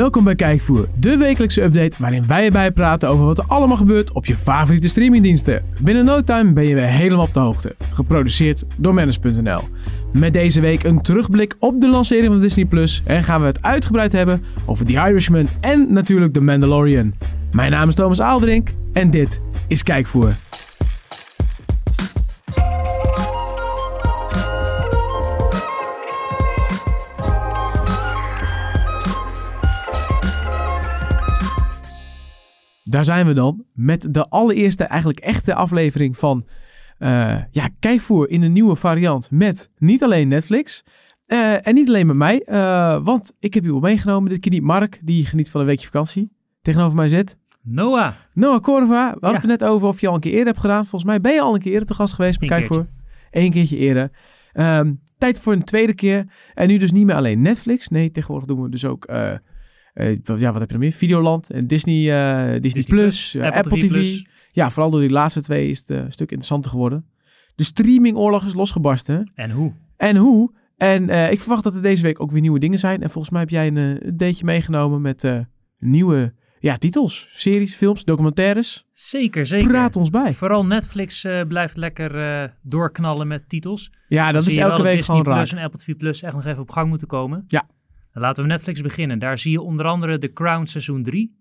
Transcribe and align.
Welkom 0.00 0.24
bij 0.24 0.34
Kijkvoer, 0.34 0.88
de 0.98 1.16
wekelijkse 1.16 1.62
update 1.62 1.96
waarin 1.98 2.26
wij 2.26 2.44
erbij 2.44 2.70
praten 2.70 3.08
over 3.08 3.24
wat 3.24 3.38
er 3.38 3.44
allemaal 3.46 3.76
gebeurt 3.76 4.12
op 4.12 4.26
je 4.26 4.36
favoriete 4.36 4.88
streamingdiensten. 4.88 5.64
Binnen 5.82 6.04
no 6.04 6.24
time 6.24 6.52
ben 6.52 6.66
je 6.66 6.74
weer 6.74 6.86
helemaal 6.86 7.24
op 7.24 7.32
de 7.32 7.40
hoogte. 7.40 7.74
Geproduceerd 7.92 8.64
door 8.78 8.94
Manage.nl. 8.94 9.60
Met 10.12 10.32
deze 10.32 10.60
week 10.60 10.82
een 10.82 11.02
terugblik 11.02 11.56
op 11.58 11.80
de 11.80 11.88
lancering 11.88 12.26
van 12.26 12.40
Disney 12.40 12.64
Plus 12.64 13.02
en 13.04 13.24
gaan 13.24 13.40
we 13.40 13.46
het 13.46 13.62
uitgebreid 13.62 14.12
hebben 14.12 14.44
over 14.66 14.86
The 14.86 14.92
Irishman 14.92 15.46
en 15.60 15.92
natuurlijk 15.92 16.32
The 16.32 16.42
Mandalorian. 16.42 17.14
Mijn 17.52 17.70
naam 17.70 17.88
is 17.88 17.94
Thomas 17.94 18.20
Aaldrink 18.20 18.68
en 18.92 19.10
dit 19.10 19.40
is 19.68 19.82
Kijkvoer. 19.82 20.36
Daar 32.90 33.04
zijn 33.04 33.26
we 33.26 33.32
dan 33.32 33.64
met 33.74 34.14
de 34.14 34.28
allereerste 34.28 34.84
eigenlijk 34.84 35.20
echte 35.20 35.54
aflevering 35.54 36.18
van 36.18 36.46
uh, 36.98 37.08
ja, 37.50 37.68
Kijkvoer 37.78 38.30
in 38.30 38.42
een 38.42 38.52
nieuwe 38.52 38.76
variant 38.76 39.30
met 39.30 39.70
niet 39.78 40.02
alleen 40.02 40.28
Netflix 40.28 40.84
uh, 41.26 41.66
en 41.66 41.74
niet 41.74 41.88
alleen 41.88 42.06
met 42.06 42.16
mij, 42.16 42.42
uh, 42.46 43.04
want 43.04 43.36
ik 43.38 43.54
heb 43.54 43.64
u 43.64 43.70
wel 43.70 43.80
meegenomen. 43.80 44.30
Dit 44.30 44.40
keer 44.40 44.52
niet 44.52 44.62
Mark, 44.62 45.00
die 45.02 45.26
geniet 45.26 45.50
van 45.50 45.60
een 45.60 45.66
weekje 45.66 45.86
vakantie. 45.86 46.32
Tegenover 46.62 46.96
mij 46.96 47.08
zit... 47.08 47.38
Noah. 47.62 48.12
Noah 48.34 48.60
Corva. 48.60 49.10
We 49.10 49.26
hadden 49.26 49.40
het 49.40 49.60
net 49.60 49.64
over 49.64 49.88
of 49.88 50.00
je 50.00 50.08
al 50.08 50.14
een 50.14 50.20
keer 50.20 50.32
eerder 50.32 50.46
hebt 50.46 50.60
gedaan. 50.60 50.86
Volgens 50.86 51.04
mij 51.04 51.20
ben 51.20 51.32
je 51.32 51.40
al 51.40 51.54
een 51.54 51.60
keer 51.60 51.72
eerder 51.72 51.88
te 51.88 51.94
gast 51.94 52.14
geweest 52.14 52.38
bij 52.38 52.48
Kijkvoer. 52.48 52.86
Eén 53.30 53.50
keertje 53.50 53.76
eerder. 53.76 54.10
Um, 54.54 55.00
tijd 55.18 55.38
voor 55.38 55.52
een 55.52 55.64
tweede 55.64 55.94
keer. 55.94 56.32
En 56.54 56.68
nu 56.68 56.76
dus 56.76 56.92
niet 56.92 57.06
meer 57.06 57.14
alleen 57.14 57.40
Netflix. 57.40 57.88
Nee, 57.88 58.10
tegenwoordig 58.10 58.48
doen 58.48 58.62
we 58.62 58.70
dus 58.70 58.84
ook 58.84 59.04
uh, 60.00 60.38
ja, 60.38 60.52
wat 60.52 60.60
heb 60.60 60.68
je 60.68 60.74
er 60.74 60.80
meer? 60.80 60.92
Videoland 60.92 61.50
en 61.50 61.66
Disney, 61.66 61.96
uh, 61.96 62.52
Disney, 62.52 62.60
Disney, 62.60 62.84
Plus, 62.84 63.30
Plus 63.30 63.44
Apple, 63.44 63.58
Apple, 63.58 63.78
TV. 63.78 63.88
Plus. 63.88 64.26
Ja, 64.52 64.70
vooral 64.70 64.90
door 64.90 65.00
die 65.00 65.10
laatste 65.10 65.42
twee 65.42 65.68
is 65.70 65.78
het 65.78 65.88
een 65.88 66.12
stuk 66.12 66.30
interessanter 66.30 66.70
geworden. 66.70 67.06
De 67.54 67.64
streamingoorlog 67.64 68.44
is 68.44 68.54
losgebarsten. 68.54 69.32
En 69.34 69.50
hoe? 69.50 69.72
En 69.96 70.16
hoe? 70.16 70.52
En 70.76 71.08
uh, 71.08 71.32
ik 71.32 71.40
verwacht 71.40 71.64
dat 71.64 71.74
er 71.74 71.82
deze 71.82 72.02
week 72.02 72.20
ook 72.20 72.30
weer 72.30 72.40
nieuwe 72.40 72.58
dingen 72.58 72.78
zijn. 72.78 73.02
En 73.02 73.10
volgens 73.10 73.32
mij 73.32 73.40
heb 73.40 73.50
jij 73.50 73.66
een 73.66 74.06
updateje 74.06 74.44
meegenomen 74.44 75.00
met 75.00 75.46
nieuwe 75.78 76.34
ja, 76.58 76.76
titels, 76.76 77.28
series, 77.32 77.74
films, 77.74 78.04
documentaires. 78.04 78.86
Zeker, 78.92 79.46
zeker. 79.46 79.68
Praat 79.68 79.96
ons 79.96 80.10
bij. 80.10 80.32
Vooral 80.32 80.66
Netflix 80.66 81.26
blijft 81.48 81.76
lekker 81.76 82.52
doorknallen 82.62 83.28
met 83.28 83.48
titels. 83.48 83.90
Ja, 84.08 84.32
dat 84.32 84.42
Dan 84.42 84.50
is 84.50 84.56
elke 84.58 84.82
week 84.82 84.96
Disney 84.96 85.16
gewoon 85.16 85.34
Plus 85.34 85.50
raak. 85.50 85.58
en 85.58 85.64
Apple 85.64 85.80
TV 85.80 85.96
Plus 85.96 86.22
echt 86.22 86.34
nog 86.34 86.44
even 86.44 86.60
op 86.60 86.70
gang 86.70 86.88
moeten 86.88 87.06
komen. 87.06 87.44
Ja. 87.46 87.66
Dan 88.12 88.22
laten 88.22 88.42
we 88.42 88.48
Netflix 88.48 88.80
beginnen. 88.80 89.18
Daar 89.18 89.38
zie 89.38 89.52
je 89.52 89.60
onder 89.60 89.86
andere 89.86 90.18
The 90.18 90.32
Crown 90.32 90.64
seizoen 90.64 91.02
3 91.02 91.38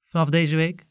vanaf 0.00 0.28
deze 0.30 0.56
week. 0.56 0.84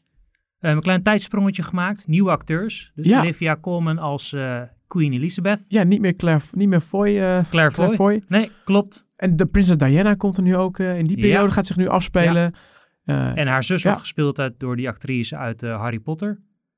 Uh, 0.60 0.70
een 0.70 0.80
klein 0.80 1.02
tijdsprongetje 1.02 1.62
gemaakt. 1.62 2.06
Nieuwe 2.06 2.30
acteurs. 2.30 2.92
Dus 2.94 3.06
Ja. 3.06 3.20
Olivia 3.20 3.56
Colman 3.60 3.98
als 3.98 4.32
eh, 4.32 4.62
Queen 4.86 5.12
Elizabeth. 5.12 5.64
Ja, 5.68 5.82
niet 5.82 6.00
meer 6.00 6.16
Claire, 6.16 6.44
niet 6.52 6.68
meer 6.68 6.80
Foy. 6.80 7.18
eh, 7.18 7.40
Claire 7.50 7.70
Foy. 7.72 7.94
Foy. 7.94 8.22
Nee, 8.28 8.50
klopt. 8.64 9.06
En 9.16 9.36
de 9.36 9.46
Prinses 9.46 9.76
Diana 9.76 10.14
komt 10.14 10.36
er 10.36 10.42
nu 10.42 10.56
ook 10.56 10.78
eh, 10.78 10.98
in 10.98 11.04
die 11.06 11.16
periode, 11.16 11.46
Ja. 11.46 11.50
gaat 11.50 11.66
zich 11.66 11.76
nu 11.76 11.88
afspelen. 11.88 12.54
Eh, 13.04 13.36
En 13.38 13.46
haar 13.46 13.62
zus 13.64 13.82
Ja. 13.82 13.88
wordt 13.88 14.00
gespeeld 14.04 14.38
uit, 14.38 14.60
door 14.60 14.76
die 14.76 14.88
actrice 14.88 15.36
uit 15.36 15.60
Harry 15.60 15.98
Potter. 15.98 16.30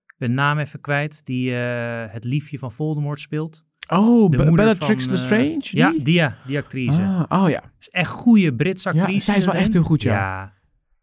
Ik 0.07 0.15
ben 0.19 0.35
naam 0.35 0.59
even 0.59 0.81
kwijt. 0.81 1.25
Die 1.25 1.51
het 1.53 2.25
liefje 2.25 2.59
van 2.59 2.73
Voldemort 2.73 3.21
speelt. 3.21 3.65
Oh, 3.89 4.31
De 4.31 4.37
Bellatrix 4.51 5.05
van, 5.05 5.13
Lestrange? 5.13 5.43
eh, 5.55 5.61
die? 5.61 5.79
Ja, 5.79 5.93
die, 6.03 6.15
ja, 6.15 6.37
die 6.47 6.59
actrice. 6.59 7.25
Ah, 7.29 7.43
oh 7.43 7.51
ja. 7.51 7.63
is 7.79 7.89
echt 7.91 8.11
goede 8.11 8.55
Britse 8.55 8.89
actrice. 8.89 9.13
Ja, 9.13 9.21
zij 9.21 9.37
is 9.37 9.45
wel 9.45 9.55
echt 9.55 9.73
heel 9.73 9.83
goed, 9.83 10.03
ja. 10.03 10.13
Ja, 10.15 10.53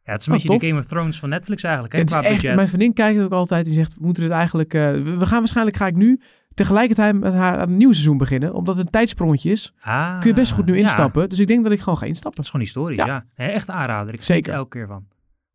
Ja, 0.04 0.12
het 0.12 0.22
is 0.22 0.28
een 0.28 0.34
Oh, 0.34 0.42
beetje 0.42 0.60
de 0.60 0.68
Game 0.68 0.80
of 0.80 0.86
Thrones 0.86 1.20
van 1.20 1.30
Netflix 1.30 1.64
eigenlijk, 1.64 1.94
hè, 1.94 2.00
Het 2.00 2.10
is 2.10 2.16
echt, 2.16 2.30
budget. 2.30 2.56
mijn 2.56 2.68
vriendin 2.68 2.94
kijkt 2.94 3.22
ook 3.22 3.32
altijd. 3.32 3.66
Die 3.66 3.74
zegt, 3.74 3.94
we 3.98 4.06
moeten 4.06 4.24
dit 4.24 4.32
eigenlijk... 4.32 4.74
eh, 4.74 4.92
we 4.92 5.26
gaan 5.26 5.40
waarschijnlijk, 5.40 5.78
ga 5.78 5.88
ik 5.88 5.96
nu 5.96 6.22
tegelijkertijd 6.54 7.20
met 7.20 7.34
haar 7.34 7.58
aan 7.58 7.70
een 7.70 7.78
nieuw 7.78 7.92
seizoen 7.92 8.18
beginnen. 8.18 8.54
Omdat 8.54 8.76
het 8.78 8.86
een 8.86 8.92
tijdsprongetje 8.92 9.52
is. 9.52 9.74
Ah, 9.82 10.20
Kun 10.20 10.30
je 10.30 10.36
best 10.36 10.52
goed 10.52 10.66
nu 10.66 10.74
ja, 10.74 10.80
instappen. 10.80 11.30
Dus 11.30 11.40
ik 11.40 11.48
denk 11.48 11.64
dat 11.64 11.72
ik 11.72 11.80
gewoon 11.80 11.98
ga 11.98 12.06
instappen. 12.06 12.36
dat 12.36 12.46
is 12.46 12.50
gewoon 12.52 12.66
historisch, 12.66 12.98
Ja. 12.98 13.26
Echt 13.36 13.70
aanrader. 13.70 14.14
Ik. 14.14 14.22
Zeker. 14.22 14.52
er 14.52 14.58
elke 14.58 14.78
keer 14.78 14.88
van. 14.88 15.06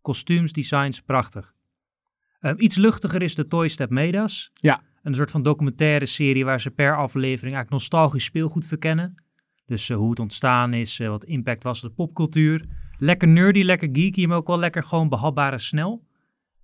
Kostuums, 0.01 0.53
designs, 0.53 1.01
prachtig. 1.01 1.55
Ehm, 2.41 2.55
iets 2.59 2.77
luchtiger 2.77 3.23
is 3.23 3.35
de 3.35 3.47
Toy 3.47 3.69
Step 3.69 3.91
Medas. 3.91 4.51
Ja. 4.55 4.81
Een 5.03 5.15
soort 5.15 5.31
van 5.31 5.43
documentaire 5.43 6.07
serie 6.07 6.45
waar 6.45 6.61
ze 6.61 6.71
per 6.71 6.97
aflevering 6.97 7.41
eigenlijk 7.55 7.71
nostalgisch 7.71 8.25
speelgoed 8.25 8.67
verkennen. 8.67 9.15
Dus 9.67 9.89
eh, 9.91 9.97
hoe 9.97 10.11
het 10.11 10.19
ontstaan 10.21 10.73
is, 10.75 11.01
eh, 11.01 11.09
wat 11.09 11.25
impact 11.25 11.63
was 11.63 11.83
op 11.85 11.89
de 11.89 11.95
popcultuur. 11.95 12.65
Lekker 12.99 13.29
nerdy, 13.29 13.63
lekker 13.63 13.89
geeky, 13.93 14.27
maar 14.27 14.37
ook 14.37 14.47
wel 14.47 14.59
lekker 14.59 14.83
gewoon 14.83 15.09
behapbaar 15.09 15.53
en 15.53 15.61
snel. 15.61 16.07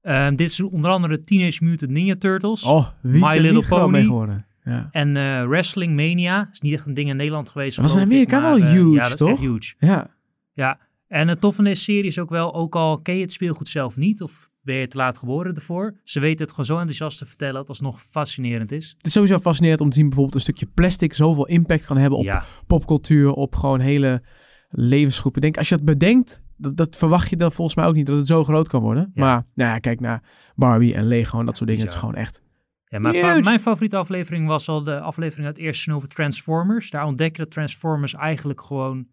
Ehm, 0.03 0.35
dit 0.35 0.49
is 0.51 0.61
onder 0.61 0.91
andere 0.91 1.21
Teenage 1.21 1.65
Mutant 1.65 1.91
Ninja 1.91 2.15
Turtles. 2.15 2.63
Oh, 2.65 2.89
wie 3.03 3.15
is 3.15 3.21
My 3.21 3.35
Little 3.37 3.53
niet 3.53 3.69
Pony. 3.69 3.91
mee 3.91 4.05
geworden? 4.05 4.47
Ja. 4.65 4.89
En 4.91 5.17
eh, 5.17 5.47
Wrestling 5.47 5.95
Mania. 5.95 6.49
Is 6.53 6.61
niet 6.61 6.73
echt 6.75 6.87
een 6.87 6.95
ding 6.95 7.09
in 7.09 7.17
Nederland 7.17 7.49
geweest. 7.49 7.77
Dat 7.77 7.85
was 7.85 7.97
in 7.97 8.03
Amerika 8.03 8.41
wel 8.41 8.57
huge, 8.57 8.89
Ja, 8.91 9.03
dat 9.03 9.13
is 9.13 9.19
toch? 9.19 9.29
echt 9.29 9.41
huge. 9.41 9.75
ja. 9.79 10.11
Ja, 10.53 10.79
en 11.09 11.29
het 11.29 11.41
toffe 11.41 11.57
van 11.57 11.65
deze 11.65 11.83
serie 11.83 12.05
is 12.05 12.19
ook 12.19 12.31
wel, 12.31 12.55
ook 12.55 12.75
al 12.77 13.01
ken 13.01 13.15
je 13.15 13.21
het 13.21 13.33
speelgoed 13.33 13.69
zelf 13.69 13.97
niet, 13.97 14.23
of 14.23 14.51
ben 14.65 14.77
je 14.77 14.87
te 14.87 14.97
laat 14.97 15.19
geboren 15.19 15.55
ervoor, 15.55 16.01
ze 16.05 16.21
weten 16.21 16.41
het 16.41 16.51
gewoon 16.51 16.65
zo 16.65 16.75
enthousiast 16.77 17.19
te 17.19 17.27
vertellen 17.27 17.55
dat 17.55 17.69
het 17.69 17.71
alsnog 17.71 18.03
fascinerend 18.03 18.73
is. 18.73 18.95
Het 18.97 19.07
is 19.07 19.13
sowieso 19.13 19.39
fascinerend 19.39 19.81
om 19.81 19.89
te 19.89 19.97
zien 19.97 20.05
bijvoorbeeld 20.09 20.35
een 20.35 20.41
stukje 20.41 20.67
plastic 20.67 21.15
zoveel 21.15 21.47
impact 21.47 21.87
kan 21.87 21.97
hebben 21.97 22.19
op 22.19 22.25
ja, 22.25 22.45
popcultuur, 22.67 23.33
op 23.33 23.55
gewoon 23.55 23.81
hele 23.81 24.23
levensgroepen. 24.69 25.41
Denk, 25.41 25.57
als 25.57 25.69
je 25.69 25.77
dat 25.77 25.85
bedenkt, 25.85 26.43
dat, 26.57 26.77
dat 26.77 26.97
verwacht 26.97 27.31
je 27.31 27.37
dan 27.37 27.53
volgens 27.53 27.77
mij 27.77 27.87
ook 27.87 27.95
niet 27.95 28.07
dat 28.07 28.17
het 28.17 28.27
zo 28.27 28.45
groot 28.45 28.69
kan 28.69 28.81
worden. 28.81 29.11
Ja. 29.15 29.25
Maar 29.25 29.47
nou 29.55 29.71
ja, 29.71 29.79
kijk 29.79 30.01
naar 30.01 30.23
Barbie 30.55 30.95
en 30.95 31.07
Lego 31.07 31.39
en 31.39 31.47
dat 31.47 31.57
soort 31.57 31.69
dingen. 31.69 31.85
Het 31.85 31.93
is 31.95 31.99
gewoon 31.99 32.15
echt. 32.15 32.43
ja 32.85 32.99
mijn, 32.99 33.15
fa- 33.15 33.41
mijn 33.41 33.61
favoriete 33.61 33.97
aflevering 33.97 34.47
was 34.47 34.69
al 34.69 34.85
de 34.85 35.01
aflevering 35.01 35.47
uit 35.47 35.57
het 35.57 35.67
eerste 35.67 35.93
over 35.93 36.09
Transformers. 36.09 36.91
Daar 36.91 37.07
ontdek 37.07 37.37
je 37.37 37.43
dat 37.43 37.51
Transformers 37.51 38.15
eigenlijk 38.15 38.61
gewoon 38.61 39.07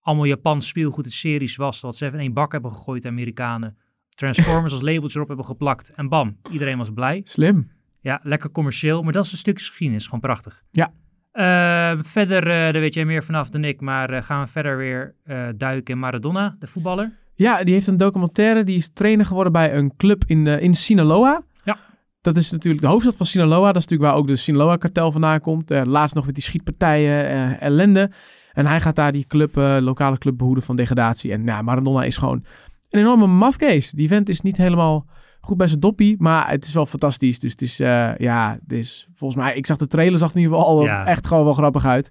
allemaal 0.00 0.24
Japans 0.24 0.66
speelgoed 0.66 1.04
in 1.04 1.10
series 1.12 1.56
was, 1.56 1.80
wat 1.80 1.96
ze 1.96 2.04
even 2.04 2.18
in 2.18 2.24
één 2.24 2.34
bak 2.34 2.52
hebben 2.52 2.72
gegooid, 2.72 3.02
de 3.02 3.08
Amerikanen. 3.08 3.76
Transformers 4.14 4.72
als 4.72 4.82
labels 4.82 5.14
erop 5.14 5.28
hebben 5.28 5.46
geplakt 5.46 5.94
en 5.94 6.08
bam, 6.08 6.36
iedereen 6.50 6.78
was 6.78 6.90
blij. 6.90 7.20
Slim. 7.24 7.70
Ja, 8.00 8.20
lekker 8.22 8.50
commercieel, 8.50 9.02
maar 9.02 9.12
dat 9.12 9.24
is 9.24 9.32
een 9.32 9.38
stukje 9.38 9.66
geschiedenis. 9.66 10.04
Gewoon 10.04 10.20
prachtig. 10.20 10.62
Ja. 10.70 10.92
Eh, 11.32 11.98
verder, 12.02 12.42
eh, 12.42 12.72
daar 12.72 12.80
weet 12.80 12.94
jij 12.94 13.04
meer 13.04 13.24
vanaf 13.24 13.50
dan 13.50 13.64
ik, 13.64 13.80
maar 13.80 14.10
eh, 14.10 14.22
gaan 14.22 14.40
we 14.44 14.50
verder 14.50 14.76
weer 14.76 15.14
eh, 15.24 15.48
duiken 15.56 15.94
in 15.94 16.00
Maradona, 16.00 16.56
de 16.58 16.66
voetballer. 16.66 17.12
Ja, 17.34 17.64
die 17.64 17.74
heeft 17.74 17.86
een 17.86 17.96
documentaire. 17.96 18.64
Die 18.64 18.76
is 18.76 18.90
trainer 18.92 19.26
geworden 19.26 19.52
bij 19.52 19.74
een 19.74 19.96
club 19.96 20.24
in, 20.26 20.46
in 20.46 20.74
Sinaloa. 20.74 21.42
Ja. 21.64 21.78
Dat 22.20 22.36
is 22.36 22.50
natuurlijk 22.50 22.82
de 22.82 22.88
hoofdstad 22.88 23.16
van 23.16 23.26
Sinaloa. 23.26 23.66
Dat 23.66 23.82
is 23.82 23.82
natuurlijk 23.82 24.10
waar 24.10 24.20
ook 24.20 24.26
de 24.26 24.36
Sinaloa-kartel 24.36 25.12
vandaan 25.12 25.40
komt. 25.40 25.70
Laatst 25.70 26.14
nog 26.14 26.26
met 26.26 26.34
die 26.34 26.44
schietpartijen, 26.44 27.60
ellende. 27.60 28.10
En 28.52 28.66
hij 28.66 28.80
gaat 28.80 28.96
daar 28.96 29.12
die 29.12 29.26
club, 29.26 29.54
lokale 29.80 30.18
club 30.18 30.38
behoeden 30.38 30.64
van 30.64 30.76
degradatie. 30.76 31.32
En 31.32 31.44
ja, 31.44 31.62
Maradona 31.62 32.04
is 32.04 32.16
gewoon 32.16 32.44
een 32.92 33.00
enorme 33.00 33.26
mafkees. 33.26 33.90
Die 33.90 34.08
vent 34.08 34.28
is 34.28 34.40
niet 34.40 34.56
helemaal 34.56 35.06
goed 35.40 35.56
bij 35.56 35.66
zijn 35.66 35.80
doppie, 35.80 36.16
maar 36.18 36.50
het 36.50 36.64
is 36.64 36.72
wel 36.72 36.86
fantastisch. 36.86 37.38
Dus 37.38 37.50
het 37.50 37.62
is, 37.62 37.80
eh, 37.80 38.16
ja, 38.16 38.58
het 38.62 38.72
is 38.72 39.08
volgens 39.14 39.42
mij... 39.42 39.54
Ik 39.56 39.66
zag 39.66 39.76
de 39.76 39.86
trailer, 39.86 40.18
zag 40.18 40.34
in 40.34 40.40
ieder 40.40 40.56
geval 40.56 40.68
al 40.70 40.84
Ja. 40.84 41.06
echt 41.06 41.26
gewoon 41.26 41.44
wel 41.44 41.52
grappig 41.52 41.84
uit. 41.86 42.10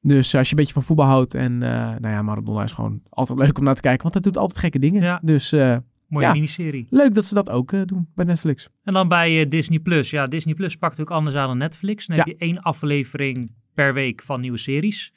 Dus 0.00 0.34
als 0.34 0.46
je 0.46 0.50
een 0.54 0.58
beetje 0.58 0.72
van 0.72 0.82
voetbal 0.82 1.06
houdt 1.06 1.34
en, 1.34 1.62
eh, 1.62 1.70
nou 1.70 2.08
ja, 2.08 2.22
Maradona 2.22 2.62
is 2.62 2.72
gewoon 2.72 3.02
altijd 3.08 3.38
leuk 3.38 3.58
om 3.58 3.64
naar 3.64 3.74
te 3.74 3.80
kijken, 3.80 4.02
want 4.02 4.14
hij 4.14 4.22
doet 4.22 4.36
altijd 4.36 4.58
gekke 4.58 4.78
dingen. 4.78 5.02
Ja. 5.02 5.20
Dus 5.24 5.52
eh, 5.52 5.76
Mooie 6.08 6.26
Ja. 6.26 6.32
miniserie. 6.32 6.86
leuk 6.90 7.14
dat 7.14 7.24
ze 7.24 7.34
dat 7.34 7.50
ook 7.50 7.72
eh, 7.72 7.80
doen 7.84 8.08
bij 8.14 8.24
Netflix. 8.24 8.68
En 8.84 8.92
dan 8.92 9.08
bij 9.08 9.40
eh, 9.40 9.48
Disney 9.48 9.78
Plus. 9.78 10.10
Ja, 10.10 10.26
Disney 10.26 10.54
Plus 10.54 10.76
pakt 10.76 11.00
ook 11.00 11.10
anders 11.10 11.36
aan 11.36 11.48
dan 11.48 11.58
Netflix. 11.58 12.06
Dan 12.06 12.16
Ja. 12.16 12.22
heb 12.24 12.32
je 12.38 12.44
één 12.46 12.60
aflevering 12.60 13.52
per 13.74 13.94
week 13.94 14.22
van 14.22 14.40
nieuwe 14.40 14.58
series. 14.58 15.12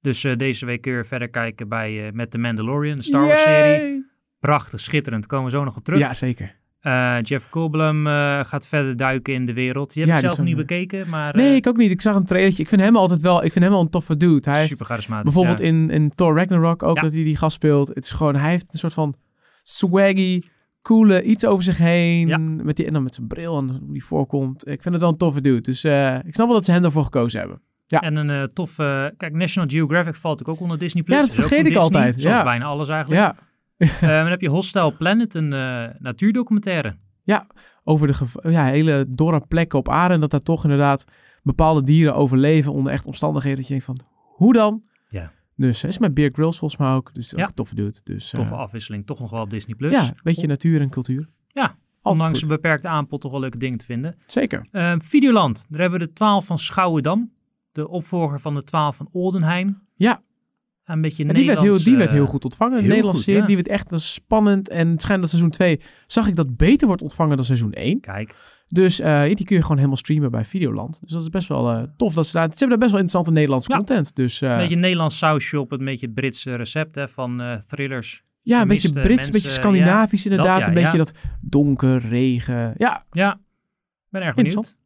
Dus 0.00 0.24
eh, 0.24 0.36
deze 0.36 0.66
week 0.66 0.80
kun 0.80 0.92
je 0.92 1.04
verder 1.04 1.28
kijken 1.30 1.68
bij, 1.68 2.06
eh, 2.06 2.12
met 2.12 2.30
The 2.30 2.38
Mandalorian, 2.38 2.96
de 2.96 3.02
Star 3.02 3.26
Wars 3.26 3.42
serie. 3.42 4.10
Prachtig, 4.42 4.80
schitterend. 4.80 5.26
Komen 5.26 5.44
we 5.44 5.50
zo 5.50 5.64
nog 5.64 5.76
op 5.76 5.84
terug. 5.84 5.98
Ja, 6.00 6.14
zeker. 6.14 6.54
Eh, 6.80 7.16
Jeff 7.22 7.46
Goldblum 7.50 8.06
eh, 8.06 8.44
gaat 8.44 8.68
verder 8.68 8.96
duiken 8.96 9.34
in 9.34 9.44
de 9.46 9.52
wereld. 9.52 9.94
Je 9.94 10.00
hebt 10.00 10.12
Ja, 10.12 10.18
zelf 10.20 10.38
een- 10.38 10.44
niet 10.44 10.56
bekeken, 10.56 11.08
maar 11.08 11.36
Nee, 11.36 11.50
eh, 11.50 11.56
ik 11.56 11.66
ook 11.66 11.76
niet. 11.76 11.90
Ik 11.90 12.00
zag 12.00 12.14
een 12.14 12.24
trailertje. 12.24 12.62
Ik 12.62 12.68
vind 12.68 12.80
hem 12.80 12.96
altijd 12.96 13.20
wel, 13.20 13.44
ik 13.44 13.52
vind 13.52 13.64
hem 13.64 13.72
wel 13.72 13.82
een 13.82 13.90
toffe 13.90 14.16
dude. 14.16 14.50
Hij 14.50 14.66
super 14.66 14.86
charismatisch. 14.86 15.24
bijvoorbeeld 15.24 15.58
ja. 15.58 15.64
in, 15.64 15.90
in 15.90 16.12
Thor 16.14 16.36
Ragnarok 16.36 16.82
ook 16.82 16.96
Ja. 16.96 17.02
dat 17.02 17.12
hij 17.12 17.24
die 17.24 17.36
gast 17.36 17.54
speelt. 17.54 17.88
Het 17.88 18.04
is 18.04 18.10
gewoon, 18.10 18.36
hij 18.36 18.50
heeft 18.50 18.72
een 18.72 18.78
soort 18.78 18.94
van 18.94 19.14
swaggy, 19.62 20.42
coole 20.80 21.22
iets 21.22 21.46
over 21.46 21.64
zich 21.64 21.78
heen. 21.78 22.28
Ja. 22.28 22.38
Met 22.38 22.76
die, 22.76 22.86
en 22.86 22.92
dan 22.92 23.02
met 23.02 23.14
zijn 23.14 23.26
bril 23.26 23.58
en 23.58 23.68
hoe 23.68 23.92
die 23.92 24.04
voorkomt. 24.04 24.68
Ik 24.68 24.82
vind 24.82 24.94
het 24.94 25.02
wel 25.02 25.12
een 25.12 25.16
toffe 25.18 25.40
dude. 25.40 25.60
Dus 25.60 25.84
eh, 25.84 26.14
ik 26.24 26.34
snap 26.34 26.46
wel 26.46 26.56
dat 26.56 26.64
ze 26.64 26.72
hem 26.72 26.82
daarvoor 26.82 27.04
gekozen 27.04 27.40
hebben. 27.40 27.60
Ja. 27.86 28.00
En 28.00 28.16
een 28.16 28.30
eh 28.30 28.42
tof... 28.42 28.78
eh, 28.78 29.06
kijk, 29.16 29.32
National 29.32 29.68
Geographic 29.68 30.14
valt 30.14 30.46
ook 30.46 30.60
onder 30.60 30.78
Disney+. 30.78 31.02
Plus. 31.02 31.16
Ja, 31.16 31.22
dat 31.22 31.34
vergeet 31.34 31.58
ik 31.58 31.64
Disney, 31.64 31.82
altijd, 31.82 32.20
Zoals 32.20 32.42
bijna 32.42 32.64
alles 32.64 32.88
eigenlijk. 32.88 33.20
Ja, 33.20 33.30
Eh, 33.36 33.38
dan 34.00 34.26
heb 34.26 34.40
je 34.40 34.48
Hostile 34.48 34.92
Planet, 34.94 35.34
een 35.34 35.52
eh, 35.52 35.88
natuurdocumentaire. 35.98 36.96
over 37.84 38.06
de 38.06 38.50
ja, 38.50 38.64
hele 38.64 39.06
dorre 39.08 39.40
plekken 39.40 39.78
op 39.78 39.88
aarde. 39.88 40.14
En 40.14 40.20
dat 40.20 40.30
daar 40.30 40.42
toch 40.42 40.62
inderdaad 40.62 41.04
bepaalde 41.42 41.82
dieren 41.82 42.14
overleven 42.14 42.72
onder 42.72 42.92
echt 42.92 43.06
omstandigheden. 43.06 43.58
Dat 43.58 43.66
je 43.66 43.70
denkt 43.78 43.86
van, 43.86 43.98
hoe 44.36 44.52
dan? 44.52 44.82
Ja. 45.08 45.32
Dus 45.56 45.84
is 45.84 45.98
met 45.98 46.14
Beer 46.14 46.30
Grylls 46.32 46.58
volgens 46.58 46.80
mij 46.80 46.90
ook. 46.92 47.14
Dus 47.14 47.30
Ja. 47.30 47.42
ook 47.42 47.50
toffe 47.50 47.74
dude. 47.74 48.00
Dus, 48.04 48.30
Toffe 48.30 48.52
eh, 48.52 48.58
afwisseling, 48.58 49.06
toch 49.06 49.20
nog 49.20 49.30
wel 49.30 49.40
op 49.42 49.50
Disney+. 49.50 49.76
Plus. 49.76 49.92
ja, 49.92 50.02
een 50.02 50.14
beetje 50.22 50.46
natuur 50.46 50.80
en 50.80 50.90
cultuur. 50.90 51.28
Ja, 51.48 51.76
Ondanks 52.02 52.42
een 52.42 52.48
beperkte 52.48 52.88
aanbod 52.88 53.20
toch 53.20 53.30
wel 53.30 53.40
leuke 53.40 53.58
dingen 53.58 53.78
te 53.78 53.84
vinden. 53.84 54.16
Zeker. 54.26 54.66
Ehm, 54.72 54.98
Videoland, 55.00 55.66
daar 55.68 55.80
hebben 55.80 55.98
we 55.98 56.06
de 56.06 56.12
12 56.12 56.46
van 56.46 56.58
Schouwendam. 56.58 57.32
De 57.72 57.88
opvolger 57.88 58.40
van 58.40 58.54
de 58.54 58.64
12 58.64 58.96
van 58.96 59.08
Oldenheim. 59.12 59.82
Ja. 59.94 60.22
Een 60.84 61.00
beetje 61.00 61.24
En 61.24 61.34
die 61.34 61.46
werd, 61.46 61.60
heel, 61.60 61.82
die 61.84 61.96
werd 61.96 62.08
eh, 62.08 62.14
heel 62.14 62.26
goed 62.26 62.44
ontvangen. 62.44 62.78
Heel 62.78 62.88
Nederlandse 62.88 63.16
goed, 63.16 63.24
serie. 63.24 63.40
ja. 63.40 63.46
Die 63.46 63.56
werd 63.56 63.68
echt 63.68 63.92
eh, 63.92 63.98
spannend. 63.98 64.68
En 64.68 64.88
het 64.88 65.02
schijnt 65.02 65.20
dat 65.20 65.30
seizoen 65.30 65.50
2 65.50 65.80
zag 66.06 66.26
ik 66.26 66.36
dat 66.36 66.56
beter 66.56 66.86
wordt 66.86 67.02
ontvangen 67.02 67.36
dan 67.36 67.44
seizoen 67.44 67.72
1. 67.72 68.00
Kijk, 68.00 68.34
Dus 68.68 69.00
eh, 69.00 69.22
die 69.22 69.44
kun 69.44 69.56
je 69.56 69.62
gewoon 69.62 69.76
helemaal 69.76 69.96
streamen 69.96 70.30
bij 70.30 70.44
Videoland. 70.44 71.00
Dus 71.02 71.10
dat 71.12 71.20
is 71.20 71.28
best 71.28 71.48
wel 71.48 71.70
eh, 71.70 71.82
tof. 71.96 72.14
Dat 72.14 72.26
ze, 72.26 72.32
daar, 72.32 72.42
ze 72.44 72.58
hebben 72.58 72.68
daar 72.68 72.78
best 72.78 72.90
wel 72.90 73.00
interessante 73.00 73.30
Nederlandse 73.30 73.70
Ja. 73.70 73.76
content. 73.76 74.14
Dus 74.16 74.40
eh, 74.42 74.50
een 74.50 74.56
beetje 74.58 74.76
Nederlands 74.76 75.18
sausje 75.18 75.60
op 75.60 75.72
een 75.72 75.84
beetje 75.84 76.08
Britse 76.10 76.54
recept 76.54 76.94
hè, 76.94 77.08
van 77.08 77.40
eh, 77.40 77.56
thrillers. 77.56 78.22
ja, 78.42 78.60
een 78.62 78.68
beetje 78.68 78.92
Brits, 78.92 79.24
een 79.26 79.32
beetje 79.32 79.50
Scandinavisch 79.50 80.22
ja, 80.22 80.30
inderdaad. 80.30 80.58
dat 80.58 80.68
een 80.68 80.74
beetje 80.74 80.96
dat 80.98 81.12
donker, 81.40 81.98
regen. 82.08 82.74
Ja, 82.76 83.04
Ja, 83.10 83.40
ben 84.08 84.22
erg 84.22 84.34
benieuwd. 84.34 84.76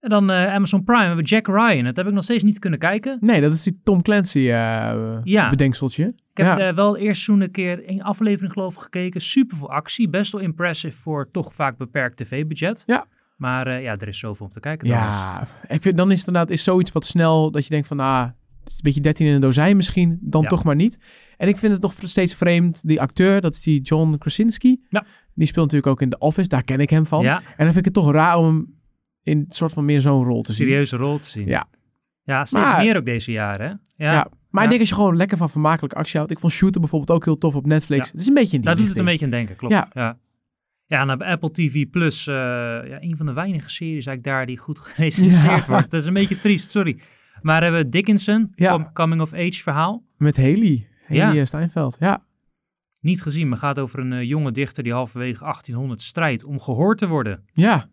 En 0.00 0.10
dan 0.10 0.30
eh, 0.30 0.54
Amazon 0.54 0.84
Prime 0.84 1.04
hebben 1.06 1.24
we 1.24 1.30
Jack 1.30 1.46
Ryan. 1.46 1.84
Dat 1.84 1.96
heb 1.96 2.06
ik 2.06 2.12
nog 2.12 2.24
steeds 2.24 2.44
niet 2.44 2.58
kunnen 2.58 2.78
kijken. 2.78 3.16
nee, 3.20 3.40
dat 3.40 3.52
is 3.52 3.62
die 3.62 3.80
Tom 3.84 4.02
Clancy 4.02 4.38
eh 4.38 5.18
Ja. 5.24 5.48
bedenkseltje. 5.48 6.04
Ik 6.04 6.44
heb 6.44 6.46
Ja. 6.46 6.58
eh, 6.58 6.74
wel 6.74 6.94
seizoen 6.94 7.40
een 7.40 7.50
keer 7.50 7.84
één 7.84 8.02
aflevering 8.02 8.52
geloof 8.52 8.74
ik 8.74 8.80
gekeken. 8.80 9.20
Super 9.20 9.56
veel 9.56 9.70
actie. 9.70 10.08
Best 10.08 10.32
wel 10.32 10.40
impressive 10.40 10.96
voor 10.96 11.30
toch 11.30 11.52
vaak 11.52 11.76
beperkt 11.76 12.16
tv-budget. 12.16 12.82
Ja. 12.86 13.06
Maar 13.36 13.80
ja, 13.82 13.94
er 13.96 14.08
is 14.08 14.18
zoveel 14.18 14.46
om 14.46 14.52
te 14.52 14.60
kijken. 14.60 14.88
Thomas. 14.88 15.20
Ja, 15.22 15.48
ik 15.68 15.82
vind 15.82 15.96
dan 15.96 16.10
is 16.10 16.18
het 16.18 16.26
inderdaad 16.26 16.50
is 16.52 16.62
zoiets 16.64 16.92
wat 16.92 17.04
snel 17.06 17.50
dat 17.50 17.64
je 17.64 17.70
denkt 17.70 17.86
van 17.86 18.00
ah, 18.00 18.22
het 18.60 18.68
is 18.68 18.74
een 18.74 18.80
beetje 18.82 19.00
13 19.00 19.26
in 19.26 19.34
een 19.34 19.40
dozijn 19.40 19.76
misschien, 19.76 20.18
dan 20.20 20.42
Ja. 20.42 20.48
toch 20.48 20.64
maar 20.64 20.74
niet. 20.74 20.98
En 21.36 21.48
ik 21.48 21.56
vind 21.56 21.72
het 21.72 21.80
toch 21.80 21.94
steeds 21.96 22.34
vreemd, 22.34 22.88
die 22.88 23.00
acteur, 23.00 23.40
dat 23.40 23.54
is 23.54 23.62
die 23.62 23.80
John 23.80 24.16
Krasinski. 24.18 24.80
Ja. 24.88 25.04
Die 25.34 25.46
speelt 25.46 25.64
natuurlijk 25.72 25.92
ook 25.92 26.02
in 26.02 26.08
The 26.10 26.18
Office, 26.18 26.48
daar 26.48 26.64
ken 26.64 26.80
ik 26.80 26.90
hem 26.90 27.06
van. 27.06 27.22
Ja, 27.22 27.36
En 27.36 27.42
dan 27.64 27.66
vind 27.72 27.76
ik 27.76 27.84
het 27.84 27.94
toch 27.94 28.12
raar 28.12 28.36
om 28.36 28.44
hem 28.46 28.76
in 29.28 29.38
een 29.38 29.44
soort 29.48 29.72
van 29.72 29.84
meer 29.84 30.00
zo'n 30.00 30.24
rol 30.24 30.42
te 30.42 30.52
zien. 30.52 30.66
serieuze 30.66 30.96
rol 30.96 31.18
te 31.18 31.28
zien. 31.28 31.46
Ja. 31.46 31.66
Ja, 32.22 32.44
steeds 32.44 32.64
Maar- 32.70 32.84
meer 32.84 32.96
ook 32.96 33.04
deze 33.04 33.32
jaren. 33.32 33.80
Ja, 33.96 34.12
Ja. 34.12 34.28
Maar 34.50 34.62
ik 34.62 34.68
denk 34.68 34.80
als 34.80 34.88
je 34.88 34.94
gewoon 34.94 35.16
lekker 35.16 35.36
van 35.36 35.50
vermakelijke 35.50 35.96
actie 35.96 36.16
houdt. 36.16 36.32
Ik 36.32 36.38
vond 36.38 36.52
Shooter 36.52 36.80
bijvoorbeeld 36.80 37.10
ook 37.18 37.24
heel 37.24 37.38
tof 37.38 37.54
op 37.54 37.66
Netflix. 37.66 38.10
Het 38.10 38.20
is 38.20 38.26
een 38.26 38.34
beetje 38.34 38.54
in 38.56 38.60
die 38.60 38.68
daar 38.70 38.78
doet 38.78 38.88
het 38.88 38.98
een 38.98 39.04
beetje 39.04 39.24
aan 39.24 39.30
denken, 39.30 39.56
klopt. 39.56 39.74
Ja. 39.74 39.88
Ja, 39.92 40.18
ja. 40.86 41.00
en 41.00 41.10
op 41.10 41.22
Apple 41.22 41.50
TV 41.50 41.86
Plus, 41.90 42.26
eh, 42.26 42.34
ja, 42.34 43.02
een 43.02 43.16
van 43.16 43.26
de 43.26 43.32
weinige 43.32 43.70
series 43.70 44.06
eigenlijk 44.06 44.24
daar 44.24 44.46
die 44.46 44.58
goed 44.58 44.78
gerecenseerd 44.88 45.66
Ja. 45.66 45.72
wordt. 45.72 45.90
Dat 45.90 46.00
is 46.00 46.06
een 46.06 46.12
beetje 46.14 46.38
triest, 46.38 46.70
sorry. 46.70 47.00
Maar 47.42 47.62
hebben 47.62 47.80
we 47.82 47.88
Dickinson, 47.88 48.52
Ja. 48.54 48.70
com- 48.72 48.92
coming 48.92 49.20
of 49.20 49.32
age 49.32 49.62
verhaal. 49.62 50.04
Met 50.16 50.36
Haley. 50.36 50.88
Haley 51.06 51.34
Ja. 51.34 51.40
eh, 51.40 51.44
Steinfeld. 51.44 51.96
Ja. 52.00 52.24
Niet 53.00 53.22
gezien, 53.22 53.48
maar 53.48 53.58
gaat 53.58 53.78
over 53.78 53.98
een 53.98 54.12
eh, 54.12 54.22
jonge 54.22 54.50
dichter 54.52 54.82
die 54.82 54.92
halverwege 54.92 55.44
1800 55.44 56.02
strijdt 56.02 56.44
om 56.44 56.60
gehoord 56.60 56.98
te 56.98 57.06
worden. 57.06 57.44
Ja. 57.52 57.88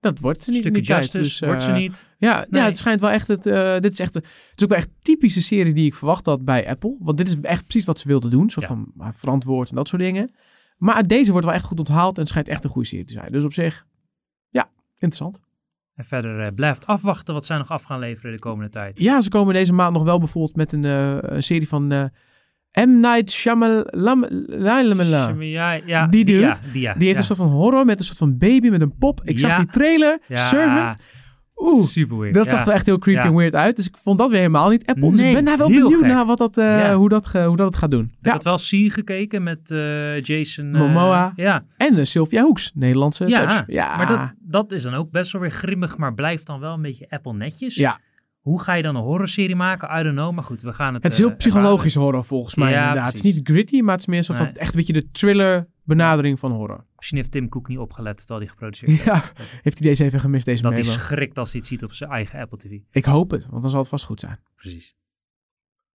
Dat 0.00 0.18
wordt 0.18 0.42
ze 0.42 0.50
niet 0.50 0.64
in 0.64 0.72
tijd. 0.72 0.86
justice, 0.86 1.18
Dus, 1.18 1.38
wordt 1.40 1.62
ze 1.62 1.70
eh, 1.70 1.76
niet. 1.76 2.08
Ja, 2.18 2.46
Nee. 2.50 2.60
ja, 2.60 2.66
het 2.66 2.76
schijnt 2.76 3.00
wel 3.00 3.10
echt 3.10 3.28
het. 3.28 3.46
eh, 3.46 3.78
dit 3.78 3.92
is 3.92 3.98
echt. 4.00 4.14
Het 4.14 4.24
is 4.54 4.62
ook 4.62 4.68
wel 4.68 4.78
echt 4.78 4.90
typische 5.02 5.42
serie 5.42 5.72
die 5.74 5.86
ik 5.86 5.94
verwacht 5.94 6.26
had 6.26 6.44
bij 6.44 6.68
Apple. 6.68 6.96
Want 7.00 7.16
dit 7.16 7.26
is 7.28 7.40
echt 7.40 7.62
precies 7.62 7.84
wat 7.84 7.98
ze 7.98 8.08
wilden 8.08 8.30
doen. 8.30 8.50
Soort 8.50 8.66
Ja. 8.68 8.72
van 8.74 8.92
ah, 8.98 9.12
verantwoord 9.12 9.70
en 9.70 9.76
dat 9.76 9.88
soort 9.88 10.02
dingen. 10.02 10.30
Maar 10.76 11.06
deze 11.06 11.30
wordt 11.30 11.46
wel 11.46 11.54
echt 11.54 11.64
goed 11.64 11.78
onthaald 11.78 12.14
en 12.14 12.20
het 12.20 12.28
schijnt 12.28 12.48
echt 12.48 12.64
een 12.64 12.70
goede 12.70 12.88
serie 12.88 13.04
te 13.04 13.12
zijn. 13.12 13.32
Dus 13.32 13.44
op 13.44 13.52
zich, 13.52 13.86
ja, 14.48 14.70
interessant. 14.92 15.40
En 15.94 16.04
verder 16.04 16.40
eh, 16.40 16.54
blijft 16.54 16.86
afwachten 16.86 17.34
wat 17.34 17.44
zij 17.46 17.56
nog 17.56 17.70
af 17.70 17.82
gaan 17.82 17.98
leveren 17.98 18.32
de 18.32 18.38
komende 18.38 18.70
tijd. 18.70 18.98
Ja, 18.98 19.20
ze 19.20 19.28
komen 19.28 19.54
deze 19.54 19.72
maand 19.72 19.92
nog 19.94 20.04
wel 20.04 20.18
bijvoorbeeld 20.18 20.56
met 20.56 20.72
een, 20.72 20.84
eh, 20.84 21.16
een 21.20 21.42
serie 21.42 21.68
van 21.68 21.92
eh, 21.92 22.04
M. 22.72 23.00
Night 23.00 23.30
Shyamalan. 23.30 24.26
Ja, 25.86 26.06
Die 26.06 26.24
dude, 26.24 26.54
die, 26.72 26.86
heeft 26.86 27.00
ja. 27.00 27.16
een 27.16 27.24
soort 27.24 27.38
van 27.38 27.48
horror 27.48 27.84
met 27.84 27.98
een 27.98 28.04
soort 28.04 28.18
van 28.18 28.38
baby 28.38 28.68
met 28.68 28.80
een 28.80 28.96
pop. 28.98 29.20
Ik 29.24 29.38
zag 29.38 29.56
die 29.56 29.66
trailer. 29.66 30.18
Servant. 30.28 30.96
Oeh, 31.60 31.86
Super 31.86 32.18
weird. 32.18 32.34
Dat 32.34 32.50
zag 32.50 32.66
er 32.66 32.72
echt 32.72 32.86
heel 32.86 32.98
creepy 32.98 33.26
en 33.26 33.34
weird 33.34 33.54
uit. 33.54 33.76
Dus 33.76 33.86
ik 33.86 33.96
vond 33.96 34.18
dat 34.18 34.30
weer 34.30 34.38
helemaal 34.38 34.70
niet 34.70 34.86
Apple. 34.86 35.10
dus 35.10 35.20
ik 35.20 35.34
ben 35.34 35.44
daar 35.44 35.58
wel 35.58 35.68
benieuwd 35.68 35.92
gek. 35.92 36.06
naar 36.06 36.26
wat 36.26 36.38
dat, 36.38 36.58
eh, 36.58 36.94
hoe, 36.94 37.08
dat, 37.08 37.32
hoe 37.32 37.56
dat 37.56 37.66
het 37.66 37.76
gaat 37.76 37.90
doen. 37.90 38.12
Ik 38.20 38.30
had 38.30 38.44
wel 38.44 38.56
C 38.56 38.92
gekeken 38.92 39.42
met 39.42 39.70
eh, 39.70 40.20
Jason 40.22 40.74
eh, 40.74 40.80
Momoa. 40.80 41.32
ja, 41.36 41.64
En 41.76 42.06
Sylvia 42.06 42.42
Hoeks, 42.42 42.72
Nederlandse 42.74 43.26
Ja, 43.26 43.46
touch. 43.46 43.64
Ja, 43.66 43.96
maar 43.96 44.06
dat, 44.06 44.32
dat 44.38 44.72
is 44.72 44.82
dan 44.82 44.94
ook 44.94 45.10
best 45.10 45.32
wel 45.32 45.40
weer 45.40 45.50
grimmig, 45.50 45.96
maar 45.96 46.14
blijft 46.14 46.46
dan 46.46 46.60
wel 46.60 46.74
een 46.74 46.82
beetje 46.82 47.06
Apple 47.08 47.34
netjes. 47.34 47.74
Ja. 47.74 47.98
Hoe 48.40 48.62
ga 48.62 48.72
je 48.74 48.82
dan 48.82 48.96
een 48.96 49.02
horrorserie 49.02 49.56
maken? 49.56 49.98
I 50.00 50.02
don't 50.02 50.14
know, 50.16 50.32
maar 50.34 50.44
goed, 50.44 50.62
we 50.62 50.72
gaan 50.72 50.94
het 50.94 51.02
het 51.02 51.12
is 51.12 51.18
heel 51.18 51.30
eh, 51.30 51.36
psychologisch 51.36 51.94
horror 51.94 52.24
volgens 52.24 52.54
mij 52.54 52.70
Ja, 52.70 52.78
inderdaad. 52.80 53.06
Het 53.06 53.16
is 53.16 53.22
niet 53.34 53.40
gritty, 53.42 53.80
maar 53.80 53.92
het 53.92 54.00
is 54.00 54.06
meer 54.06 54.22
zo 54.22 54.34
van 54.34 54.44
Nee. 54.44 54.52
echt 54.52 54.70
een 54.70 54.76
beetje 54.76 54.92
de 54.92 55.10
thriller 55.10 55.68
benadering 55.84 56.38
van 56.38 56.52
horror. 56.52 56.86
Misschien 56.96 57.18
heeft 57.18 57.30
Tim 57.30 57.48
Cook 57.48 57.68
niet 57.68 57.78
opgelet 57.78 58.16
terwijl 58.16 58.40
hij 58.40 58.48
geproduceerd 58.48 58.90
heeft. 58.90 59.04
Ja, 59.04 59.22
heeft 59.62 59.78
hij 59.78 59.88
deze 59.88 60.04
even 60.04 60.20
gemist, 60.20 60.44
deze 60.44 60.62
Dat 60.62 60.72
hij 60.72 60.82
schrikt 60.82 61.38
als 61.38 61.50
hij 61.50 61.60
het 61.60 61.68
ziet 61.68 61.84
op 61.84 61.92
zijn 61.92 62.10
eigen 62.10 62.40
Apple 62.40 62.58
TV. 62.58 62.78
Ik 62.90 63.04
hoop 63.04 63.30
het, 63.30 63.46
want 63.46 63.62
dan 63.62 63.70
zal 63.70 63.80
het 63.80 63.88
vast 63.88 64.04
goed 64.04 64.20
zijn. 64.20 64.38
Precies. 64.56 64.94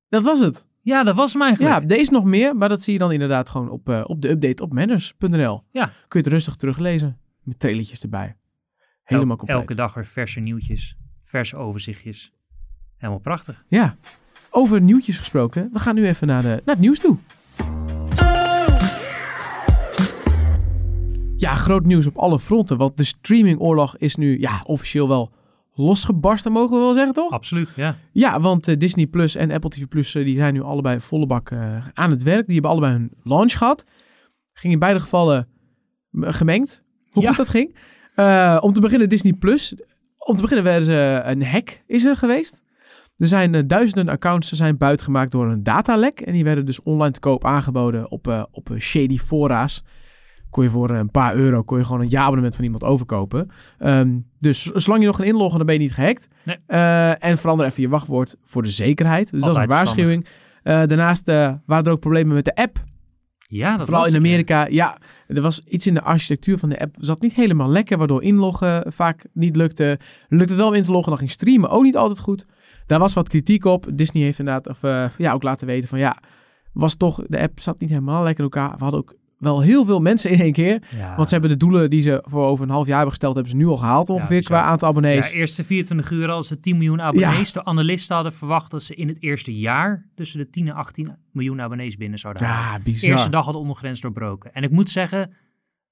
Dat 0.10 0.24
was 0.24 0.40
het. 0.40 0.68
Ja, 0.82 1.04
dat 1.04 1.16
was 1.16 1.36
eigenlijk. 1.36 1.74
Ja, 1.82 1.88
deze 1.88 2.12
nog 2.12 2.24
meer, 2.24 2.56
maar 2.56 2.70
dat 2.70 2.82
zie 2.82 2.94
je 2.94 3.00
dan 3.00 3.12
inderdaad 3.12 3.50
gewoon 3.50 3.70
op, 3.70 3.90
eh, 3.90 4.02
op 4.04 4.22
de 4.22 4.30
update 4.30 4.64
op 4.64 4.74
manners.nl. 4.74 5.64
Ja. 5.72 5.86
Kun 5.86 5.94
je 6.08 6.18
het 6.18 6.28
rustig 6.28 6.56
teruglezen, 6.56 7.20
met 7.44 7.60
trailertjes 7.60 8.04
erbij. 8.04 8.38
Helemaal 9.04 9.30
El- 9.32 9.38
compleet. 9.38 9.58
Elke 9.60 9.76
dag 9.76 9.94
weer 9.94 10.06
verse 10.06 10.40
nieuwtjes, 10.40 10.98
verse 11.26 11.56
overzichtjes. 11.58 12.34
Helemaal 12.98 13.22
prachtig. 13.22 13.64
Ja, 13.68 13.96
over 14.50 14.82
nieuwtjes 14.82 15.18
gesproken. 15.18 15.70
We 15.74 15.80
gaan 15.80 15.96
nu 15.96 16.06
even 16.08 16.28
naar, 16.28 16.42
de, 16.42 16.48
naar 16.48 16.76
het 16.76 16.80
nieuws 16.80 17.00
toe. 17.00 17.18
Ja, 21.38 21.54
groot 21.56 21.86
nieuws 21.86 22.08
op 22.08 22.18
alle 22.18 22.40
fronten. 22.40 22.78
Want 22.78 22.98
de 22.98 23.04
streamingoorlog 23.04 23.98
is 23.98 24.16
nu 24.16 24.40
ja, 24.40 24.62
officieel 24.66 25.08
wel 25.08 25.32
losgebarsten, 25.74 26.52
mogen 26.52 26.78
we 26.78 26.84
wel 26.84 26.94
zeggen, 26.94 27.14
toch? 27.14 27.32
Absoluut, 27.32 27.74
ja. 27.76 27.98
Ja, 28.12 28.40
want 28.42 28.68
eh, 28.68 28.78
Disney 28.78 29.06
Plus 29.08 29.36
en 29.36 29.52
Apple 29.52 29.70
TV 29.70 29.88
Plus 29.88 30.16
eh, 30.16 30.26
die 30.26 30.36
zijn 30.36 30.54
nu 30.54 30.62
allebei 30.62 31.00
volle 31.00 31.26
bak 31.26 31.52
eh, 31.52 31.88
aan 31.94 32.10
het 32.10 32.24
werk. 32.24 32.46
Die 32.46 32.54
hebben 32.54 32.72
allebei 32.72 32.94
hun 32.94 33.12
launch 33.24 33.58
gehad. 33.58 33.86
Ging 34.54 34.74
in 34.74 34.80
beide 34.80 35.00
gevallen 35.00 35.48
gemengd. 36.14 36.84
Hoe 37.10 37.24
Ja. 37.24 37.28
goed 37.30 37.38
dat 37.38 37.50
ging. 37.50 37.76
Om 38.64 38.74
te 38.74 38.82
beginnen 38.82 39.10
Disney 39.10 39.34
Plus. 39.34 39.74
Om 40.26 40.36
te 40.36 40.42
beginnen 40.42 40.66
werden 40.66 40.86
ze 40.86 41.22
een 41.24 41.46
hack 41.46 41.84
is 41.88 42.06
er 42.06 42.18
geweest. 42.18 42.64
Er 43.18 43.28
zijn 43.28 43.56
eh, 43.56 43.62
duizenden 43.68 44.14
accounts 44.14 44.52
zijn 44.52 44.78
buitgemaakt 44.78 45.32
door 45.32 45.48
een 45.48 45.64
datalek. 45.64 46.20
En 46.20 46.34
die 46.34 46.44
werden 46.44 46.66
dus 46.66 46.84
online 46.84 47.12
te 47.12 47.20
koop 47.20 47.46
aangeboden 47.46 48.12
op, 48.12 48.28
eh, 48.28 48.44
op 48.52 48.70
eh, 48.70 48.80
shady 48.80 49.18
fora's. 49.18 49.84
Kon 50.50 50.64
je 50.64 50.70
voor 50.70 50.90
een 50.90 51.12
paar 51.12 51.36
euro 51.36 51.64
kon 51.64 51.78
je 51.78 51.86
gewoon 51.86 52.02
een 52.02 52.10
jaarabonnement 52.10 52.56
van 52.56 52.64
iemand 52.64 52.84
overkopen. 52.84 53.52
Ehm, 53.78 54.20
dus 54.40 54.64
zolang 54.64 55.02
je 55.02 55.08
nog 55.08 55.18
kan 55.18 55.26
inloggen, 55.26 55.58
dan 55.58 55.66
ben 55.66 55.76
je 55.76 55.82
niet 55.82 55.94
gehackt. 55.94 56.28
Nee. 56.44 56.58
Eh, 56.68 57.24
en 57.24 57.38
verander 57.38 57.66
even 57.66 57.82
je 57.82 57.90
wachtwoord 57.90 58.36
voor 58.44 58.62
de 58.64 58.70
zekerheid. 58.70 59.32
Dus 59.32 59.42
dat 59.42 59.56
is 59.56 59.62
een 59.62 59.68
waarschuwing. 59.68 60.28
Daarnaast 60.64 61.26
waren 61.66 61.86
er 61.86 61.92
ook 61.92 62.00
problemen 62.00 62.36
met 62.36 62.46
de 62.46 62.56
app. 62.56 62.84
Ja, 63.48 63.78
dat 63.78 63.86
Vooral 63.86 64.04
was 64.04 64.14
in 64.14 64.16
het, 64.16 64.24
ja. 64.24 64.30
Amerika. 64.30 64.68
Ja, 64.68 64.98
er 65.28 65.42
was 65.42 65.62
iets 65.62 65.88
in 65.88 65.94
de 65.94 66.02
architectuur 66.02 66.58
van 66.58 66.70
de 66.70 66.80
app. 66.80 66.96
zat 67.00 67.22
niet 67.22 67.36
helemaal 67.36 67.70
lekker, 67.70 67.98
waardoor 67.98 68.24
inloggen 68.24 68.94
vaak 68.94 69.26
niet 69.34 69.56
lukte. 69.56 70.00
Lukte 70.28 70.48
het 70.48 70.58
wel 70.58 70.68
om 70.68 70.74
in 70.74 70.82
te 70.82 70.92
loggen, 70.92 71.10
dan 71.10 71.20
ging 71.20 71.32
streamen 71.32 71.70
ook 71.70 71.84
niet 71.84 71.98
altijd 71.98 72.20
goed. 72.20 72.46
Daar 72.86 73.00
was 73.00 73.14
wat 73.14 73.30
kritiek 73.30 73.66
op. 73.66 73.88
Disney 73.94 74.24
heeft 74.24 74.40
inderdaad 74.40 74.68
of, 74.68 74.84
eh, 74.84 75.06
ja, 75.18 75.34
ook 75.34 75.44
laten 75.44 75.68
weten 75.68 75.90
van 75.90 76.00
ja, 76.00 76.18
was 76.74 76.96
toch, 76.96 77.24
de 77.28 77.40
app 77.40 77.60
zat 77.60 77.80
niet 77.80 77.90
helemaal 77.90 78.24
lekker 78.24 78.44
in 78.44 78.52
elkaar. 78.52 78.78
We 78.78 78.84
hadden 78.84 79.00
ook 79.00 79.16
wel 79.38 79.62
heel 79.62 79.86
veel 79.86 80.00
mensen 80.00 80.32
in 80.32 80.40
één 80.40 80.52
keer. 80.52 80.82
Ja. 80.98 81.16
Want 81.16 81.28
ze 81.28 81.34
hebben 81.34 81.52
de 81.52 81.58
doelen 81.58 81.90
die 81.90 82.02
ze 82.02 82.24
voor 82.28 82.46
over 82.46 82.64
een 82.66 82.70
half 82.72 82.86
jaar 82.86 82.94
hebben 82.96 83.12
gesteld, 83.12 83.34
hebben 83.34 83.52
ze 83.52 83.58
nu 83.58 83.68
al 83.68 83.78
gehaald 83.78 84.10
ongeveer 84.10 84.38
bizar. 84.38 84.60
qua 84.60 84.70
aantal 84.70 84.88
abonnees. 84.90 85.30
Ja, 85.32 85.38
eerste 85.38 85.64
24 85.64 86.12
uur 86.12 86.30
als 86.30 86.48
ze 86.48 86.60
10 86.60 86.74
miljoen 86.78 87.02
abonnees. 87.02 87.54
De 87.54 87.66
analisten 87.66 88.16
hadden 88.16 88.34
verwacht 88.34 88.72
dat 88.72 88.84
ze 88.84 88.96
in 88.96 89.08
het 89.08 89.22
eerste 89.24 89.58
jaar 89.58 90.06
tussen 90.16 90.40
de 90.40 90.50
10 90.50 90.68
en 90.68 90.74
18 90.74 91.16
miljoen 91.32 91.62
abonnees 91.62 91.98
binnen 91.98 92.20
zouden 92.20 92.44
halen. 92.44 92.80
Ja, 92.86 92.92
De 93.00 93.08
eerste 93.08 93.30
dag 93.30 93.46
had 93.46 93.54
de 93.54 93.60
ondergrens 93.60 94.02
doorbroken. 94.02 94.54
En 94.54 94.64
ik 94.64 94.72
moet 94.72 94.90
zeggen, 94.90 95.34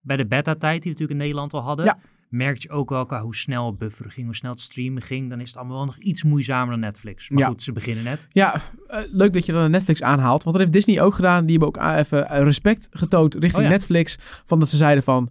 bij 0.02 0.18
de 0.18 0.26
beta-tijd 0.28 0.74
die 0.74 0.82
we 0.82 0.88
natuurlijk 0.90 1.12
in 1.12 1.18
Nederland 1.18 1.54
al 1.54 1.62
hadden, 1.62 1.86
Ja. 1.86 1.98
Merkte 2.34 2.68
je 2.68 2.74
ook 2.74 2.90
wel 2.90 3.06
qua 3.06 3.22
hoe 3.22 3.36
snel 3.36 3.66
het 3.66 3.78
bufferen 3.78 4.12
ging, 4.12 4.26
hoe 4.26 4.36
snel 4.36 4.52
het 4.52 4.62
streamen 4.62 5.02
ging. 5.02 5.30
Dan 5.30 5.40
is 5.40 5.48
het 5.48 5.58
allemaal 5.58 5.76
wel 5.78 5.86
nog 5.86 5.98
iets 5.98 6.24
moeizamer 6.24 6.70
dan 6.72 6.80
Netflix. 6.80 7.30
Maar 7.30 7.40
Ja. 7.40 7.48
goed, 7.48 7.64
ze 7.64 7.72
beginnen 7.72 8.04
net. 8.04 8.28
Ja, 8.32 8.62
eh, 8.88 9.00
leuk 9.12 9.34
dat 9.34 9.46
je 9.46 9.52
dan 9.52 9.72
Netflix 9.72 10.02
aanhaalt. 10.04 10.44
Want 10.44 10.56
dat 10.56 10.66
heeft 10.66 10.86
Disney 10.86 11.02
ook 11.02 11.16
gedaan. 11.16 11.42
Die 11.46 11.58
hebben 11.58 11.68
ook 11.68 11.78
ah, 11.78 11.98
even 11.98 12.30
eh, 12.30 12.44
respect 12.44 12.88
getoond 12.92 13.34
richting 13.34 13.56
Oh 13.56 13.62
ja. 13.64 13.70
Netflix. 13.70 14.18
Van 14.46 14.60
dat 14.60 14.70
ze 14.70 14.78
zeiden 14.78 15.04
van... 15.04 15.30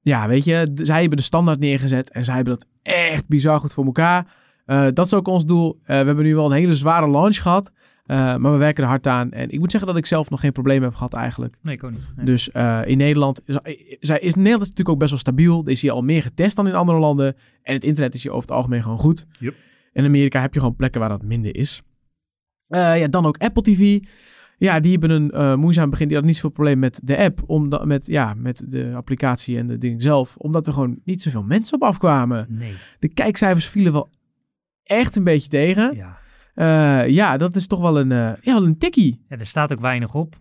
Ja, 0.00 0.28
weet 0.28 0.44
je, 0.44 0.70
zij 0.74 1.00
hebben 1.00 1.18
de 1.18 1.24
standaard 1.24 1.58
neergezet. 1.58 2.10
En 2.12 2.24
zij 2.24 2.34
hebben 2.34 2.54
dat 2.54 2.66
echt 2.82 3.28
bizar 3.28 3.58
goed 3.58 3.72
voor 3.72 3.84
elkaar. 3.84 4.34
Eh, 4.66 4.86
dat 4.94 5.06
is 5.06 5.14
ook 5.14 5.28
ons 5.28 5.44
doel. 5.46 5.78
Eh, 5.80 5.86
we 5.86 6.06
hebben 6.06 6.24
nu 6.24 6.34
wel 6.34 6.46
een 6.46 6.56
hele 6.56 6.74
zware 6.76 7.10
launch 7.10 7.42
gehad. 7.42 7.72
Eh, 8.12 8.36
maar 8.36 8.52
we 8.52 8.58
werken 8.58 8.82
er 8.82 8.88
hard 8.88 9.06
aan. 9.06 9.30
En 9.32 9.50
ik 9.50 9.58
moet 9.58 9.70
zeggen 9.70 9.88
dat 9.88 9.98
ik 9.98 10.06
zelf 10.06 10.30
nog 10.30 10.40
geen 10.40 10.52
probleem 10.52 10.82
heb 10.82 10.94
gehad 10.94 11.14
eigenlijk. 11.14 11.56
Nee, 11.62 11.74
ik 11.74 11.84
ook 11.84 11.90
niet. 11.90 12.06
Nee. 12.16 12.24
Dus 12.24 12.50
eh, 12.50 12.80
in 12.84 12.96
Nederland... 12.96 13.40
Is, 13.44 13.56
zij 14.00 14.18
is, 14.18 14.34
Nederland 14.34 14.62
is 14.62 14.68
natuurlijk 14.68 14.88
ook 14.88 14.98
best 14.98 15.10
wel 15.10 15.18
stabiel. 15.18 15.62
Er 15.64 15.70
is 15.70 15.82
hier 15.82 15.92
al 15.92 16.02
meer 16.02 16.22
getest 16.22 16.56
dan 16.56 16.66
in 16.66 16.74
andere 16.74 16.98
landen. 16.98 17.36
En 17.62 17.74
het 17.74 17.84
internet 17.84 18.14
is 18.14 18.22
hier 18.22 18.32
over 18.32 18.48
het 18.48 18.56
algemeen 18.56 18.82
gewoon 18.82 18.98
goed. 18.98 19.26
Yep. 19.38 19.54
In 19.92 20.04
Amerika 20.04 20.40
heb 20.40 20.54
je 20.54 20.60
gewoon 20.60 20.76
plekken 20.76 21.00
waar 21.00 21.08
dat 21.08 21.22
minder 21.22 21.56
is. 21.56 21.82
Eh, 22.68 23.00
ja, 23.00 23.08
dan 23.08 23.26
ook 23.26 23.38
Apple 23.38 23.62
TV. 23.62 24.00
Ja, 24.58 24.80
die 24.80 24.90
hebben 24.90 25.10
een 25.10 25.30
eh, 25.30 25.54
moeizaam 25.54 25.90
begin. 25.90 26.08
Die 26.08 26.16
had 26.16 26.26
niet 26.26 26.34
zoveel 26.34 26.50
probleem 26.50 26.78
met 26.78 27.00
de 27.04 27.18
app. 27.18 27.42
Omdat, 27.46 27.84
met, 27.84 28.06
ja, 28.06 28.34
met 28.34 28.64
de 28.70 28.90
applicatie 28.94 29.58
en 29.58 29.66
de 29.66 29.78
ding 29.78 30.02
zelf. 30.02 30.36
Omdat 30.36 30.66
er 30.66 30.72
gewoon 30.72 31.00
niet 31.04 31.22
zoveel 31.22 31.42
mensen 31.42 31.74
op 31.74 31.82
afkwamen. 31.82 32.46
Nee. 32.48 32.74
De 32.98 33.08
kijkcijfers 33.08 33.66
vielen 33.66 33.92
wel 33.92 34.10
echt 34.82 35.16
een 35.16 35.24
beetje 35.24 35.48
tegen. 35.48 35.94
Ja. 35.96 36.20
Eh, 36.54 37.08
ja, 37.08 37.36
dat 37.36 37.54
is 37.56 37.66
toch 37.66 37.80
wel 37.80 37.98
een, 38.00 38.12
eh, 38.12 38.32
ja, 38.40 38.52
wel 38.54 38.64
een 38.64 38.78
tikkie. 38.78 39.24
ja, 39.28 39.36
er 39.36 39.46
staat 39.46 39.72
ook 39.72 39.80
weinig 39.80 40.14
op. 40.14 40.34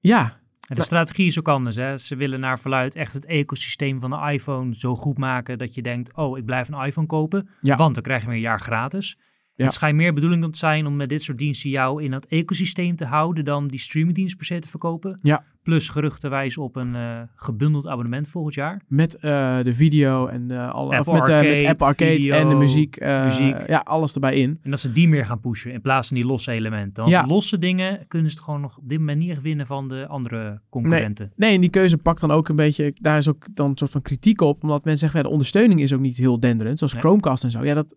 Ja, 0.00 0.36
En 0.68 0.76
de 0.76 0.82
strategie 0.82 1.26
is 1.26 1.38
ook 1.38 1.48
anders. 1.48 1.76
Hè? 1.76 1.98
Ze 1.98 2.16
willen 2.16 2.40
naar 2.40 2.58
verluid 2.60 2.94
echt 2.94 3.14
het 3.14 3.26
ecosysteem 3.26 4.00
van 4.00 4.10
de 4.10 4.32
iPhone 4.32 4.74
zo 4.74 4.94
goed 4.96 5.18
maken 5.18 5.58
dat 5.58 5.74
je 5.74 5.82
denkt, 5.82 6.16
oh, 6.16 6.38
ik 6.38 6.44
blijf 6.44 6.68
een 6.68 6.84
iPhone 6.86 7.06
kopen, 7.06 7.48
Ja. 7.60 7.76
want 7.76 7.94
dan 7.94 8.02
krijg 8.02 8.20
je 8.20 8.26
weer 8.26 8.36
een 8.36 8.42
jaar 8.42 8.60
gratis. 8.60 9.18
Ja. 9.54 9.64
Het 9.64 9.72
schijnt 9.72 9.96
meer 9.96 10.12
bedoeling 10.14 10.52
te 10.52 10.58
zijn 10.58 10.86
om 10.86 10.96
met 10.96 11.08
dit 11.08 11.22
soort 11.22 11.38
diensten 11.38 11.70
jou 11.70 12.02
in 12.02 12.10
dat 12.10 12.26
ecosysteem 12.26 12.96
te 12.96 13.04
houden 13.04 13.44
dan 13.44 13.66
die 13.68 13.80
streamingdienst 13.80 14.36
per 14.36 14.44
se 14.46 14.58
te 14.58 14.68
verkopen. 14.68 15.18
Ja. 15.22 15.44
Plus 15.68 15.88
geruchtenwijs 15.88 16.58
op 16.58 16.76
een 16.76 16.94
eh, 16.94 17.20
gebundeld 17.34 17.86
abonnement 17.86 18.28
volgend 18.28 18.54
jaar. 18.54 18.82
met 18.86 19.14
eh, 19.14 19.58
de 19.62 19.74
video 19.74 20.26
en 20.26 20.50
eh, 20.50 20.70
alle, 20.70 20.98
of 20.98 21.06
met, 21.06 21.14
met 21.14 21.20
Arcade, 21.20 21.68
Apple 21.68 21.86
Arcade 21.86 22.14
video, 22.14 22.34
en 22.34 22.48
de 22.48 22.54
muziek, 22.54 23.00
muziek. 23.00 23.66
Ja, 23.66 23.78
alles 23.78 24.14
erbij 24.14 24.34
in. 24.34 24.58
En 24.62 24.70
dat 24.70 24.80
ze 24.80 24.92
die 24.92 25.08
meer 25.08 25.24
gaan 25.24 25.40
pushen 25.40 25.72
in 25.72 25.80
plaats 25.80 26.08
van 26.08 26.16
die 26.16 26.26
losse 26.26 26.50
elementen. 26.52 27.02
Want 27.02 27.14
Ja. 27.14 27.26
losse 27.26 27.58
dingen 27.58 28.04
kunnen 28.06 28.30
ze 28.30 28.42
gewoon 28.42 28.60
nog 28.60 28.76
op 28.78 28.88
dit 28.88 28.98
moment 28.98 29.18
niet 29.18 29.40
winnen 29.40 29.66
van 29.66 29.88
de 29.88 30.06
andere 30.06 30.60
concurrenten. 30.70 31.32
Nee, 31.36 31.54
en 31.54 31.60
die 31.60 31.70
keuze 31.70 31.98
pakt 31.98 32.20
dan 32.20 32.30
ook 32.30 32.48
een 32.48 32.56
beetje, 32.56 32.94
daar 33.00 33.16
is 33.16 33.28
ook 33.28 33.46
dan 33.54 33.70
een 33.70 33.78
soort 33.78 33.90
van 33.90 34.02
kritiek 34.02 34.40
op, 34.40 34.62
omdat 34.62 34.84
mensen 34.84 34.98
zeggen, 34.98 35.18
ja, 35.18 35.24
de 35.24 35.32
ondersteuning 35.32 35.80
is 35.80 35.92
ook 35.92 36.00
niet 36.00 36.16
heel 36.16 36.40
denderend, 36.40 36.78
zoals 36.78 36.92
Nee. 36.92 37.02
Chromecast 37.02 37.44
en 37.44 37.50
zo. 37.50 37.64
Ja, 37.64 37.74
dat, 37.74 37.94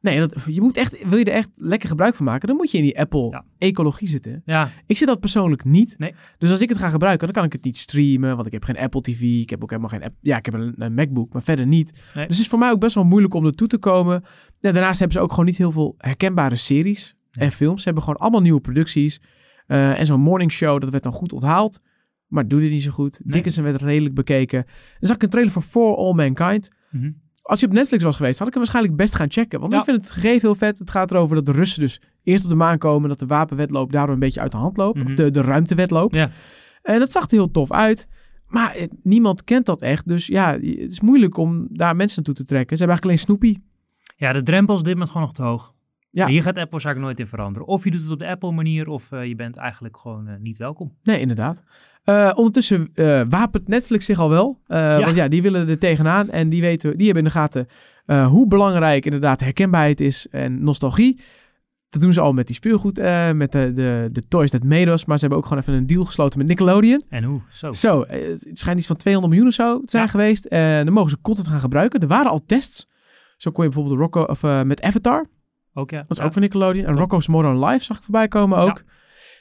nee, 0.00 0.18
dat, 0.18 0.34
je 0.46 0.60
moet 0.60 0.76
echt, 0.76 1.08
wil 1.08 1.18
je 1.18 1.24
er 1.24 1.32
echt 1.32 1.48
lekker 1.54 1.88
gebruik 1.88 2.14
van 2.14 2.24
maken, 2.24 2.48
dan 2.48 2.56
moet 2.56 2.70
je 2.70 2.76
in 2.78 2.82
die 2.84 2.98
Apple 3.00 3.30
Ja. 3.30 3.44
ecologie 3.58 4.08
zitten. 4.08 4.42
Ja, 4.44 4.70
Ik 4.86 4.96
zit 4.96 5.06
dat 5.08 5.20
persoonlijk 5.20 5.64
niet. 5.64 5.94
Nee. 5.98 6.14
Dus 6.38 6.50
als 6.50 6.60
ik 6.60 6.68
het 6.68 6.78
ga 6.78 6.88
gebruiken, 6.88 7.24
dan 7.26 7.34
kan 7.36 7.44
ik 7.44 7.52
het 7.52 7.64
niet 7.64 7.76
streamen, 7.78 8.34
want 8.34 8.46
ik 8.46 8.52
heb 8.52 8.62
geen 8.64 8.78
Apple 8.78 9.00
TV, 9.00 9.20
ik 9.22 9.50
heb 9.50 9.62
ook 9.62 9.70
helemaal 9.70 9.90
geen 9.90 10.02
app. 10.02 10.14
Ja, 10.20 10.36
ik 10.36 10.44
heb 10.44 10.54
een, 10.54 10.74
een 10.76 10.94
MacBook, 10.94 11.32
maar 11.32 11.42
verder 11.42 11.66
niet. 11.66 11.92
Nee. 12.14 12.26
Dus 12.26 12.34
het 12.36 12.44
is 12.44 12.48
voor 12.50 12.58
mij 12.58 12.70
ook 12.70 12.80
best 12.80 12.94
wel 12.94 13.04
moeilijk 13.04 13.34
om 13.34 13.46
ertoe 13.46 13.68
te 13.68 13.78
komen. 13.78 14.22
Ja, 14.58 14.72
daarnaast 14.72 14.98
hebben 14.98 15.16
ze 15.18 15.22
ook 15.22 15.30
gewoon 15.30 15.44
niet 15.46 15.56
heel 15.56 15.72
veel 15.72 15.94
herkenbare 15.98 16.56
series 16.56 17.14
Nee. 17.32 17.46
en 17.46 17.52
films. 17.52 17.78
Ze 17.78 17.84
hebben 17.84 18.02
gewoon 18.04 18.18
allemaal 18.20 18.40
nieuwe 18.40 18.60
producties. 18.60 19.20
Eh, 19.66 19.98
en 20.00 20.06
zo'n 20.06 20.20
morning 20.20 20.52
show, 20.52 20.80
dat 20.80 20.90
werd 20.90 21.02
dan 21.02 21.12
goed 21.12 21.32
onthaald. 21.32 21.80
Maar 22.26 22.48
doet 22.48 22.62
het 22.62 22.70
niet 22.70 22.82
zo 22.82 22.90
goed. 22.90 23.20
Dickinson 23.24 23.64
werd 23.64 23.80
redelijk 23.82 24.14
bekeken. 24.14 24.62
Dan 24.66 24.74
zag 25.00 25.16
ik 25.16 25.22
een 25.22 25.28
trailer 25.28 25.52
voor 25.52 25.62
For 25.62 25.96
All 25.96 26.12
Mankind. 26.14 26.70
Mhm. 26.90 27.10
Als 27.42 27.60
je 27.60 27.66
op 27.66 27.72
Netflix 27.72 28.02
was 28.02 28.16
geweest, 28.16 28.38
had 28.38 28.46
ik 28.48 28.54
hem 28.54 28.62
waarschijnlijk 28.62 28.96
best 28.96 29.14
gaan 29.14 29.30
checken. 29.30 29.60
Want 29.60 29.72
Ja. 29.72 29.78
ik 29.78 29.84
vind 29.84 29.96
het 29.96 30.10
gegeven 30.10 30.40
heel 30.40 30.54
vet. 30.54 30.78
Het 30.78 30.90
gaat 30.90 31.10
erover 31.10 31.36
dat 31.36 31.46
de 31.46 31.52
Russen 31.52 31.80
dus 31.80 32.00
eerst 32.22 32.44
op 32.44 32.50
de 32.50 32.56
maan 32.56 32.78
komen. 32.78 33.08
Dat 33.08 33.18
de 33.18 33.26
wapenwedloop 33.26 33.92
daardoor 33.92 34.14
een 34.14 34.20
beetje 34.20 34.40
uit 34.40 34.52
de 34.52 34.58
hand 34.58 34.76
loopt. 34.76 34.98
Of 35.00 35.06
Mhm. 35.06 35.14
de, 35.16 35.30
de 35.30 35.40
ruimtewedloop. 35.40 36.14
Ja. 36.14 36.30
En 36.82 36.98
dat 36.98 37.12
zag 37.12 37.22
er 37.22 37.30
heel 37.30 37.50
tof 37.50 37.70
uit. 37.72 38.06
Maar 38.46 38.74
eh, 38.74 38.86
niemand 39.02 39.44
kent 39.44 39.66
dat 39.66 39.82
echt. 39.82 40.08
Dus 40.08 40.26
ja, 40.26 40.52
het 40.52 40.92
is 40.92 41.00
moeilijk 41.00 41.36
om 41.36 41.66
daar 41.70 41.96
mensen 41.96 42.16
naartoe 42.24 42.44
te 42.44 42.50
trekken. 42.50 42.76
Ze 42.76 42.84
hebben 42.84 43.02
eigenlijk 43.02 43.30
alleen 43.30 43.40
Snoopy. 43.50 43.66
Ja, 44.16 44.32
de 44.32 44.42
drempel 44.42 44.74
is 44.74 44.82
dit 44.82 44.92
moment 44.92 45.10
gewoon 45.10 45.26
nog 45.26 45.36
te 45.36 45.42
hoog. 45.42 45.74
Ja. 46.12 46.26
Hier 46.26 46.42
gaat 46.42 46.58
Apple 46.58 46.80
zaak 46.80 46.96
nooit 46.96 47.20
in 47.20 47.26
veranderen. 47.26 47.68
Of 47.68 47.84
je 47.84 47.90
doet 47.90 48.02
het 48.02 48.10
op 48.10 48.18
de 48.18 48.28
Apple 48.28 48.52
manier, 48.52 48.88
of 48.88 49.12
eh, 49.12 49.24
je 49.24 49.34
bent 49.34 49.56
eigenlijk 49.56 49.96
gewoon 49.96 50.28
eh, 50.28 50.34
niet 50.38 50.58
welkom. 50.58 50.96
Nee, 51.02 51.20
inderdaad. 51.20 51.62
Eh, 52.04 52.32
ondertussen 52.34 52.90
wapent 53.28 53.68
Netflix 53.68 54.04
zich 54.04 54.18
al 54.18 54.28
wel. 54.28 54.60
Want 54.66 55.14
ja, 55.14 55.28
die 55.28 55.42
willen 55.42 55.68
er 55.68 55.78
tegenaan. 55.78 56.28
En 56.30 56.48
die, 56.48 56.60
weten, 56.60 56.96
die 56.96 57.06
hebben 57.06 57.24
in 57.24 57.30
de 57.30 57.36
gaten 57.36 57.66
hoe 58.28 58.46
belangrijk 58.46 59.04
inderdaad 59.04 59.40
herkenbaarheid 59.40 60.00
is 60.00 60.26
en 60.30 60.62
nostalgie. 60.64 61.20
Dat 61.88 62.02
doen 62.02 62.12
ze 62.12 62.20
al 62.20 62.32
met 62.32 62.46
die 62.46 62.56
speelgoed, 62.56 62.96
met 63.34 63.52
de, 63.52 63.72
de, 63.72 64.08
de 64.12 64.28
Toys 64.28 64.50
That 64.50 64.64
Made 64.64 64.90
Us. 64.90 65.04
Maar 65.04 65.16
ze 65.16 65.20
hebben 65.20 65.38
ook 65.38 65.46
gewoon 65.46 65.62
even 65.62 65.74
een 65.74 65.86
deal 65.86 66.04
gesloten 66.04 66.38
met 66.38 66.48
Nickelodeon. 66.48 67.02
En 67.08 67.24
hoe? 67.24 67.40
Zo. 67.48 67.72
Zo, 67.72 68.04
het 68.06 68.50
schijnt 68.58 68.78
iets 68.78 68.86
van 68.86 68.96
200 68.96 69.32
miljoen 69.34 69.50
of 69.52 69.54
zo 69.54 69.80
te 69.80 69.90
zijn 69.90 70.04
Ja. 70.04 70.08
geweest. 70.10 70.44
En 70.44 70.84
dan 70.84 70.94
mogen 70.94 71.10
ze 71.10 71.20
content 71.20 71.48
gaan 71.48 71.60
gebruiken. 71.60 72.00
Er 72.00 72.06
waren 72.06 72.30
al 72.30 72.44
tests. 72.46 72.88
Zo 73.36 73.50
kon 73.50 73.64
je 73.64 73.70
bijvoorbeeld 73.70 74.00
Rocco, 74.00 74.22
of, 74.22 74.64
met 74.64 74.82
Avatar. 74.82 75.26
Ook 75.74 75.90
ja. 75.90 75.98
Dat 75.98 76.10
is 76.10 76.16
Ja. 76.16 76.24
ook 76.24 76.32
van 76.32 76.42
Nickelodeon. 76.42 76.84
En. 76.86 76.96
Rocco's 76.96 77.28
Modern 77.28 77.64
Life 77.64 77.84
zag 77.84 77.96
ik 77.96 78.02
voorbij 78.02 78.28
komen 78.28 78.58
ook. 78.58 78.82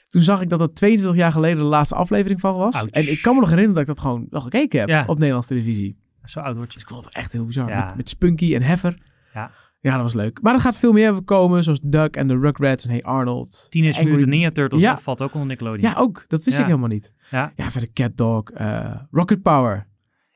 Toen 0.08 0.22
zag 0.22 0.42
ik 0.42 0.50
dat 0.50 0.60
dat 0.60 0.76
22 0.76 1.18
jaar 1.18 1.32
geleden 1.32 1.58
de 1.58 1.64
laatste 1.64 1.96
aflevering 1.96 2.40
van 2.40 2.56
was. 2.58 2.76
Ouch. 2.76 2.90
En 2.90 3.12
ik 3.12 3.22
kan 3.22 3.34
me 3.34 3.40
nog 3.40 3.50
herinneren 3.50 3.86
dat 3.86 3.90
ik 3.90 3.96
dat 3.96 4.06
gewoon 4.06 4.28
nog 4.30 4.44
gekeken 4.44 4.80
heb 4.80 4.90
Ja. 4.90 5.04
op 5.08 5.18
Nederlandse 5.18 5.50
televisie. 5.50 5.98
Zo 6.24 6.40
oud 6.40 6.56
word 6.56 6.68
je. 6.68 6.74
Dus 6.74 6.82
ik 6.82 6.90
vond 6.90 7.06
het 7.06 7.14
echt 7.14 7.32
heel 7.34 7.46
bizar. 7.46 7.66
Met, 7.66 7.96
met 7.96 8.10
Spunky 8.10 8.56
en 8.56 8.62
Heffer. 8.62 8.98
Ja. 9.34 9.52
Ja, 9.82 9.94
dat 9.94 10.02
was 10.02 10.14
leuk. 10.14 10.42
Maar 10.42 10.54
er 10.54 10.60
gaat 10.60 10.76
veel 10.76 10.92
meer 10.92 11.22
komen, 11.24 11.64
zoals 11.64 11.80
Duck 11.84 12.16
en 12.16 12.28
de 12.28 12.38
Rugrats 12.40 12.84
en 12.84 12.90
Hey 12.90 13.04
Arnold. 13.04 13.66
Teenage 13.70 13.98
Angry- 13.98 14.12
Mutant 14.12 14.30
Ninja 14.30 14.52
Turtles, 14.52 14.82
dat 14.82 15.02
valt 15.02 15.22
ook 15.22 15.34
onder 15.34 15.48
Nickelodeon. 15.48 15.82
Ja, 15.92 15.96
ook. 15.98 16.26
Dat 16.28 16.44
wist 16.44 16.58
ik 16.58 16.66
helemaal 16.66 16.88
niet. 16.88 17.14
Ja. 17.32 17.52
Ja, 17.56 17.72
verder 17.72 17.90
Cat 17.94 18.18
Dog, 18.18 18.50
eh, 18.52 18.96
Rocket 19.12 19.42
Power. 19.42 19.88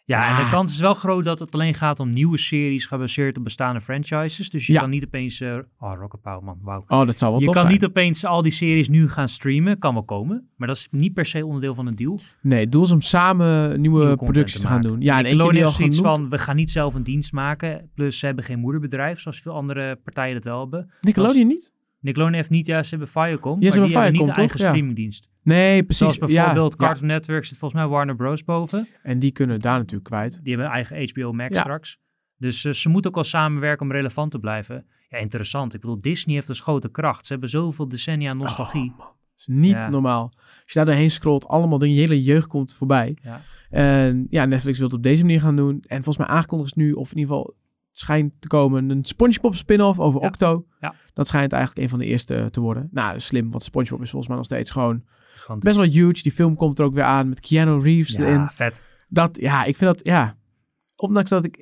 Ja, 0.05 0.29
en 0.37 0.43
de 0.43 0.49
kans 0.51 0.71
is 0.71 0.79
wel 0.79 0.93
groot 0.93 1.23
dat 1.23 1.39
het 1.39 1.53
alleen 1.53 1.73
gaat 1.73 1.99
om 1.99 2.09
nieuwe 2.09 2.37
series 2.37 2.85
gebaseerd 2.85 3.37
op 3.37 3.43
bestaande 3.43 3.81
franchises. 3.81 4.49
Dus 4.49 4.67
je 4.67 4.73
Ja. 4.73 4.79
kan 4.79 4.89
niet 4.89 5.05
opeens... 5.05 5.41
eh 5.41 5.57
oh, 5.79 5.93
Rocket 5.99 6.21
Power, 6.21 6.43
man, 6.43 6.57
wauw. 6.61 6.83
Oh, 6.87 7.05
dat 7.05 7.17
zou 7.17 7.31
wel 7.31 7.39
Je 7.39 7.45
kan 7.45 7.55
zijn. 7.55 7.67
niet 7.67 7.85
opeens 7.85 8.25
al 8.25 8.41
die 8.41 8.51
series 8.51 8.89
nu 8.89 9.09
gaan 9.09 9.27
streamen. 9.27 9.79
Kan 9.79 9.93
wel 9.93 10.03
komen, 10.03 10.49
maar 10.57 10.67
dat 10.67 10.77
is 10.77 10.87
niet 10.91 11.13
per 11.13 11.25
se 11.25 11.45
onderdeel 11.45 11.75
van 11.75 11.87
een 11.87 11.95
deal. 11.95 12.19
Nee, 12.41 12.59
het 12.59 12.71
doel 12.71 12.83
is 12.83 12.91
om 12.91 13.01
samen 13.01 13.81
nieuwe, 13.81 14.15
producties 14.15 14.61
te 14.61 14.67
gaan 14.67 14.81
doen. 14.81 15.01
Ja, 15.01 15.17
en 15.17 15.23
Nickelodeon 15.23 15.55
heeft 15.63 15.75
zoiets 15.75 15.99
van, 15.99 16.29
we 16.29 16.37
gaan 16.37 16.55
niet 16.55 16.71
zelf 16.71 16.93
een 16.93 17.03
dienst 17.03 17.31
maken. 17.31 17.89
Plus 17.95 18.19
ze 18.19 18.25
hebben 18.25 18.43
geen 18.43 18.59
moederbedrijf, 18.59 19.19
zoals 19.19 19.41
veel 19.41 19.53
andere 19.53 19.95
partijen 19.95 20.33
dat 20.33 20.43
wel 20.43 20.59
hebben. 20.59 20.91
Nickelodeon 21.01 21.47
niet? 21.47 21.72
Nickelodeon 22.03 22.35
heeft 22.35 22.49
niet, 22.49 22.65
ja, 22.65 22.83
ze 22.83 22.89
hebben 22.89 23.07
Viacom, 23.07 23.61
Ja, 23.61 23.71
ze 23.71 23.79
maar 23.79 23.87
die 23.87 23.95
hebben 23.97 24.01
hebben 24.01 24.19
niet 24.19 24.29
een 24.29 24.35
eigen? 24.35 24.59
Ja. 24.59 24.65
streamingdienst. 24.67 25.29
Nee, 25.43 25.83
precies. 25.83 25.97
Zoals 25.97 26.17
bijvoorbeeld 26.33 26.75
ja. 26.79 26.87
Cartoon 26.87 27.07
Network 27.07 27.45
zit 27.45 27.57
volgens 27.57 27.81
mij 27.81 27.89
Warner 27.89 28.15
Bros. 28.15 28.43
boven. 28.43 28.87
En 29.03 29.19
die 29.19 29.31
kunnen 29.31 29.59
daar 29.59 29.77
natuurlijk 29.77 30.03
kwijt. 30.09 30.39
Die 30.43 30.53
hebben 30.55 30.65
een 30.65 30.73
eigen 30.85 31.09
HBO 31.09 31.31
Max 31.33 31.59
straks. 31.59 31.97
Dus 32.37 32.65
eh, 32.65 32.71
ze 32.73 32.89
moeten 32.89 33.09
ook 33.09 33.15
wel 33.15 33.25
samenwerken 33.25 33.85
om 33.85 33.91
relevant 33.91 34.31
te 34.31 34.39
blijven. 34.39 34.85
Ja, 35.09 35.17
interessant. 35.17 35.73
Ik 35.73 35.81
bedoel, 35.81 35.97
Disney 35.97 36.35
heeft 36.35 36.47
dus 36.47 36.59
grote 36.59 36.89
kracht. 36.91 37.25
Ze 37.25 37.31
hebben 37.31 37.49
zoveel 37.49 37.87
decennia 37.87 38.33
nostalgie. 38.33 38.91
Oh, 38.91 38.97
man. 38.97 39.07
Dat 39.07 39.15
is 39.37 39.47
niet 39.47 39.71
Ja. 39.71 39.89
normaal. 39.89 40.31
Als 40.35 40.63
je 40.65 40.73
daar 40.73 40.85
doorheen 40.85 41.11
scrolt, 41.11 41.47
allemaal 41.47 41.77
dingen, 41.77 41.95
je 41.95 42.01
hele 42.01 42.23
jeugd 42.23 42.47
komt 42.47 42.73
voorbij. 42.73 43.17
Ja. 43.23 43.41
En 43.69 44.25
ja, 44.29 44.45
Netflix 44.45 44.77
wil 44.77 44.87
het 44.87 44.95
op 44.97 45.03
deze 45.03 45.21
manier 45.23 45.41
gaan 45.41 45.55
doen. 45.55 45.83
En 45.87 46.03
volgens 46.03 46.17
mij 46.17 46.27
aangekondigd 46.27 46.69
is 46.77 46.83
nu, 46.83 46.91
of 46.91 47.11
in 47.11 47.17
ieder 47.17 47.35
geval 47.35 47.53
schijnt 47.97 48.33
te 48.41 48.47
komen, 48.47 48.89
een 48.89 49.05
SpongeBob 49.05 49.55
spin-off 49.55 49.99
over 49.99 50.21
Ja. 50.21 50.27
Octo. 50.27 50.65
Ja. 50.79 50.95
Dat 51.13 51.27
schijnt 51.27 51.51
eigenlijk 51.51 51.83
een 51.83 51.89
van 51.89 51.99
de 51.99 52.05
eerste 52.05 52.47
te 52.51 52.59
worden. 52.61 52.89
Nou, 52.91 53.19
slim, 53.19 53.49
want 53.51 53.63
SpongeBob 53.63 54.01
is 54.01 54.09
volgens 54.09 54.27
mij 54.27 54.37
nog 54.37 54.45
steeds 54.45 54.71
gewoon 54.71 55.03
Gigantisch. 55.33 55.63
best 55.63 55.75
wel 55.75 56.03
huge. 56.05 56.21
Die 56.23 56.31
film 56.31 56.55
komt 56.55 56.79
er 56.79 56.85
ook 56.85 56.93
weer 56.93 57.03
aan 57.03 57.29
met 57.29 57.39
Keanu 57.39 57.81
Reeves 57.81 58.15
erin. 58.15 58.33
ja, 58.33 58.49
vet. 58.51 58.83
Dat, 59.07 59.37
ja, 59.41 59.63
ik 59.63 59.77
vind 59.77 59.95
dat, 59.95 60.05
ja. 60.05 60.37
Ondanks 60.95 61.29
dat 61.29 61.45
ik, 61.45 61.55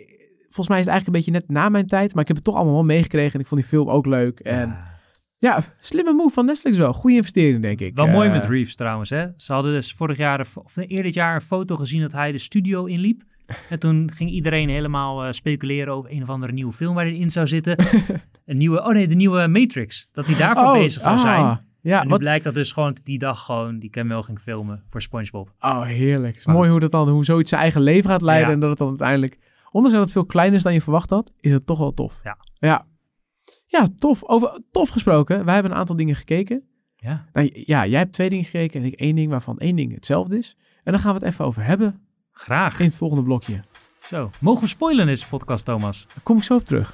volgens 0.43 0.67
mij 0.67 0.79
is 0.79 0.85
het 0.85 0.93
eigenlijk 0.93 1.07
een 1.07 1.33
beetje 1.33 1.45
net 1.45 1.49
na 1.61 1.69
mijn 1.69 1.87
tijd, 1.87 2.11
maar 2.13 2.21
ik 2.21 2.27
heb 2.27 2.35
het 2.37 2.45
toch 2.45 2.55
allemaal 2.55 2.73
wel 2.73 2.83
meegekregen 2.83 3.33
en 3.33 3.39
ik 3.39 3.47
vond 3.47 3.61
die 3.61 3.69
film 3.69 3.89
ook 3.89 4.05
leuk. 4.05 4.39
En 4.39 4.67
Ja. 4.69 4.99
ja, 5.37 5.63
slimme 5.79 6.13
move 6.13 6.33
van 6.33 6.45
Netflix 6.45 6.77
wel. 6.77 6.93
Goede 6.93 7.15
investering, 7.15 7.61
denk 7.61 7.79
ik. 7.79 7.95
Wel 7.95 8.07
mooi 8.07 8.29
met 8.29 8.45
Reeves 8.45 8.75
trouwens. 8.75 9.09
Hè? 9.09 9.27
Ze 9.37 9.53
hadden 9.53 9.73
dus 9.73 9.93
vorig 9.93 10.17
jaar, 10.17 10.39
of 10.39 10.77
eerder 10.77 11.03
dit 11.03 11.13
jaar, 11.13 11.35
een 11.35 11.41
foto 11.41 11.75
gezien 11.75 12.01
dat 12.01 12.11
hij 12.11 12.31
de 12.31 12.37
studio 12.37 12.85
inliep. 12.85 13.23
En 13.69 13.79
toen 13.79 14.11
ging 14.13 14.29
iedereen 14.29 14.69
helemaal 14.69 15.23
eh, 15.23 15.31
speculeren 15.31 15.93
over 15.93 16.11
een 16.11 16.21
of 16.21 16.29
andere 16.29 16.51
nieuwe 16.51 16.73
film 16.73 16.95
waar 16.95 17.05
hij 17.05 17.15
in 17.15 17.29
zou 17.29 17.47
zitten. 17.47 17.77
een 18.45 18.57
nieuwe, 18.57 18.79
oh 18.79 18.93
nee, 18.93 19.07
de 19.07 19.15
nieuwe 19.15 19.47
Matrix. 19.47 20.07
Dat 20.11 20.27
hij 20.27 20.37
daarvoor 20.37 20.65
oh, 20.65 20.73
bezig 20.73 21.03
zou 21.03 21.17
zijn. 21.17 21.41
ah, 21.41 21.57
Ja, 21.81 21.97
en 21.99 22.03
nu 22.03 22.11
wat, 22.11 22.19
blijkt 22.19 22.43
dat 22.43 22.53
dus 22.53 22.71
gewoon 22.71 22.97
die 23.03 23.17
dag 23.17 23.45
gewoon 23.45 23.79
die 23.79 23.89
cameo 23.89 24.21
ging 24.21 24.39
filmen 24.39 24.83
voor 24.85 25.01
SpongeBob. 25.01 25.53
oh, 25.59 25.83
heerlijk. 25.83 26.33
Het 26.33 26.47
is 26.47 26.53
mooi 26.53 26.69
hoe 26.69 26.79
dat 26.79 26.91
dan, 26.91 27.09
hoe 27.09 27.25
zoiets 27.25 27.49
zijn 27.49 27.61
eigen 27.61 27.81
leven 27.81 28.09
gaat 28.09 28.21
leiden 28.21 28.47
Ja. 28.47 28.53
en 28.53 28.59
dat 28.59 28.69
het 28.69 28.77
dan 28.77 28.87
uiteindelijk, 28.87 29.37
ondanks 29.71 29.97
dat 29.97 30.05
het 30.05 30.13
veel 30.13 30.25
kleiner 30.25 30.57
is 30.57 30.63
dan 30.63 30.73
je 30.73 30.81
verwacht 30.81 31.09
had, 31.09 31.33
is 31.39 31.51
het 31.51 31.65
toch 31.65 31.77
wel 31.77 31.93
tof. 31.93 32.19
Ja. 32.23 32.37
Ja, 32.53 32.85
ja 33.65 33.87
tof. 33.97 34.23
Over 34.23 34.61
tof 34.71 34.89
gesproken, 34.89 35.45
wij 35.45 35.53
hebben 35.53 35.71
een 35.71 35.77
aantal 35.77 35.95
dingen 35.95 36.15
gekeken. 36.15 36.63
Ja, 36.95 37.29
Nou, 37.33 37.49
ja, 37.53 37.85
jij 37.87 37.99
hebt 37.99 38.13
twee 38.13 38.29
dingen 38.29 38.45
gekeken 38.45 38.81
en 38.81 38.85
ik 38.85 38.93
één 38.93 39.15
ding 39.15 39.29
waarvan 39.29 39.57
één 39.57 39.75
ding 39.75 39.93
hetzelfde 39.93 40.37
is. 40.37 40.57
En 40.83 40.91
dan 40.91 41.01
gaan 41.01 41.13
we 41.13 41.19
het 41.19 41.27
even 41.27 41.45
over 41.45 41.63
hebben 41.63 42.01
graag. 42.41 42.79
in 42.79 42.85
het 42.85 42.95
volgende 42.95 43.23
blokje. 43.23 43.63
Zo, 43.99 44.29
mogen 44.41 44.61
we 44.61 44.67
spoilen 44.67 45.01
in 45.01 45.07
deze 45.07 45.27
podcast, 45.29 45.65
Thomas? 45.65 46.05
Daar 46.07 46.23
kom 46.23 46.37
ik 46.37 46.43
zo 46.43 46.55
op 46.55 46.65
terug. 46.65 46.93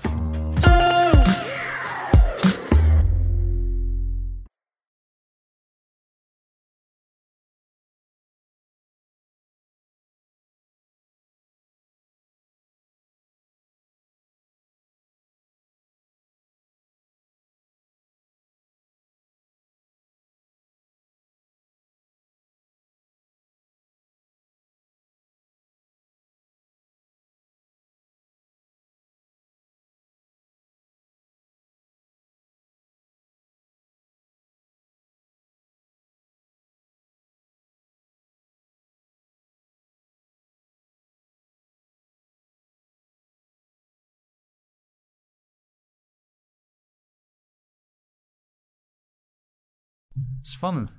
Spannend. 50.41 50.97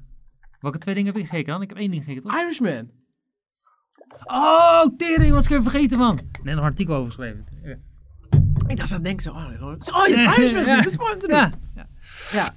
Welke 0.61 0.79
twee 0.79 0.95
dingen 0.95 1.13
heb 1.13 1.23
ik 1.23 1.29
gekeken 1.29 1.53
dan? 1.53 1.63
Ik 1.63 1.69
heb 1.69 1.79
één 1.79 1.91
ding 1.91 2.05
gekeken, 2.05 2.23
toch? 2.23 2.41
Irishman. 2.41 2.91
Oh, 4.25 4.87
tering, 4.97 5.33
was 5.33 5.45
ik 5.45 5.51
even 5.51 5.63
vergeten, 5.63 5.99
man. 5.99 6.19
Nog 6.43 6.57
een 6.57 6.63
artikel 6.63 6.95
over 6.95 7.07
geschreven. 7.07 7.47
Ja. 7.63 7.77
Ik 8.67 8.77
dacht, 8.77 8.91
dat 8.91 9.05
denk 9.05 9.15
ik 9.15 9.21
zo. 9.21 9.31
Oh, 9.31 9.73
oh 9.73 10.07
je 10.07 10.17
hebt 10.17 10.37
Irishman 10.39 10.63
gezien. 10.63 10.77
Dat 10.77 10.87
is 10.87 10.99
mooi 10.99 11.13
om 11.13 11.21
te 11.21 11.27
doen. 11.27 11.37
Ja. 11.37 11.53
ja. 11.75 11.87
Ja. 12.33 12.55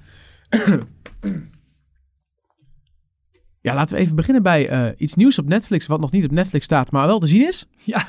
ja, 3.60 3.74
laten 3.74 3.96
we 3.96 4.02
even 4.02 4.16
beginnen 4.16 4.42
bij 4.42 4.68
eh, 4.68 4.92
iets 4.96 5.14
nieuws 5.14 5.38
op 5.38 5.46
Netflix, 5.46 5.86
wat 5.86 6.00
nog 6.00 6.10
niet 6.10 6.24
op 6.24 6.30
Netflix 6.30 6.64
staat, 6.64 6.90
maar 6.90 7.06
wel 7.06 7.18
te 7.18 7.26
zien 7.26 7.46
is. 7.46 7.66
Ja. 7.76 8.06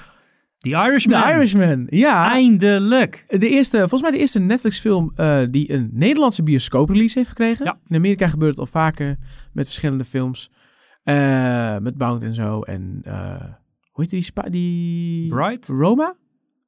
The 0.63 0.69
Irishman. 0.69 1.21
The 1.21 1.27
Irishman, 1.33 1.87
ja. 1.89 2.29
Eindelijk. 2.31 3.25
De 3.27 3.49
eerste, 3.49 3.77
volgens 3.77 4.01
mij 4.01 4.11
de 4.11 4.17
eerste 4.17 4.39
Netflix-film 4.39 5.11
eh, 5.15 5.39
die 5.49 5.73
een 5.73 5.89
Nederlandse 5.93 6.43
bioscoop-release 6.43 7.17
heeft 7.17 7.29
gekregen. 7.29 7.65
Ja. 7.65 7.77
In 7.87 7.95
Amerika 7.95 8.27
gebeurt 8.27 8.51
het 8.51 8.59
al 8.59 8.65
vaker 8.65 9.17
met 9.53 9.65
verschillende 9.65 10.03
films. 10.05 10.51
Eh, 11.03 11.77
met 11.77 11.97
Bound 11.97 12.23
en 12.23 12.33
zo. 12.33 12.61
En 12.61 12.99
eh, 13.03 13.41
hoe 13.91 14.01
heet 14.01 14.09
die? 14.09 14.21
Spa 14.21 14.41
die... 14.41 15.27
Bright? 15.29 15.67
Roma? 15.67 16.15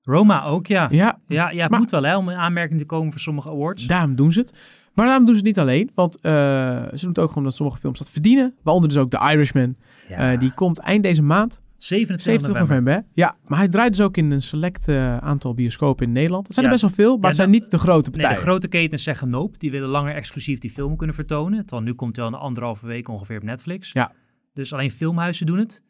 Roma 0.01 0.43
ook, 0.43 0.67
ja. 0.67 0.87
Ja, 0.91 1.19
Ja, 1.27 1.49
ja 1.49 1.61
het 1.61 1.71
Maar- 1.71 1.79
moet 1.79 1.91
wel 1.91 2.03
hè, 2.03 2.17
om 2.17 2.29
in 2.29 2.37
aanmerking 2.37 2.79
te 2.79 2.85
komen 2.85 3.11
voor 3.11 3.21
sommige 3.21 3.49
awards. 3.49 3.87
daarom 3.87 4.15
doen 4.15 4.31
ze 4.31 4.39
het. 4.39 4.57
Maar 4.93 5.05
daarom 5.05 5.25
doen 5.25 5.35
ze 5.35 5.39
het 5.39 5.49
niet 5.49 5.59
alleen. 5.59 5.91
Want 5.93 6.17
ze 6.21 6.97
doen 6.99 7.09
het 7.09 7.19
ook 7.19 7.27
gewoon 7.27 7.35
omdat 7.37 7.55
sommige 7.55 7.79
films 7.79 7.97
dat 7.99 8.09
verdienen. 8.09 8.55
Waaronder 8.63 8.89
dus 8.89 8.97
ook 8.97 9.09
The 9.09 9.29
Irishman. 9.31 9.75
Ja. 10.09 10.35
Die 10.35 10.53
komt 10.53 10.79
eind 10.79 11.03
deze 11.03 11.21
maand. 11.23 11.61
27 11.85 12.21
27 12.25 12.59
november. 12.61 12.93
november. 12.93 12.93
hè? 12.93 13.21
Ja, 13.21 13.35
maar 13.47 13.57
hij 13.59 13.67
draait 13.67 13.91
dus 13.95 14.01
ook 14.05 14.17
in 14.17 14.31
een 14.31 14.41
select 14.41 14.87
eh, 14.87 15.17
aantal 15.17 15.53
bioscopen 15.53 16.05
in 16.05 16.11
Nederland. 16.11 16.47
Er 16.47 16.53
zijn 16.53 16.65
Ja. 16.65 16.71
er 16.71 16.79
best 16.81 16.95
wel 16.95 17.05
veel, 17.05 17.13
maar 17.13 17.21
Ja, 17.21 17.27
het 17.27 17.35
zijn 17.35 17.51
dat- 17.51 17.61
niet 17.61 17.71
de 17.71 17.77
grote 17.77 18.09
Nee, 18.09 18.19
partijen. 18.19 18.35
de 18.35 18.49
grote 18.49 18.67
ketens 18.67 19.03
zeggen 19.03 19.29
nope. 19.29 19.57
Die 19.57 19.71
willen 19.71 19.89
langer 19.89 20.15
exclusief 20.15 20.59
die 20.59 20.69
film 20.71 20.95
kunnen 20.97 21.15
vertonen. 21.15 21.61
Terwijl 21.61 21.81
nu 21.87 21.93
komt 21.93 22.15
hij 22.15 22.25
al 22.25 22.33
een 22.33 22.39
anderhalve 22.39 22.87
week 22.87 23.07
ongeveer 23.09 23.37
op 23.37 23.43
Netflix. 23.43 23.91
Ja. 23.91 24.11
Dus 24.53 24.73
alleen 24.73 24.91
filmhuizen 24.91 25.45
doen 25.45 25.57
het. 25.57 25.83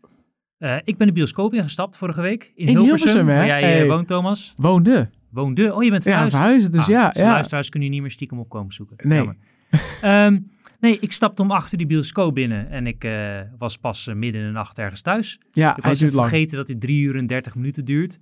Eh, 0.57 0.75
ik 0.83 0.97
ben 0.97 1.07
de 1.07 1.13
bioscoop 1.13 1.53
ingestapt 1.53 1.97
vorige 1.97 2.21
week. 2.21 2.43
In, 2.43 2.67
In 2.67 2.77
Hilversum, 2.77 2.87
Hilversum, 3.07 3.27
hè? 3.27 3.35
waar 3.35 3.45
jij 3.47 3.61
eh, 3.61 3.77
Hey. 3.77 3.87
woont, 3.87 4.07
Thomas. 4.07 4.53
Woonde. 4.57 5.09
Woonde. 5.31 5.73
Oh, 5.73 5.83
je 5.83 5.89
bent 5.89 6.03
Ja, 6.03 6.29
verhuisd. 6.29 6.71
Dus 6.71 6.81
Ah, 6.81 6.87
ja, 6.87 7.09
dus 7.09 7.21
ja. 7.21 7.31
luisteraars 7.31 7.69
kunnen 7.69 7.87
je 7.89 7.93
niet 7.93 8.03
meer 8.03 8.11
stiekem 8.13 8.39
opkomen 8.39 8.73
zoeken. 8.73 9.07
Nee. 9.07 9.29
Nee, 10.86 11.00
ik 11.00 11.12
stapte 11.12 11.42
om 11.42 11.51
achter 11.51 11.77
die 11.77 11.88
bioscoop 11.88 12.34
binnen. 12.34 12.70
En 12.70 12.88
ik 12.88 13.04
eh, 13.04 13.39
was 13.58 13.77
pas 13.77 14.08
eh, 14.08 14.15
midden 14.15 14.42
in 14.42 14.48
de 14.48 14.54
nacht 14.54 14.77
ergens 14.77 15.01
thuis. 15.01 15.39
Ja, 15.51 15.75
Ik 15.77 15.84
hij 15.84 15.92
was 15.92 16.01
lang. 16.01 16.13
vergeten 16.27 16.58
dat 16.58 16.68
hij 16.68 16.77
3 16.77 17.04
uur 17.04 17.15
en 17.15 17.25
30 17.25 17.56
minuten 17.56 17.86
duurt. 17.86 18.20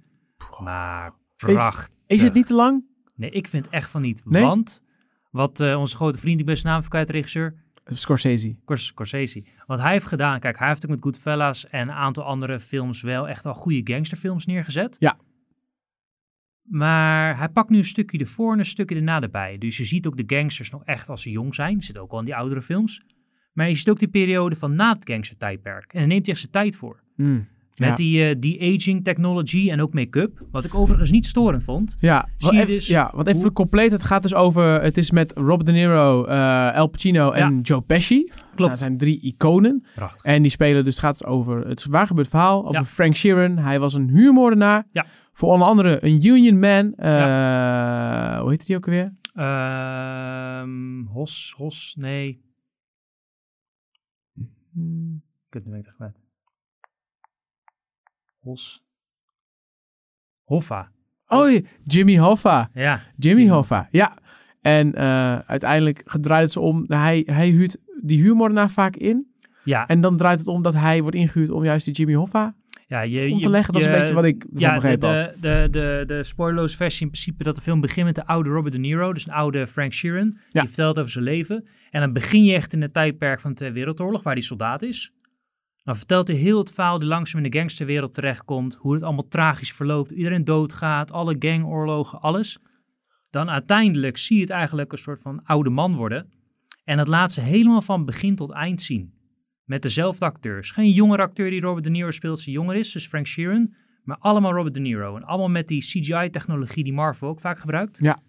Maar 0.63 1.11
prachtig. 1.35 1.89
Is 2.07 2.21
het 2.21 2.33
niet 2.33 2.47
te 2.47 2.53
lang? 2.53 2.83
Nee, 3.15 3.29
ik 3.29 3.47
vind 3.47 3.69
echt 3.69 3.89
van 3.89 4.01
niet. 4.01 4.21
Nee? 4.25 4.43
Want 4.43 4.81
wat 5.31 5.59
eh, 5.59 5.79
onze 5.79 5.95
grote 5.95 6.17
vriend, 6.17 6.37
die 6.37 6.45
beste 6.45 6.67
naam 6.67 6.87
kwijt, 6.87 7.09
regisseur, 7.09 7.55
Scorsese. 7.85 8.55
Scors- 8.61 8.85
Scorsese. 8.85 9.43
Wat 9.65 9.79
hij 9.81 9.91
heeft 9.91 10.05
gedaan, 10.05 10.39
kijk, 10.39 10.59
hij 10.59 10.67
heeft 10.67 10.83
ook 10.85 10.91
met 10.91 11.01
Goodfellas 11.03 11.67
en 11.67 11.81
een 11.81 11.93
aantal 11.95 12.23
andere 12.23 12.59
films 12.59 13.01
wel 13.01 13.27
echt 13.27 13.43
wel 13.43 13.53
goede 13.53 13.93
gangsterfilms 13.93 14.45
neergezet. 14.45 14.95
Ja. 14.99 15.17
Maar 16.63 17.37
hij 17.37 17.49
pakt 17.49 17.69
nu 17.69 17.77
een 17.77 17.83
stukje 17.83 18.17
ervoor 18.17 18.53
en 18.53 18.59
een 18.59 18.65
stukje 18.65 18.95
erna 18.95 19.21
erbij. 19.21 19.57
Dus 19.57 19.77
je 19.77 19.83
ziet 19.85 20.07
ook 20.07 20.17
de 20.27 20.35
gangsters 20.35 20.69
nog 20.71 20.83
echt 20.85 21.09
als 21.09 21.21
ze 21.21 21.29
jong 21.29 21.55
zijn. 21.55 21.81
Zit 21.81 21.97
ook 21.97 22.11
al 22.11 22.19
in 22.19 22.25
die 22.25 22.35
oudere 22.35 22.61
films. 22.61 23.01
Maar 23.53 23.67
je 23.67 23.75
ziet 23.75 23.89
ook 23.89 23.99
die 23.99 24.07
periode 24.07 24.55
van 24.55 24.75
na 24.75 24.93
het 24.93 25.09
gangstertijdperk. 25.09 25.93
En 25.93 25.99
daar 25.99 26.07
neemt 26.07 26.21
hij 26.25 26.31
echt 26.31 26.39
zijn 26.39 26.51
tijd 26.51 26.75
voor. 26.75 26.99
Mm. 27.15 27.51
Met 27.73 27.89
Ja. 27.89 27.95
die 27.95 28.25
eh, 28.29 28.35
de-aging 28.39 29.03
technology 29.03 29.69
en 29.71 29.81
ook 29.81 29.93
make-up. 29.93 30.45
Wat 30.51 30.65
ik 30.65 30.75
overigens 30.75 31.11
niet 31.11 31.25
storend 31.25 31.63
vond. 31.63 31.95
Ja, 31.99 32.29
Zie 32.37 32.53
je 32.57 32.65
dus 32.65 32.87
ja, 32.87 33.11
wat 33.15 33.27
even 33.27 33.41
hoe- 33.41 33.51
compleet. 33.51 33.91
Het 33.91 34.03
gaat 34.03 34.21
dus 34.21 34.33
over. 34.33 34.81
Het 34.81 34.97
is 34.97 35.11
met 35.11 35.31
Robert 35.35 35.65
De 35.65 35.71
Niro, 35.71 36.25
eh 36.25 36.75
Al 36.75 36.87
Pacino 36.87 37.31
en 37.31 37.61
Joe 37.61 37.81
Pesci. 37.81 38.31
Klopt. 38.55 38.69
Dat 38.71 38.79
zijn 38.79 38.97
drie 38.97 39.19
iconen. 39.21 39.85
Prachtig. 39.95 40.23
En 40.23 40.41
die 40.41 40.51
spelen 40.51 40.83
dus. 40.83 40.93
Het 40.95 41.03
gaat 41.03 41.17
dus 41.17 41.27
over 41.27 41.67
het 41.67 41.85
waar 41.85 42.07
gebeurd 42.07 42.27
verhaal. 42.27 42.61
Over 42.63 42.73
Ja. 42.75 42.85
Frank 42.85 43.15
Sheeran. 43.15 43.57
Hij 43.57 43.79
was 43.79 43.93
een 43.93 44.09
huurmoordenaar. 44.09 44.87
Ja. 44.91 45.05
Voor 45.33 45.51
onder 45.51 45.67
andere 45.67 46.05
een 46.05 46.25
Union 46.25 46.59
Man. 46.59 46.93
eh, 46.95 48.39
Hoe 48.39 48.49
heet 48.49 48.65
die 48.65 48.75
ook 48.75 48.85
alweer? 48.85 49.11
Ehm, 49.33 51.03
Hos, 51.05 51.53
Hos, 51.57 51.95
nee. 51.97 52.41
Hmm. 54.71 55.23
Kut, 55.49 55.65
nu 55.65 55.71
ben 55.71 55.79
ik 55.79 55.85
het 55.85 55.95
kwijt. 55.95 56.19
Hos. 58.39 58.83
Hoffa. 60.43 60.91
Oh, 61.27 61.59
Jimmy 61.83 62.17
Hoffa. 62.17 62.69
Ja. 62.73 63.01
Jimmy 63.17 63.47
Hoffa, 63.49 63.87
ja. 63.91 64.17
En 64.61 64.95
eh, 64.95 65.39
uiteindelijk 65.39 66.03
draait 66.21 66.43
het 66.43 66.51
ze 66.51 66.59
om. 66.59 66.83
Hij, 66.87 67.23
hij 67.25 67.49
huurt 67.49 67.77
die 68.01 68.21
huurmoordenaar 68.21 68.69
vaak 68.69 68.95
in. 68.95 69.31
Ja, 69.63 69.87
En 69.87 70.01
dan 70.01 70.17
draait 70.17 70.39
het 70.39 70.47
om 70.47 70.61
dat 70.61 70.73
hij 70.73 71.01
wordt 71.01 71.15
ingehuurd 71.17 71.49
om 71.49 71.63
juist 71.63 71.85
die 71.85 71.93
Jimmy 71.93 72.13
Hoffa 72.13 72.55
ja 72.87 73.01
je, 73.01 73.31
om 73.31 73.37
te 73.37 73.43
je- 73.43 73.49
leggen. 73.49 73.73
Dat 73.73 73.81
is 73.81 73.87
een 73.87 73.93
beetje 73.93 74.13
wat 74.13 74.25
ik 74.25 74.45
Ja, 74.53 74.67
de, 74.69 74.73
begrepen 74.75 75.07
had. 75.09 75.17
de, 75.17 75.33
de, 75.41 75.67
de, 75.71 76.03
de 76.07 76.23
spoilerloze 76.23 76.75
versie 76.75 77.01
in 77.05 77.11
principe 77.11 77.43
dat 77.43 77.55
de 77.55 77.61
film 77.61 77.81
begint 77.81 78.05
met 78.05 78.15
de 78.15 78.25
oude 78.25 78.49
Robert 78.49 78.73
De 78.73 78.79
Niro, 78.79 79.13
dus 79.13 79.27
een 79.27 79.33
oude 79.33 79.67
Frank 79.67 79.93
Sheeran. 79.93 80.37
Ja. 80.51 80.59
Die 80.61 80.67
vertelt 80.69 80.99
over 80.99 81.11
zijn 81.11 81.23
leven. 81.23 81.67
En 81.91 82.01
dan 82.01 82.13
begin 82.13 82.43
je 82.43 82.53
echt 82.53 82.73
in 82.73 82.81
het 82.81 82.93
tijdperk 82.93 83.39
van 83.39 83.49
de 83.49 83.55
Tweede 83.55 83.75
Wereldoorlog, 83.75 84.23
waar 84.23 84.33
hij 84.33 84.41
soldaat 84.41 84.81
is. 84.81 85.11
Dan 85.83 85.95
vertelt 85.95 86.27
hij 86.27 86.37
heel 86.37 86.57
het 86.59 86.71
verhaal 86.73 86.97
die 86.99 87.07
langzaam 87.07 87.43
in 87.43 87.51
de 87.51 87.57
gangsterwereld 87.57 88.13
terechtkomt. 88.13 88.75
Hoe 88.75 88.93
het 88.93 89.03
allemaal 89.03 89.27
tragisch 89.27 89.73
verloopt. 89.73 90.11
Iedereen 90.11 90.43
doodgaat, 90.43 91.11
alle 91.11 91.35
gangoorlogen, 91.39 92.19
alles. 92.21 92.59
Dan 93.29 93.49
uiteindelijk 93.49 94.17
zie 94.17 94.35
je 94.35 94.41
het 94.41 94.51
eigenlijk 94.51 94.91
een 94.91 94.97
soort 94.97 95.21
van 95.21 95.41
oude 95.43 95.69
man 95.69 95.95
worden. 95.95 96.29
En 96.83 96.97
dat 96.97 97.07
laat 97.07 97.31
ze 97.31 97.41
helemaal 97.41 97.81
van 97.81 98.05
begin 98.05 98.35
tot 98.35 98.51
eind 98.51 98.81
zien. 98.81 99.12
Met 99.63 99.81
dezelfde 99.81 100.25
acteurs. 100.25 100.71
Geen 100.71 100.91
jongere 100.91 101.21
acteur 101.21 101.49
die 101.49 101.61
Robert 101.61 101.83
De 101.83 101.89
Niro 101.89 102.11
speelt, 102.11 102.43
die 102.43 102.53
jonger 102.53 102.75
is, 102.75 102.91
dus 102.91 103.07
Frank 103.07 103.27
Sheeran. 103.27 103.73
Maar 104.03 104.17
allemaal 104.17 104.53
Robert 104.53 104.73
De 104.73 104.79
Niro. 104.79 105.15
En 105.15 105.23
allemaal 105.23 105.49
met 105.49 105.67
die 105.67 105.81
CGI-technologie 105.81 106.83
die 106.83 106.93
Marvel 106.93 107.27
ook 107.27 107.39
vaak 107.39 107.59
gebruikt. 107.59 107.97
Ja. 108.01 108.19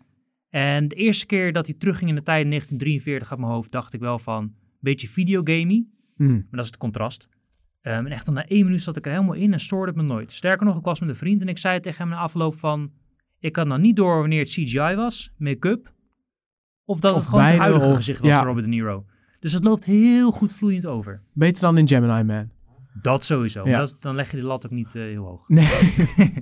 En 0.50 0.88
de 0.88 0.94
eerste 0.94 1.26
keer 1.26 1.52
dat 1.52 1.66
hij 1.66 1.74
terugging 1.78 2.10
in 2.10 2.16
de 2.16 2.22
tijd 2.22 2.44
in 2.44 2.48
1943 2.48 3.30
uit 3.30 3.40
mijn 3.40 3.52
hoofd, 3.52 3.72
dacht 3.72 3.92
ik 3.92 4.00
wel 4.00 4.18
van, 4.18 4.42
een 4.42 4.54
beetje 4.80 5.08
videogamey. 5.08 5.86
Hmm. 6.16 6.32
Maar 6.32 6.46
dat 6.50 6.60
is 6.60 6.66
het 6.66 6.76
contrast. 6.76 7.28
Ehm, 7.80 8.06
en 8.06 8.12
echt 8.12 8.24
dan 8.26 8.34
na 8.34 8.46
één 8.46 8.64
minuut 8.64 8.82
zat 8.82 8.96
ik 8.96 9.06
er 9.06 9.12
helemaal 9.12 9.34
in 9.34 9.52
en 9.52 9.60
stoorde 9.60 9.92
het 9.92 10.00
me 10.00 10.06
nooit. 10.06 10.32
Sterker 10.32 10.66
nog, 10.66 10.78
ik 10.78 10.84
was 10.84 11.00
met 11.00 11.08
een 11.08 11.14
vriend 11.14 11.40
en 11.40 11.48
ik 11.48 11.58
zei 11.58 11.80
tegen 11.80 11.98
hem 11.98 12.08
na 12.08 12.20
afloop 12.20 12.54
van... 12.54 12.92
Ik 13.38 13.56
had 13.56 13.66
nou 13.66 13.80
niet 13.80 13.96
door 13.96 14.18
wanneer 14.18 14.38
het 14.38 14.48
CGI 14.48 14.94
was, 14.94 15.32
make-up... 15.36 15.92
Of 16.84 17.00
dat 17.00 17.14
Of 17.14 17.20
het 17.20 17.28
gewoon 17.28 17.44
het 17.44 17.56
huidige 17.56 17.94
gezicht 17.94 18.20
was 18.20 18.30
ja. 18.30 18.36
van 18.36 18.46
Robert 18.46 18.64
De 18.64 18.70
Niro. 18.70 19.04
Dus 19.44 19.52
het 19.52 19.64
loopt 19.64 19.84
heel 19.84 20.30
goed 20.30 20.52
vloeiend 20.52 20.86
over. 20.86 21.22
Beter 21.32 21.60
dan 21.60 21.78
in 21.78 21.88
Gemini 21.88 22.22
Man. 22.22 22.50
Dat 23.02 23.24
sowieso. 23.24 23.68
Ja. 23.68 23.78
Dat 23.78 23.96
dan 23.98 24.14
leg 24.14 24.30
je 24.30 24.36
de 24.36 24.46
lat 24.46 24.66
ook 24.66 24.72
niet 24.72 24.94
eh, 24.94 25.02
heel 25.02 25.24
hoog. 25.24 25.48
Nee. 25.48 25.68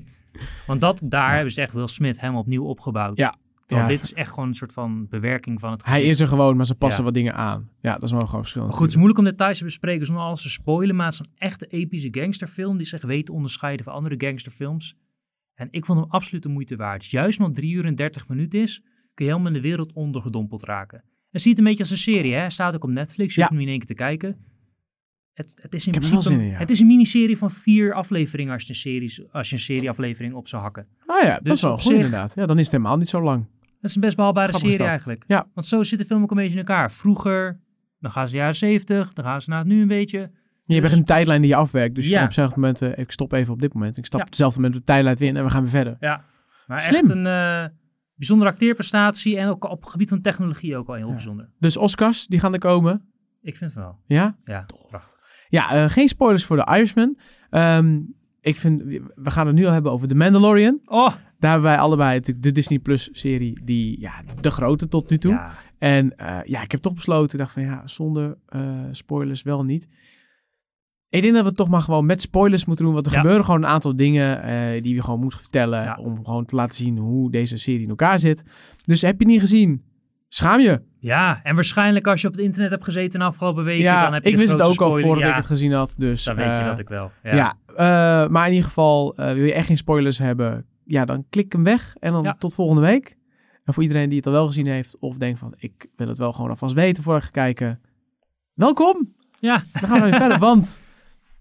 Want 0.66 0.80
dat, 0.80 1.00
daar 1.04 1.34
hebben 1.34 1.52
ze 1.52 1.60
echt 1.60 1.72
Will 1.72 1.86
Smith 1.86 2.20
helemaal 2.20 2.40
opnieuw 2.40 2.64
opgebouwd. 2.64 3.18
Ja. 3.18 3.34
Ja. 3.66 3.86
dit 3.86 4.02
is 4.02 4.14
echt 4.14 4.30
gewoon 4.30 4.48
een 4.48 4.54
soort 4.54 4.72
van 4.72 5.08
bewerking 5.08 5.60
van 5.60 5.70
het 5.70 5.84
Hij 5.84 6.02
is 6.02 6.20
er 6.20 6.26
gewoon, 6.26 6.56
maar 6.56 6.66
ze 6.66 6.74
passen 6.74 7.04
wat 7.04 7.14
dingen 7.14 7.34
aan. 7.34 7.70
Ja, 7.80 7.92
dat 7.92 8.02
is 8.02 8.10
wel 8.10 8.20
gewoon 8.20 8.40
verschil. 8.40 8.62
Maar 8.62 8.72
goed, 8.72 8.80
het 8.80 8.90
is 8.90 8.96
moeilijk 8.96 9.18
om 9.18 9.24
details 9.24 9.58
te 9.58 9.64
bespreken 9.64 10.06
zonder 10.06 10.24
alles 10.24 10.42
te 10.42 10.50
spoilen. 10.50 10.96
Maar 10.96 11.06
het 11.06 11.14
is 11.14 11.20
een 11.20 11.32
echte 11.34 11.66
epische 11.66 12.08
gangsterfilm 12.10 12.76
die 12.76 12.86
zich 12.86 13.02
weet 13.02 13.26
te 13.26 13.32
onderscheiden 13.32 13.84
van 13.84 13.94
andere 13.94 14.14
gangsterfilms. 14.18 14.98
En 15.54 15.68
ik 15.70 15.84
vond 15.84 15.98
hem 15.98 16.10
absoluut 16.10 16.42
de 16.42 16.48
moeite 16.48 16.76
waard. 16.76 17.06
Juist 17.06 17.38
omdat 17.38 17.54
3 17.54 17.74
uur 17.74 17.84
en 17.84 17.94
30 17.94 18.28
minuten 18.28 18.60
is, 18.60 18.80
kun 19.14 19.24
je 19.24 19.30
helemaal 19.30 19.52
in 19.52 19.62
de 19.62 19.68
wereld 19.68 19.92
ondergedompeld 19.92 20.64
raken. 20.64 21.04
En 21.32 21.40
ziet 21.40 21.48
het 21.48 21.58
een 21.58 21.64
beetje 21.64 21.78
als 21.80 21.90
een 21.90 21.96
serie, 21.96 22.34
hè? 22.34 22.50
Staat 22.50 22.74
ook 22.74 22.84
op 22.84 22.90
Netflix, 22.90 23.34
je 23.34 23.40
Ja. 23.40 23.46
hoeft 23.46 23.58
hem 23.58 23.66
in 23.68 23.68
één 23.70 23.78
keer 23.78 23.96
te 23.96 24.02
kijken. 24.02 24.36
Het, 25.32 25.58
het 25.62 25.74
is 25.74 25.86
in 25.86 25.92
principe 25.92 26.14
wel 26.14 26.22
zin 26.22 26.40
in, 26.40 26.46
ja. 26.46 26.58
het 26.58 26.70
is 26.70 26.80
een 26.80 26.86
miniserie 26.86 27.38
van 27.38 27.50
vier 27.50 27.92
afleveringen 27.94 28.52
als 28.52 28.62
je 28.62 28.68
een, 28.68 28.74
serie, 28.74 29.28
als 29.32 29.48
je 29.48 29.54
een 29.54 29.60
serieaflevering 29.60 30.34
op 30.34 30.48
zou 30.48 30.62
hakken. 30.62 30.86
Ah 31.06 31.22
ja, 31.22 31.34
dat 31.34 31.44
Dus 31.44 31.52
is 31.52 31.60
wel 31.62 31.72
op 31.72 31.78
goed 31.80 31.86
zich- 31.86 31.96
inderdaad. 32.04 32.32
Ja, 32.34 32.46
dan 32.46 32.58
is 32.58 32.62
het 32.64 32.72
helemaal 32.72 32.96
niet 32.96 33.08
zo 33.08 33.22
lang. 33.22 33.46
Dat 33.80 33.90
is 33.90 33.94
een 33.94 34.00
best 34.00 34.16
behaalbare 34.16 34.48
Grappig 34.48 34.70
serie 34.72 34.86
eigenlijk. 34.86 35.24
Ja. 35.26 35.46
Want 35.54 35.66
zo 35.66 35.82
zit 35.82 35.98
de 35.98 36.04
film 36.04 36.22
ook 36.22 36.30
een 36.30 36.36
beetje 36.36 36.52
in 36.52 36.58
elkaar. 36.58 36.92
Vroeger, 36.92 37.60
dan 38.00 38.10
gaan 38.10 38.26
ze 38.26 38.32
de 38.32 38.38
jaren 38.38 38.56
70, 38.56 39.12
dan 39.12 39.24
gaan 39.24 39.40
ze 39.40 39.50
naar 39.50 39.58
het 39.58 39.68
nu 39.68 39.80
een 39.80 39.88
beetje. 39.88 40.18
Je 40.64 40.74
hebt 40.74 40.88
Dus- 40.88 40.98
een 40.98 41.04
tijdlijn 41.04 41.40
die 41.40 41.50
je 41.50 41.56
afwerkt. 41.56 41.94
Dus 41.94 42.04
je 42.04 42.10
Ja. 42.10 42.16
kan 42.16 42.22
op 42.24 42.28
hetzelfde 42.34 42.60
moment, 42.60 42.82
eh, 42.82 42.98
ik 43.04 43.10
stop 43.10 43.32
even 43.32 43.52
op 43.52 43.60
dit 43.60 43.74
moment. 43.74 43.96
Ik 43.96 44.06
stap 44.06 44.20
op 44.20 44.26
hetzelfde 44.26 44.60
moment 44.60 44.78
de 44.78 44.82
tijdlijn 44.84 45.16
weer 45.16 45.28
in 45.28 45.36
en 45.36 45.42
we 45.44 45.50
gaan 45.50 45.62
weer 45.62 45.70
verder. 45.70 45.96
Ja, 46.00 46.24
maar 46.66 46.80
Slim. 46.80 46.94
echt 47.00 47.10
een 47.10 47.26
eh, 47.26 47.64
bijzondere 48.22 48.50
acteerprestatie 48.50 49.38
en 49.38 49.48
ook 49.48 49.64
op 49.70 49.80
het 49.82 49.90
gebied 49.90 50.08
van 50.08 50.20
technologie 50.20 50.76
ook 50.76 50.88
al 50.88 50.94
heel 50.94 51.06
Ja. 51.06 51.12
bijzonder. 51.12 51.48
Dus 51.58 51.76
Oscars, 51.76 52.26
die 52.26 52.38
gaan 52.38 52.52
er 52.52 52.58
komen. 52.58 53.02
Ik 53.42 53.56
vind 53.56 53.74
het 53.74 53.82
wel. 53.82 53.98
Ja? 54.06 54.36
Ja, 54.44 54.66
prachtig. 54.88 55.18
Ja, 55.48 55.70
eh, 55.70 55.90
geen 55.90 56.08
spoilers 56.08 56.44
voor 56.44 56.56
de 56.56 56.66
Irishman. 56.70 57.18
Ehm, 57.50 58.00
ik 58.40 58.56
vind, 58.56 58.80
we 59.14 59.30
gaan 59.30 59.46
het 59.46 59.56
nu 59.56 59.66
al 59.66 59.72
hebben 59.72 59.92
over 59.92 60.08
The 60.08 60.14
Mandalorian. 60.14 60.80
Oh! 60.84 61.14
Daar 61.38 61.50
hebben 61.50 61.70
wij 61.70 61.78
allebei 61.78 62.14
natuurlijk 62.14 62.44
de 62.44 62.52
Disney 62.52 62.78
Plus 62.78 63.08
serie, 63.12 63.60
die, 63.64 64.00
ja, 64.00 64.12
de 64.40 64.50
grote 64.50 64.88
tot 64.88 65.10
nu 65.10 65.18
toe. 65.18 65.32
Ja, 65.32 65.52
En 65.78 66.16
eh, 66.16 66.38
ja, 66.44 66.62
ik 66.62 66.70
heb 66.70 66.80
toch 66.82 66.94
besloten, 66.94 67.32
ik 67.32 67.38
dacht 67.38 67.52
van 67.52 67.62
ja, 67.62 67.86
zonder 67.86 68.36
eh, 68.46 68.84
spoilers 68.90 69.42
wel 69.42 69.62
niet. 69.62 69.88
Ik 71.12 71.22
denk 71.22 71.34
dat 71.34 71.42
we 71.42 71.48
het 71.48 71.56
toch 71.56 71.68
maar 71.68 71.80
gewoon 71.80 72.06
met 72.06 72.20
spoilers 72.20 72.64
moeten 72.64 72.84
doen. 72.84 72.94
Want 72.94 73.06
er 73.06 73.12
Ja. 73.12 73.20
gebeuren 73.20 73.44
gewoon 73.44 73.62
een 73.62 73.68
aantal 73.68 73.96
dingen 73.96 74.42
eh, 74.42 74.82
die 74.82 74.94
we 74.94 75.02
gewoon 75.02 75.20
moeten 75.20 75.38
vertellen. 75.38 75.84
Ja. 75.84 75.98
Om 76.00 76.24
gewoon 76.24 76.44
te 76.44 76.54
laten 76.54 76.74
zien 76.74 76.98
hoe 76.98 77.30
deze 77.30 77.56
serie 77.56 77.82
in 77.82 77.88
elkaar 77.88 78.18
zit. 78.18 78.42
Dus 78.84 79.02
heb 79.02 79.20
je 79.20 79.26
niet 79.26 79.40
gezien, 79.40 79.82
Schaam 80.28 80.60
je. 80.60 80.82
Ja, 80.98 81.40
en 81.42 81.54
waarschijnlijk 81.54 82.06
als 82.06 82.20
je 82.20 82.26
op 82.26 82.32
het 82.32 82.42
internet 82.42 82.70
hebt 82.70 82.84
gezeten 82.84 83.18
de 83.18 83.24
afgelopen 83.24 83.64
weken, 83.64 83.82
Ja, 83.82 84.02
dan 84.04 84.12
heb 84.12 84.24
je 84.24 84.30
ik 84.30 84.36
wist 84.36 84.52
het 84.52 84.62
ook 84.62 84.80
al 84.80 84.98
voordat 84.98 85.18
ja, 85.18 85.28
ik 85.28 85.34
het 85.34 85.44
gezien 85.44 85.72
had. 85.72 85.94
Dus, 85.98 86.24
Dan 86.24 86.36
weet 86.36 86.50
je 86.56 86.62
eh, 86.62 86.64
dat 86.64 86.78
ik 86.78 86.88
wel. 86.88 87.10
Ja. 87.22 87.34
Ja, 87.34 87.54
eh, 87.66 88.28
maar 88.30 88.44
in 88.46 88.52
ieder 88.52 88.66
geval, 88.66 89.14
wil 89.16 89.34
je 89.44 89.52
echt 89.52 89.66
geen 89.66 89.76
spoilers 89.76 90.18
hebben, 90.18 90.66
ja, 90.84 91.04
dan 91.04 91.26
klik 91.30 91.52
hem 91.52 91.64
weg 91.64 91.94
en 91.98 92.12
dan 92.12 92.34
tot 92.38 92.54
volgende 92.54 92.82
week. 92.82 93.16
En 93.64 93.74
voor 93.74 93.82
iedereen 93.82 94.08
die 94.08 94.16
het 94.16 94.26
al 94.26 94.32
wel 94.32 94.46
gezien 94.46 94.66
heeft 94.66 94.98
of 94.98 95.16
denkt 95.16 95.38
van, 95.38 95.54
ik 95.56 95.86
wil 95.96 96.08
het 96.08 96.18
wel 96.18 96.32
gewoon 96.32 96.50
alvast 96.50 96.74
weten 96.74 97.02
voordat 97.02 97.22
ik 97.22 97.28
ga 97.28 97.34
kijken. 97.42 97.80
Welkom! 98.54 99.14
Ja. 99.40 99.62
Dan 99.80 99.88
gaan 99.88 100.00
we 100.00 100.10
weer 100.10 100.18
verder, 100.20 100.38
want 100.48 100.80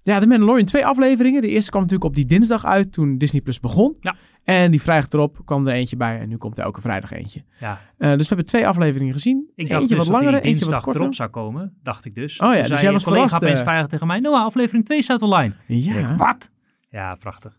ja, 0.03 0.19
The 0.19 0.27
Mandalorian, 0.27 0.65
twee 0.65 0.85
afleveringen. 0.85 1.41
De 1.41 1.47
eerste 1.47 1.69
kwam 1.69 1.81
natuurlijk 1.81 2.09
op 2.09 2.15
die 2.15 2.25
dinsdag 2.25 2.65
uit 2.65 2.93
toen 2.93 3.17
Disney 3.17 3.41
Plus 3.41 3.59
begon. 3.59 3.97
Ja. 3.99 4.15
En 4.43 4.71
die 4.71 4.81
vrijdag 4.81 5.09
erop 5.09 5.41
kwam 5.45 5.67
er 5.67 5.73
eentje 5.73 5.97
bij 5.97 6.19
en 6.19 6.29
nu 6.29 6.37
komt 6.37 6.57
er 6.57 6.63
elke 6.63 6.81
vrijdag 6.81 7.11
eentje. 7.11 7.43
ja. 7.59 7.81
Eh, 7.97 8.09
dus 8.09 8.21
we 8.21 8.27
hebben 8.27 8.45
twee 8.45 8.67
afleveringen 8.67 9.13
gezien. 9.13 9.51
Ik 9.55 9.69
dacht 9.69 9.81
eentje 9.81 9.95
dus 9.95 10.07
wat 10.07 10.13
dat 10.13 10.23
langer, 10.23 10.41
die 10.41 10.51
eentje 10.51 10.69
wat 10.69 10.81
korter. 10.81 11.01
erop 11.01 11.13
zou 11.13 11.29
komen, 11.29 11.77
dacht 11.83 12.05
ik 12.05 12.15
dus. 12.15 12.39
Oh 12.39 12.55
ja, 12.55 12.61
dus 12.67 12.81
jij 12.81 12.91
was 12.91 13.03
collega 13.03 13.27
verrast, 13.27 13.43
opeens 13.43 13.59
eh. 13.59 13.65
vrijdag 13.65 13.87
tegen 13.87 14.07
mij, 14.07 14.19
Noah, 14.19 14.45
aflevering 14.45 14.85
2 14.85 15.01
staat 15.01 15.21
online. 15.21 15.53
Ja. 15.67 16.15
wat? 16.15 16.51
Ja, 16.89 17.15
prachtig. 17.19 17.57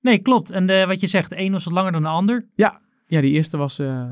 Nee, 0.00 0.18
klopt. 0.18 0.50
En 0.50 0.66
de, 0.66 0.84
wat 0.86 1.00
je 1.00 1.06
zegt, 1.06 1.30
de 1.30 1.40
een 1.40 1.52
was 1.52 1.64
wat 1.64 1.72
langer 1.72 1.92
dan 1.92 2.02
de 2.02 2.08
ander. 2.08 2.48
Ja, 2.54 2.80
die 3.06 3.32
eerste 3.32 3.56
was 3.56 3.78
eh 3.78 4.10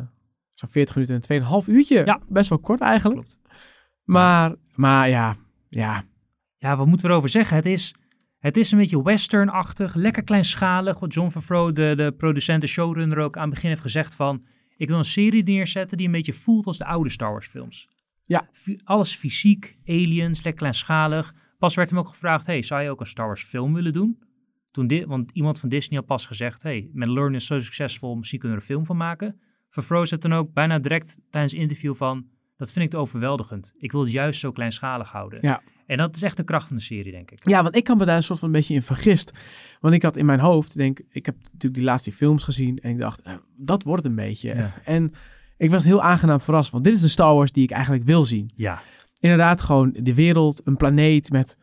zo'n 0.55 0.68
40 0.68 0.94
minuten 0.94 1.20
en 1.20 1.42
2,5 1.62 1.68
uurtje. 1.68 2.05
Ja. 2.05 2.20
Best 2.29 2.48
wel 2.48 2.59
kort 2.59 2.81
eigenlijk. 2.81 3.18
Klopt. 3.18 3.40
Maar, 4.05 4.55
maar 4.74 5.09
ja, 5.09 5.35
ja. 5.68 6.05
Ja, 6.64 6.77
wat 6.77 6.87
moeten 6.87 7.07
we 7.07 7.12
erover 7.12 7.31
zeggen? 7.31 7.57
Het 7.57 7.66
is, 7.66 7.94
het 8.38 8.57
is 8.57 8.72
een 8.72 8.79
beetje 8.79 9.03
western-achtig, 9.03 9.94
lekker 9.94 10.24
kleinschalig. 10.24 10.98
Wat 10.98 11.14
John 11.14 11.31
Favreau, 11.31 11.72
de, 11.72 11.92
de 11.96 12.14
producent, 12.16 12.61
de 12.61 12.66
showrunner 12.66 13.18
ook 13.18 13.37
aan 13.37 13.42
het 13.42 13.55
begin 13.55 13.68
heeft 13.68 13.81
gezegd 13.81 14.14
van... 14.14 14.44
Ik 14.77 14.88
wil 14.88 14.98
een 14.98 15.05
serie 15.05 15.42
neerzetten 15.42 15.96
die 15.96 16.07
een 16.07 16.12
beetje 16.12 16.33
voelt 16.33 16.66
als 16.66 16.79
de 16.79 16.85
oude 16.85 17.11
Star 17.11 17.31
Wars 17.31 17.46
films. 17.46 17.88
Ja. 18.24 18.48
Alles 18.85 19.16
fysiek, 19.16 19.77
aliens, 19.87 20.42
lekker 20.42 20.55
kleinschalig. 20.55 21.35
Pas 21.59 21.74
werd 21.74 21.90
hem 21.90 21.98
ook 21.98 22.09
gevraagd, 22.09 22.46
hey, 22.46 22.62
zou 22.62 22.83
je 22.83 22.90
ook 22.90 23.00
een 23.00 23.07
Star 23.07 23.27
Wars 23.27 23.44
film 23.44 23.74
willen 23.74 23.92
doen? 23.92 24.18
Toen 24.70 24.87
dit, 24.87 25.05
want 25.05 25.31
iemand 25.33 25.61
van 25.61 25.68
Disney 25.68 25.98
had 25.98 26.07
pas 26.07 26.27
gezegd, 26.27 26.62
hey, 26.62 26.90
Mandalorian 26.92 27.35
is 27.35 27.46
zo 27.46 27.61
succesvol, 27.61 28.16
misschien 28.16 28.38
kunnen 28.38 28.59
we 28.59 28.64
er 28.64 28.70
een 28.70 28.77
film 28.77 28.87
van 28.87 28.96
maken. 28.96 29.40
Favreau 29.68 30.07
zei 30.07 30.20
toen 30.20 30.33
ook 30.33 30.53
bijna 30.53 30.79
direct 30.79 31.18
tijdens 31.31 31.53
het 31.53 31.62
interview 31.62 31.94
van... 31.94 32.27
Dat 32.57 32.72
vind 32.72 32.85
ik 32.85 32.90
te 32.90 32.98
overweldigend. 32.98 33.72
Ik 33.77 33.92
wil 33.92 34.00
het 34.00 34.11
juist 34.11 34.40
zo 34.40 34.53
kleinschalig 34.53 35.11
houden. 35.11 35.38
Ja. 35.42 35.62
En 35.87 35.97
dat 35.97 36.16
is 36.16 36.23
echt 36.23 36.37
de 36.37 36.44
kracht 36.44 36.68
van 36.68 36.77
de 36.77 36.83
serie, 36.83 37.12
denk 37.12 37.31
ik. 37.31 37.49
Ja, 37.49 37.62
want 37.62 37.77
ik 37.77 37.85
kan 37.85 37.97
me 37.97 38.05
daar 38.05 38.16
een 38.16 38.23
soort 38.23 38.38
van 38.38 38.49
een 38.49 38.55
beetje 38.55 38.75
in 38.75 38.83
vergist. 38.83 39.33
Want 39.81 39.94
ik 39.94 40.03
had 40.03 40.16
in 40.16 40.27
mijn 40.27 40.40
hoofd, 40.40 40.77
denk 40.77 41.01
ik 41.11 41.27
heb 41.27 41.37
natuurlijk 41.42 41.75
die 41.75 41.85
laatste 41.85 42.12
films 42.12 42.42
gezien 42.42 42.79
en 42.79 42.90
ik 42.90 42.99
dacht, 42.99 43.23
eh, 43.23 43.35
dat 43.57 43.83
wordt 43.83 44.05
een 44.05 44.14
beetje. 44.14 44.55
Ja. 44.55 44.75
En 44.85 45.12
ik 45.57 45.70
was 45.70 45.85
heel 45.85 46.03
aangenaam 46.03 46.40
verrast, 46.40 46.70
want 46.70 46.85
dit 46.85 46.94
is 46.94 47.01
de 47.01 47.09
Star 47.09 47.35
Wars 47.35 47.53
die 47.53 47.64
ik 47.64 47.70
eigenlijk 47.70 48.05
wil 48.05 48.25
zien. 48.25 48.51
Ja, 48.55 48.81
Inderdaad, 49.25 49.62
gewoon 49.62 49.94
de 49.99 50.14
wereld, 50.14 50.61
een 50.64 50.77
planeet 50.77 51.31
met 51.31 51.57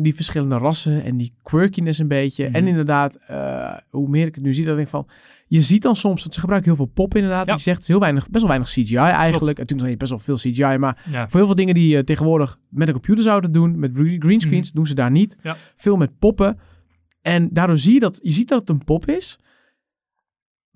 die 0.00 0.14
verschillende 0.14 0.54
rassen 0.54 1.04
en 1.04 1.16
die 1.16 1.32
quirkiness 1.42 1.98
een 1.98 2.08
beetje. 2.08 2.44
Mhm. 2.44 2.54
En 2.54 2.66
inderdaad, 2.66 3.18
eh, 3.26 3.76
hoe 3.90 4.08
meer 4.08 4.26
ik 4.26 4.34
het 4.34 4.44
nu 4.44 4.54
zie, 4.54 4.64
dan 4.64 4.74
denk 4.74 4.86
ik 4.86 4.92
van, 4.92 5.06
je 5.46 5.62
ziet 5.62 5.82
dan 5.82 5.96
soms, 5.96 6.22
dat 6.22 6.34
ze 6.34 6.40
gebruiken 6.40 6.70
heel 6.70 6.84
veel 6.84 6.92
pop 6.94 7.14
inderdaad. 7.14 7.46
Ja. 7.46 7.52
Die 7.52 7.62
zegt 7.62 7.86
heel 7.86 7.98
weinig, 7.98 8.30
best 8.30 8.40
wel 8.44 8.48
weinig 8.48 8.68
CGI 8.68 8.96
eigenlijk. 8.96 9.58
En 9.58 9.66
toen 9.66 9.78
had 9.78 9.88
je 9.88 9.96
best 9.96 10.10
wel 10.10 10.18
veel 10.18 10.36
CGI, 10.36 10.76
maar 10.78 11.04
ja. 11.10 11.28
voor 11.28 11.38
heel 11.38 11.46
veel 11.46 11.54
dingen 11.54 11.74
die 11.74 11.88
je 11.88 12.04
tegenwoordig 12.04 12.58
met 12.68 12.86
een 12.88 12.94
computer 12.94 13.24
zouden 13.24 13.52
doen, 13.52 13.78
met 13.78 13.90
gre- 13.94 14.16
greenscreens, 14.18 14.72
doen 14.72 14.86
ze 14.86 14.94
daar 14.94 15.10
niet. 15.10 15.36
Ja. 15.42 15.56
Veel 15.76 15.96
met 15.96 16.18
poppen. 16.18 16.58
En 17.22 17.48
daardoor 17.52 17.78
zie 17.78 17.92
je 17.92 18.00
dat, 18.00 18.18
je 18.22 18.32
ziet 18.32 18.48
dat 18.48 18.60
het 18.60 18.68
een 18.68 18.84
pop 18.84 19.06
is. 19.06 19.38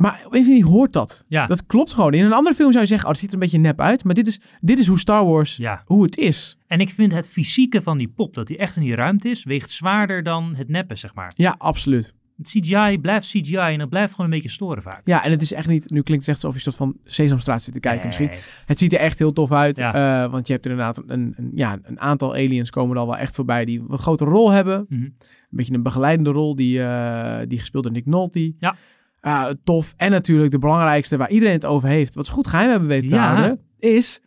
Maar 0.03 0.13
op 0.13 0.19
een 0.19 0.41
of 0.41 0.47
andere 0.47 0.49
manier 0.49 0.65
hoort 0.65 0.93
dat. 0.93 1.25
Ja. 1.29 1.47
Dat 1.47 1.67
klopt 1.67 1.93
gewoon. 1.93 2.15
In 2.15 2.25
een 2.25 2.33
andere 2.33 2.55
film 2.55 2.71
zou 2.71 2.83
je 2.83 2.89
zeggen, 2.89 3.07
oh, 3.07 3.13
het 3.13 3.21
ziet 3.21 3.29
er 3.29 3.35
een 3.35 3.41
beetje 3.41 3.59
nep 3.59 3.81
uit. 3.81 4.05
Maar 4.05 4.15
dit 4.15 4.27
is, 4.27 4.41
dit 4.61 4.79
is 4.79 4.87
hoe 4.87 4.99
Star 4.99 5.27
Wars, 5.27 5.57
ja. 5.57 5.83
hoe 5.87 6.03
het 6.03 6.17
is. 6.17 6.59
En 6.67 6.81
ik 6.81 6.91
vind 6.91 7.13
het 7.13 7.29
fysieke 7.29 7.83
van 7.83 7.99
die 7.99 8.09
pop, 8.09 8.35
dat 8.35 8.47
die 8.47 8.57
echt 8.57 8.77
in 8.77 8.83
die 8.83 8.95
ruimte 8.95 9.29
is, 9.29 9.45
weegt 9.45 9.71
zwaarder 9.71 10.23
dan 10.23 10.55
het 10.55 10.69
neppen, 10.69 10.99
zeg 10.99 11.15
maar. 11.15 11.33
Ja, 11.37 11.55
absoluut. 11.59 12.15
Het 12.37 12.49
CGI 12.49 12.99
blijft 12.99 13.27
CGI 13.27 13.57
en 13.57 13.79
dat 13.79 13.89
blijft 13.89 14.11
gewoon 14.15 14.27
een 14.27 14.37
beetje 14.37 14.51
storen 14.53 14.83
vaak. 14.83 15.01
Ja, 15.05 15.25
en 15.25 15.31
het 15.31 15.43
is 15.43 15.53
echt 15.53 15.69
niet, 15.69 15.91
nu 15.91 16.03
klinkt 16.03 16.27
het 16.27 16.35
echt 16.35 16.45
alsof 16.45 16.55
je 16.55 16.63
soort 16.63 16.77
van 16.77 16.97
Sesamstraat 17.05 17.63
zit 17.63 17.75
te 17.75 17.81
kijken 17.81 18.07
misschien. 18.07 18.31
Het 18.67 18.79
ziet 18.79 18.93
er 18.93 18.99
echt 18.99 19.19
heel 19.19 19.33
tof 19.33 19.53
uit. 19.53 19.79
Ja. 19.79 20.25
eh, 20.25 20.31
want 20.31 20.47
je 20.47 20.53
hebt 20.53 20.67
inderdaad 20.67 21.03
een, 21.07 21.35
een, 21.37 21.51
ja, 21.55 21.79
een 21.83 22.01
aantal 22.01 22.33
aliens 22.33 22.71
komen 22.71 22.95
er 22.95 23.01
al 23.03 23.09
wel 23.09 23.17
echt 23.17 23.35
voorbij 23.35 23.65
die 23.65 23.81
een 23.81 23.87
wat 23.87 24.01
grotere 24.01 24.31
rol 24.31 24.51
hebben. 24.51 24.87
Mhm. 24.89 25.03
Een 25.03 25.15
beetje 25.51 25.75
een 25.75 25.83
begeleidende 25.83 26.31
rol 26.31 26.55
die, 26.55 26.83
eh, 26.83 27.47
die 27.49 27.59
gespeeld 27.59 27.85
door 27.85 27.93
Nick 27.93 28.07
Nolte. 28.07 28.55
Ja. 28.59 28.77
Ah, 29.25 29.51
tof. 29.65 29.95
En 29.97 30.11
natuurlijk 30.11 30.51
de 30.51 30.59
belangrijkste 30.59 31.17
waar 31.17 31.31
iedereen 31.31 31.55
het 31.55 31.65
over 31.67 31.89
heeft, 31.89 32.15
wat 32.15 32.27
ze 32.27 32.33
goed 32.33 32.47
geheim 32.47 32.71
hebben 32.71 32.89
weten 32.89 33.09
te 33.09 33.15
Ja. 33.15 33.35
houden, 33.35 33.61
is 33.79 34.21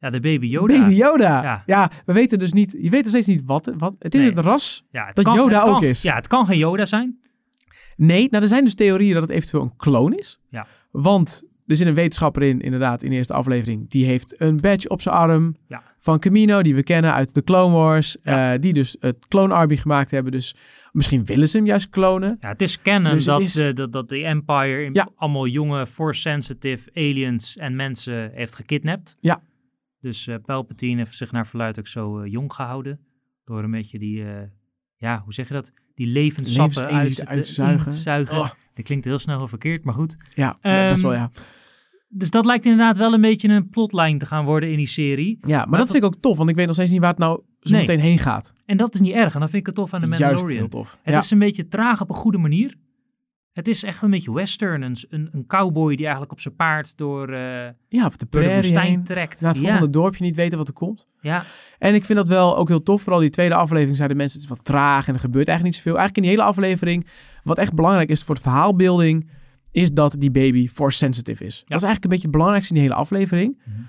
Ja, 0.00 0.10
de 0.10 0.20
baby 0.20 0.46
Yoda. 0.46 0.78
Baby 0.80 0.94
Yoda. 0.94 1.42
Ja. 1.42 1.62
Ja. 1.66 1.90
we 2.06 2.12
weten 2.12 2.38
dus 2.38 2.52
niet, 2.52 2.76
je 2.80 2.90
weet 2.90 3.00
nog 3.00 3.08
steeds 3.08 3.26
niet 3.26 3.42
wat, 3.44 3.72
wat 3.78 3.94
het 3.98 4.14
is 4.14 4.20
Nee. 4.20 4.30
het 4.30 4.38
ras. 4.38 4.84
Ja, 4.90 5.06
het 5.06 5.14
Dat 5.16 5.24
kan, 5.24 5.34
Yoda 5.36 5.58
kan- 5.58 5.74
ook 5.74 5.82
is. 5.82 6.02
Ja, 6.02 6.14
het 6.14 6.26
kan 6.26 6.46
geen 6.46 6.58
Yoda 6.58 6.84
zijn. 6.86 7.18
Nee, 7.96 8.28
nou 8.30 8.42
er 8.42 8.48
zijn 8.48 8.64
dus 8.64 8.74
theorieën 8.74 9.12
dat 9.14 9.22
het 9.22 9.30
eventueel 9.32 9.62
een 9.62 9.76
kloon 9.76 10.14
is. 10.14 10.40
Ja. 10.50 10.66
Want 10.90 11.42
er 11.66 11.76
zit 11.76 11.86
een 11.86 11.94
wetenschapper 11.94 12.42
in, 12.42 12.60
inderdaad, 12.60 13.02
in 13.02 13.10
de 13.10 13.16
eerste 13.16 13.32
aflevering. 13.34 13.90
Die 13.90 14.04
heeft 14.04 14.40
een 14.40 14.56
badge 14.56 14.88
op 14.88 15.00
zijn 15.02 15.14
arm 15.14 15.56
Ja. 15.68 15.82
van 15.98 16.18
Camino, 16.18 16.62
die 16.62 16.74
we 16.74 16.82
kennen 16.82 17.12
uit 17.12 17.34
de 17.34 17.44
Clone 17.44 17.74
Wars. 17.74 18.16
Ja. 18.22 18.52
eh, 18.54 18.60
die 18.60 18.72
dus 18.72 18.96
het 19.00 19.26
Clone 19.28 19.54
Army 19.54 19.76
gemaakt 19.76 20.10
hebben. 20.10 20.32
Dus 20.32 20.54
misschien 20.96 21.24
willen 21.24 21.48
ze 21.48 21.56
hem 21.56 21.66
juist 21.66 21.88
klonen. 21.88 22.36
Ja, 22.40 22.48
het 22.48 22.62
is 22.62 22.82
canon 22.82 23.12
Dus 23.12 23.24
dat, 23.24 23.40
is- 23.40 23.52
de, 23.52 23.72
dat, 23.72 23.92
dat 23.92 24.08
de 24.08 24.24
Empire 24.24 24.90
Ja. 24.92 25.08
allemaal 25.16 25.46
jonge, 25.46 25.86
force-sensitive 25.86 26.90
aliens 26.94 27.56
en 27.56 27.76
mensen 27.76 28.30
heeft 28.32 28.54
gekidnapt. 28.54 29.16
Ja. 29.20 29.42
Dus 30.00 30.26
eh 30.26 30.34
Palpatine 30.44 30.96
heeft 30.96 31.16
zich 31.16 31.32
naar 31.32 31.46
verluidt 31.46 31.78
ook 31.78 31.86
zo 31.86 32.18
eh, 32.20 32.32
jong 32.32 32.52
gehouden. 32.52 33.00
Door 33.44 33.64
een 33.64 33.70
beetje 33.70 33.98
die, 33.98 34.24
eh, 34.24 34.42
ja, 34.96 35.20
hoe 35.24 35.32
zeg 35.34 35.48
je 35.48 35.54
dat? 35.54 35.72
Die 35.94 36.06
levenssappen 36.06 36.86
uit, 36.86 37.14
te, 37.14 37.26
uit 37.26 37.54
te 37.54 37.62
in 37.62 37.92
zuigen. 37.92 38.38
Oh. 38.38 38.50
Dat 38.74 38.84
klinkt 38.84 39.04
heel 39.04 39.18
snel 39.18 39.36
heel 39.38 39.48
verkeerd, 39.48 39.84
maar 39.84 39.94
goed. 39.94 40.16
Ja, 40.34 40.56
Ehm, 40.60 40.90
best 40.90 41.02
wel 41.02 41.12
ja. 41.12 41.30
Dus 42.08 42.30
dat 42.30 42.44
lijkt 42.46 42.64
inderdaad 42.64 42.96
wel 42.96 43.12
een 43.14 43.20
beetje 43.20 43.48
een 43.48 43.68
plotlijn 43.68 44.18
te 44.18 44.26
gaan 44.26 44.44
worden 44.44 44.70
in 44.70 44.76
die 44.76 44.86
serie. 44.86 45.38
Ja, 45.40 45.56
maar, 45.56 45.68
maar 45.68 45.78
dat 45.78 45.90
vind 45.90 46.02
ik 46.02 46.08
ook 46.08 46.20
tof, 46.20 46.36
want 46.36 46.50
ik 46.50 46.56
weet 46.56 46.66
nog 46.66 46.74
steeds 46.74 46.90
niet 46.90 47.00
waar 47.00 47.10
het 47.10 47.18
nou 47.18 47.40
zo 47.68 47.74
Nee. 47.74 47.86
meteen 47.86 48.00
heen 48.00 48.18
gaat. 48.18 48.52
En 48.66 48.76
dat 48.76 48.94
is 48.94 49.00
niet 49.00 49.12
erg. 49.14 49.34
En 49.34 49.40
dat 49.40 49.50
vind 49.50 49.60
ik 49.60 49.66
het 49.66 49.74
tof 49.74 49.94
aan 49.94 50.00
de 50.00 50.06
Juist 50.06 50.22
Mandalorian. 50.22 50.58
heel 50.58 50.68
tof. 50.68 50.98
Het 51.02 51.14
ja. 51.14 51.20
is 51.20 51.30
een 51.30 51.38
beetje 51.38 51.68
traag 51.68 52.00
op 52.00 52.08
een 52.08 52.14
goede 52.14 52.38
manier. 52.38 52.74
Het 53.52 53.68
is 53.68 53.82
echt 53.82 54.02
een 54.02 54.10
beetje 54.10 54.32
western. 54.32 54.82
Een, 54.82 54.96
een, 55.08 55.28
een 55.32 55.46
cowboy 55.46 55.88
die 55.94 56.04
eigenlijk 56.04 56.32
op 56.32 56.40
zijn 56.40 56.56
paard 56.56 56.96
door, 56.96 57.28
eh, 57.32 57.68
ja, 57.88 58.06
of 58.06 58.16
de 58.16 58.18
door 58.18 58.18
de 58.18 58.26
prairie 58.26 58.54
woestijn 58.56 58.86
heen. 58.86 59.04
trekt. 59.04 59.40
Naar 59.40 59.52
het 59.52 59.60
ja, 59.62 59.66
volgende 59.68 59.90
dorpje 59.92 60.24
niet 60.24 60.36
weten 60.36 60.58
wat 60.58 60.68
er 60.68 60.74
komt. 60.74 61.06
ja, 61.20 61.44
En 61.78 61.94
ik 61.94 62.04
vind 62.04 62.18
dat 62.18 62.28
wel 62.28 62.56
ook 62.56 62.68
heel 62.68 62.82
tof. 62.82 63.02
Vooral 63.02 63.20
die 63.20 63.30
tweede 63.30 63.54
aflevering 63.54 63.96
zeiden 63.96 64.16
mensen, 64.16 64.40
het 64.40 64.50
is 64.50 64.56
wat 64.56 64.64
traag 64.64 65.08
en 65.08 65.14
er 65.14 65.20
gebeurt 65.20 65.48
eigenlijk 65.48 65.76
niet 65.76 65.84
zoveel. 65.84 65.98
Eigenlijk 66.00 66.16
in 66.16 66.22
die 66.32 66.40
hele 66.40 66.50
aflevering, 66.56 67.06
wat 67.42 67.58
echt 67.58 67.74
belangrijk 67.74 68.08
is 68.10 68.22
voor 68.22 68.34
de 68.34 68.40
verhaalbeelding, 68.40 69.30
is 69.72 69.92
dat 69.92 70.14
die 70.18 70.30
baby 70.30 70.68
force 70.68 70.98
sensitive 70.98 71.44
is. 71.44 71.54
Dat 71.66 71.78
is 71.78 71.84
eigenlijk 71.84 72.04
een 72.04 72.10
beetje 72.10 72.26
het 72.26 72.32
belangrijkste 72.36 72.74
in 72.74 72.80
die 72.80 72.88
hele 72.88 73.00
aflevering. 73.02 73.62
Mhm. 73.64 73.80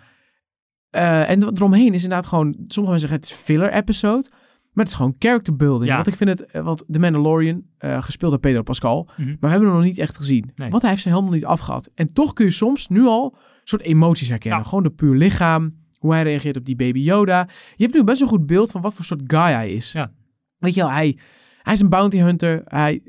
Eh, 0.97 1.29
en 1.29 1.39
wat 1.39 1.57
eromheen 1.57 1.93
is 1.93 2.03
inderdaad 2.03 2.25
gewoon, 2.27 2.45
sommige 2.67 2.93
mensen 2.95 2.99
zeggen 2.99 3.17
het 3.19 3.25
is 3.29 3.31
filler 3.45 3.73
episode, 3.73 4.29
maar 4.73 4.85
het 4.85 4.87
is 4.87 4.93
gewoon 4.93 5.15
character 5.19 5.55
building. 5.55 5.85
Ja. 5.89 5.95
Want 5.95 6.07
ik 6.07 6.15
vind 6.15 6.29
het, 6.29 6.45
eh, 6.45 6.61
wat 6.61 6.85
The 6.91 6.99
Mandalorian, 6.99 7.63
eh, 7.77 8.01
gespeeld 8.03 8.31
door 8.31 8.39
Pedro 8.39 8.61
Pascal, 8.61 9.09
Mhm. 9.17 9.27
maar 9.27 9.37
we 9.39 9.47
hebben 9.47 9.67
hem 9.67 9.77
nog 9.77 9.85
niet 9.85 9.97
echt 9.97 10.17
gezien. 10.17 10.51
Nee. 10.55 10.69
Want 10.69 10.81
hij 10.81 10.91
heeft 10.91 11.01
zijn 11.01 11.13
helm 11.13 11.25
nog 11.25 11.35
niet 11.35 11.45
afgehad. 11.45 11.89
En 11.95 12.13
toch 12.13 12.33
kun 12.33 12.45
je 12.45 12.51
soms 12.51 12.87
nu 12.87 13.05
al 13.05 13.33
een 13.35 13.41
soort 13.63 13.81
emoties 13.81 14.29
herkennen. 14.29 14.59
Ja. 14.59 14.65
Gewoon 14.67 14.83
de 14.83 14.89
puur 14.91 15.15
lichaam, 15.15 15.75
hoe 15.99 16.13
hij 16.13 16.23
reageert 16.23 16.57
op 16.57 16.65
die 16.65 16.75
baby 16.75 16.99
Yoda. 16.99 17.47
Je 17.75 17.83
hebt 17.83 17.95
nu 17.95 18.03
best 18.03 18.21
een 18.21 18.27
goed 18.27 18.45
beeld 18.45 18.71
van 18.71 18.81
wat 18.81 18.93
voor 18.93 19.05
soort 19.05 19.23
guy 19.27 19.51
hij 19.51 19.69
is. 19.71 19.91
Ja. 19.91 20.11
Weet 20.57 20.73
je 20.73 20.81
wel, 20.81 20.91
hij, 20.91 21.17
hij 21.61 21.73
is 21.73 21.79
een 21.79 21.89
bounty 21.89 22.17
hunter. 22.17 22.61
Hij 22.65 23.01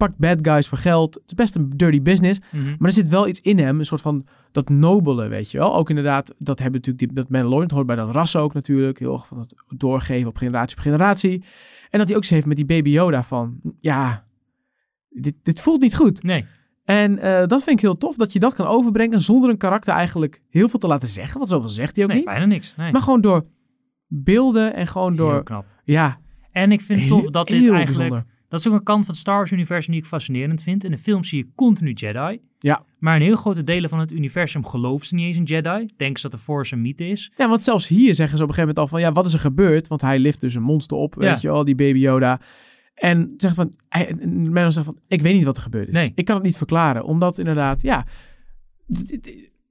pakt 0.00 0.18
bad 0.18 0.38
guys 0.42 0.68
voor 0.68 0.78
geld. 0.78 1.14
Het 1.14 1.22
is 1.26 1.34
best 1.34 1.54
een 1.54 1.70
dirty 1.76 2.02
business. 2.02 2.40
Mhm. 2.50 2.64
Maar 2.78 2.88
er 2.88 2.92
zit 2.92 3.08
wel 3.08 3.28
iets 3.28 3.40
in 3.40 3.58
hem, 3.58 3.78
een 3.78 3.86
soort 3.86 4.00
van 4.00 4.26
dat 4.52 4.68
nobele, 4.68 5.28
weet 5.28 5.50
je 5.50 5.58
wel. 5.58 5.74
Ook 5.76 5.88
inderdaad, 5.88 6.34
dat 6.38 6.58
hebben 6.58 6.80
natuurlijk 6.80 7.06
die, 7.08 7.16
dat 7.16 7.28
Mandalorian, 7.28 7.70
hoort 7.74 7.86
bij 7.86 7.96
dat 7.96 8.10
ras 8.10 8.36
ook 8.36 8.54
natuurlijk. 8.54 8.98
Heel 8.98 9.12
erg 9.12 9.26
van 9.26 9.38
het 9.38 9.54
doorgeven 9.68 10.28
op 10.28 10.36
generatie 10.36 10.76
op 10.76 10.82
generatie. 10.82 11.44
En 11.90 11.98
dat 11.98 12.08
hij 12.08 12.16
ook 12.16 12.24
zo 12.24 12.34
heeft 12.34 12.46
met 12.46 12.56
die 12.56 12.64
baby 12.66 12.90
Yoda 12.90 13.22
van, 13.22 13.60
ja, 13.80 14.26
dit, 15.08 15.38
dit 15.42 15.60
voelt 15.60 15.80
niet 15.80 15.96
goed. 15.96 16.22
Nee, 16.22 16.46
En 16.84 17.18
eh, 17.18 17.46
dat 17.46 17.62
vind 17.62 17.76
ik 17.76 17.80
heel 17.80 17.96
tof, 17.96 18.16
dat 18.16 18.32
je 18.32 18.38
dat 18.38 18.54
kan 18.54 18.66
overbrengen 18.66 19.20
zonder 19.20 19.50
een 19.50 19.56
karakter 19.56 19.94
eigenlijk 19.94 20.42
heel 20.48 20.68
veel 20.68 20.78
te 20.78 20.86
laten 20.86 21.08
zeggen. 21.08 21.38
Want 21.38 21.48
zoveel 21.50 21.68
zegt 21.68 21.94
hij 21.96 22.04
ook 22.04 22.10
nee 22.10 22.18
niet. 22.20 22.28
bijna 22.28 22.44
niks. 22.44 22.76
Nee. 22.76 22.92
Maar 22.92 23.02
gewoon 23.02 23.20
door 23.20 23.44
beelden 24.06 24.74
en 24.74 24.86
gewoon 24.86 25.16
door, 25.16 25.32
Heel 25.32 25.42
knap. 25.42 25.64
ja, 25.84 26.18
En 26.50 26.72
ik 26.72 26.80
vind 26.80 27.00
het 27.00 27.08
tof 27.08 27.30
dat 27.30 27.46
dit 27.46 27.56
eigenlijk... 27.56 27.84
bijzonder. 27.86 28.24
Dat 28.50 28.60
is 28.60 28.66
ook 28.68 28.72
een 28.74 28.82
kant 28.82 29.04
van 29.04 29.14
het 29.14 29.22
Star 29.22 29.36
Wars-universum 29.36 29.92
die 29.92 30.02
ik 30.02 30.08
fascinerend 30.08 30.62
vind. 30.62 30.84
In 30.84 30.90
de 30.90 30.98
film 30.98 31.24
zie 31.24 31.38
je 31.38 31.50
continu 31.54 31.92
Jedi. 31.92 32.38
Ja. 32.58 32.82
Maar 32.98 33.16
in 33.16 33.22
heel 33.22 33.36
grote 33.36 33.64
delen 33.64 33.90
van 33.90 33.98
het 33.98 34.12
universum 34.12 34.66
geloven 34.66 35.06
ze 35.06 35.14
niet 35.14 35.26
eens 35.26 35.36
in 35.36 35.42
Jedi. 35.42 35.88
Denken 35.96 36.20
ze 36.20 36.28
dat 36.28 36.38
de 36.38 36.44
Force 36.44 36.74
een 36.74 36.82
mythe 36.82 37.08
is. 37.08 37.32
Ja, 37.36 37.48
want 37.48 37.62
zelfs 37.62 37.86
hier 37.88 38.14
zeggen 38.14 38.38
ze 38.38 38.42
op 38.44 38.48
een 38.48 38.54
gegeven 38.54 38.74
moment 38.76 38.78
al 38.78 38.86
van, 38.86 39.00
ja, 39.00 39.12
wat 39.12 39.26
is 39.26 39.32
er 39.32 39.38
gebeurd? 39.38 39.88
Want 39.88 40.00
hij 40.00 40.18
lift 40.18 40.40
dus 40.40 40.54
een 40.54 40.62
monster 40.62 40.96
op, 40.96 41.14
Ja. 41.18 41.20
weet 41.20 41.40
je 41.40 41.48
wel, 41.48 41.64
die 41.64 41.74
baby 41.74 41.98
Yoda. 41.98 42.40
En 42.94 43.34
zegt 43.36 43.54
van, 43.54 43.72
hij, 43.88 44.08
en 44.20 44.52
men 44.52 44.72
zegt 44.72 44.86
van, 44.86 44.98
ik 45.08 45.22
weet 45.22 45.34
niet 45.34 45.44
wat 45.44 45.56
er 45.56 45.62
gebeurd 45.62 45.88
is. 45.88 45.94
Nee. 45.94 46.12
Ik 46.14 46.24
kan 46.24 46.34
het 46.34 46.44
niet 46.44 46.56
verklaren, 46.56 47.04
omdat 47.04 47.38
inderdaad, 47.38 47.82
ja, 47.82 48.06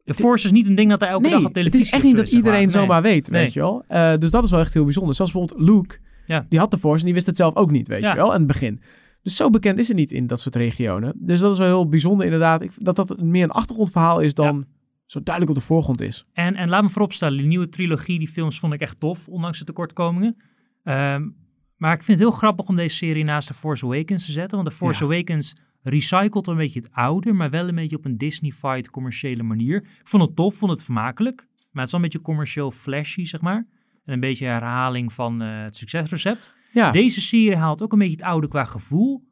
De 0.03 0.13
Force 0.13 0.45
is 0.45 0.51
niet 0.51 0.67
een 0.67 0.75
ding 0.75 0.89
dat 0.89 0.99
hij 0.99 1.09
elke 1.09 1.21
nee, 1.27 1.31
dag 1.31 1.45
op 1.45 1.53
televisie 1.53 1.79
het 1.79 1.87
is 1.87 1.93
echt 1.93 2.03
niet 2.03 2.15
dat 2.17 2.31
iedereen 2.31 2.59
Nee. 2.59 2.69
zomaar 2.69 3.01
weet, 3.01 3.29
Nee. 3.29 3.41
weet 3.41 3.53
je 3.53 3.59
wel. 3.59 3.83
Eh, 3.87 4.13
dus 4.17 4.31
dat 4.31 4.43
is 4.43 4.51
wel 4.51 4.59
echt 4.59 4.73
heel 4.73 4.83
bijzonder. 4.83 5.15
Zoals 5.15 5.31
bijvoorbeeld 5.31 5.69
Luke, 5.69 5.97
Ja. 6.29 6.45
die 6.49 6.59
had 6.59 6.71
de 6.71 6.77
Force 6.77 6.99
en 6.99 7.05
die 7.05 7.13
wist 7.13 7.25
het 7.25 7.37
zelf 7.37 7.55
ook 7.55 7.71
niet, 7.71 7.87
weet 7.87 8.01
Ja. 8.01 8.09
je 8.09 8.15
wel, 8.15 8.31
aan 8.33 8.37
het 8.37 8.47
begin. 8.47 8.81
Dus 9.23 9.35
zo 9.35 9.49
bekend 9.49 9.77
is 9.79 9.87
het 9.87 9.97
niet 9.97 10.11
in 10.11 10.27
dat 10.27 10.39
soort 10.39 10.55
regionen. 10.55 11.13
Dus 11.17 11.39
dat 11.39 11.51
is 11.53 11.57
wel 11.59 11.67
heel 11.67 11.87
bijzonder 11.89 12.25
inderdaad. 12.25 12.61
Ik, 12.61 12.71
dat 12.77 12.95
dat 12.95 13.21
meer 13.21 13.43
een 13.43 13.51
achtergrondverhaal 13.51 14.19
is 14.19 14.33
dan 14.33 14.65
zo 15.05 15.23
duidelijk 15.23 15.55
op 15.55 15.61
de 15.61 15.67
voorgrond 15.67 16.01
is. 16.01 16.25
En, 16.33 16.55
en 16.55 16.69
laat 16.69 16.83
me 16.83 16.89
vooropstellen, 16.89 17.37
die 17.37 17.47
nieuwe 17.47 17.69
trilogie, 17.69 18.19
die 18.19 18.27
films 18.27 18.59
vond 18.59 18.73
ik 18.73 18.81
echt 18.81 18.99
tof, 18.99 19.27
ondanks 19.27 19.59
de 19.59 19.65
tekortkomingen. 19.65 20.35
Ehm, 20.83 21.29
maar 21.77 21.93
ik 21.93 22.03
vind 22.03 22.19
het 22.19 22.27
heel 22.29 22.37
grappig 22.37 22.67
om 22.67 22.75
deze 22.75 22.95
serie 22.95 23.23
naast 23.23 23.47
The 23.47 23.53
Force 23.53 23.85
Awakens 23.85 24.25
te 24.25 24.31
zetten. 24.31 24.57
Want 24.57 24.69
The 24.69 24.75
Force 24.75 25.05
Ja. 25.05 25.11
Awakens 25.13 25.55
recycelt 25.81 26.47
een 26.47 26.55
beetje 26.57 26.79
het 26.79 26.89
oude, 26.91 27.33
maar 27.33 27.49
wel 27.49 27.67
een 27.67 27.75
beetje 27.75 27.95
op 27.97 28.05
een 28.05 28.17
Disney-fied 28.17 28.89
commerciële 28.89 29.43
manier. 29.43 29.75
Ik 29.77 30.07
vond 30.07 30.23
het 30.23 30.35
tof, 30.35 30.55
vond 30.55 30.71
het 30.71 30.83
vermakelijk. 30.83 31.47
Maar 31.71 31.83
het 31.83 31.85
is 31.85 31.91
wel 31.91 32.01
een 32.01 32.09
beetje 32.09 32.21
commercieel 32.21 32.71
flashy, 32.71 33.25
zeg 33.25 33.41
maar. 33.41 33.67
En 34.09 34.15
een 34.15 34.19
beetje 34.19 34.45
herhaling 34.45 35.13
van 35.13 35.41
eh, 35.41 35.61
het 35.61 35.75
succesrecept. 35.75 36.53
Ja, 36.71 36.91
Deze 36.91 37.21
serie 37.21 37.55
haalt 37.55 37.81
ook 37.81 37.91
een 37.93 37.99
beetje 37.99 38.15
het 38.15 38.23
oude 38.25 38.47
qua 38.47 38.63
gevoel. 38.63 39.23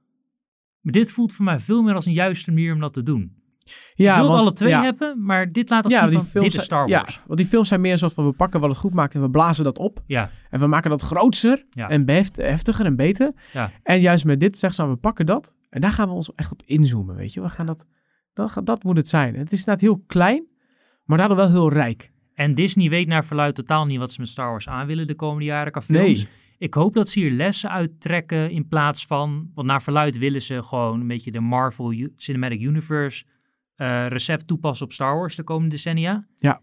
Maar 0.81 0.93
dit 0.93 1.11
voelt 1.11 1.33
voor 1.33 1.45
mij 1.45 1.59
veel 1.59 1.81
meer 1.83 1.93
als 1.95 2.05
een 2.05 2.13
juiste 2.13 2.51
manier 2.51 2.73
om 2.73 2.79
dat 2.79 2.93
te 2.93 3.03
doen. 3.03 3.35
ja 3.95 4.13
ik 4.13 4.19
wil 4.19 4.27
want- 4.29 4.39
alle 4.39 4.53
twee 4.53 4.69
ja. 4.69 4.81
hebben, 4.83 5.23
maar 5.25 5.51
dit 5.51 5.69
laat 5.69 5.85
ons 5.85 5.93
Ja, 5.93 6.07
zien 6.07 6.23
van, 6.23 6.41
dit 6.41 6.53
is 6.53 6.63
Star 6.63 6.87
Wars. 6.89 7.15
Ja, 7.15 7.21
want 7.27 7.39
die 7.39 7.47
films 7.47 7.67
zijn 7.67 7.81
meer 7.81 7.91
een 7.91 7.97
soort 7.97 8.13
van 8.13 8.25
we 8.25 8.31
pakken 8.31 8.59
wat 8.59 8.69
het 8.69 8.79
goed 8.79 8.93
maakt 8.93 9.15
en 9.15 9.21
we 9.21 9.29
blazen 9.29 9.63
dat 9.63 9.77
op. 9.77 10.03
Ja, 10.05 10.29
En 10.49 10.59
we 10.59 10.67
maken 10.67 10.89
dat 10.89 11.01
grootser 11.01 11.65
Ja. 11.69 11.89
en 11.89 12.09
heftiger 12.33 12.85
en 12.85 12.95
beter. 12.95 13.33
ja. 13.53 13.71
En 13.83 13.99
juist 14.01 14.25
met 14.25 14.39
dit 14.39 14.51
zeggen 14.59 14.73
ze, 14.73 14.81
nou, 14.81 14.93
we 14.93 14.99
pakken 14.99 15.25
dat. 15.25 15.53
En 15.69 15.81
daar 15.81 15.91
gaan 15.91 16.07
we 16.07 16.13
ons 16.13 16.33
echt 16.35 16.51
op 16.51 16.61
inzoomen, 16.65 17.15
weet 17.15 17.33
je. 17.33 17.41
We 17.41 17.49
gaan 17.49 17.65
dat, 17.65 17.85
dat, 18.33 18.59
dat 18.63 18.83
moet 18.83 18.97
het 18.97 19.09
zijn. 19.09 19.35
Het 19.35 19.51
is 19.51 19.57
inderdaad 19.59 19.81
heel 19.81 20.03
klein, 20.07 20.45
maar 21.05 21.17
daardoor 21.17 21.37
wel 21.37 21.49
heel 21.49 21.71
rijk. 21.71 22.11
En 22.37 22.53
Disney 22.55 22.89
weet 22.89 23.07
naar 23.07 23.25
verluid 23.25 23.55
totaal 23.55 23.85
niet 23.85 23.97
wat 23.97 24.11
ze 24.11 24.19
met 24.19 24.29
Star 24.29 24.49
Wars 24.49 24.67
aan 24.69 24.87
willen 24.87 25.07
de 25.07 25.15
komende 25.15 25.45
jaren 25.45 25.71
qua 25.71 25.81
films. 25.81 26.23
Nee. 26.23 26.31
Ik 26.57 26.73
hoop 26.73 26.93
dat 26.93 27.09
ze 27.09 27.19
hier 27.19 27.31
lessen 27.31 27.69
uittrekken 27.71 28.51
in 28.51 28.67
plaats 28.67 29.05
van... 29.05 29.51
Want 29.53 29.67
naar 29.67 29.81
verluid 29.81 30.17
willen 30.17 30.41
ze 30.41 30.63
gewoon 30.63 31.01
een 31.01 31.07
beetje 31.07 31.31
de 31.31 31.39
Marvel 31.39 31.93
U- 31.93 32.13
Cinematic 32.15 32.61
Universe 32.61 33.25
eh, 33.75 34.07
recept 34.07 34.47
toepassen 34.47 34.85
op 34.85 34.91
Star 34.91 35.15
Wars 35.15 35.35
de 35.35 35.43
komende 35.43 35.69
decennia. 35.69 36.27
Ja. 36.35 36.61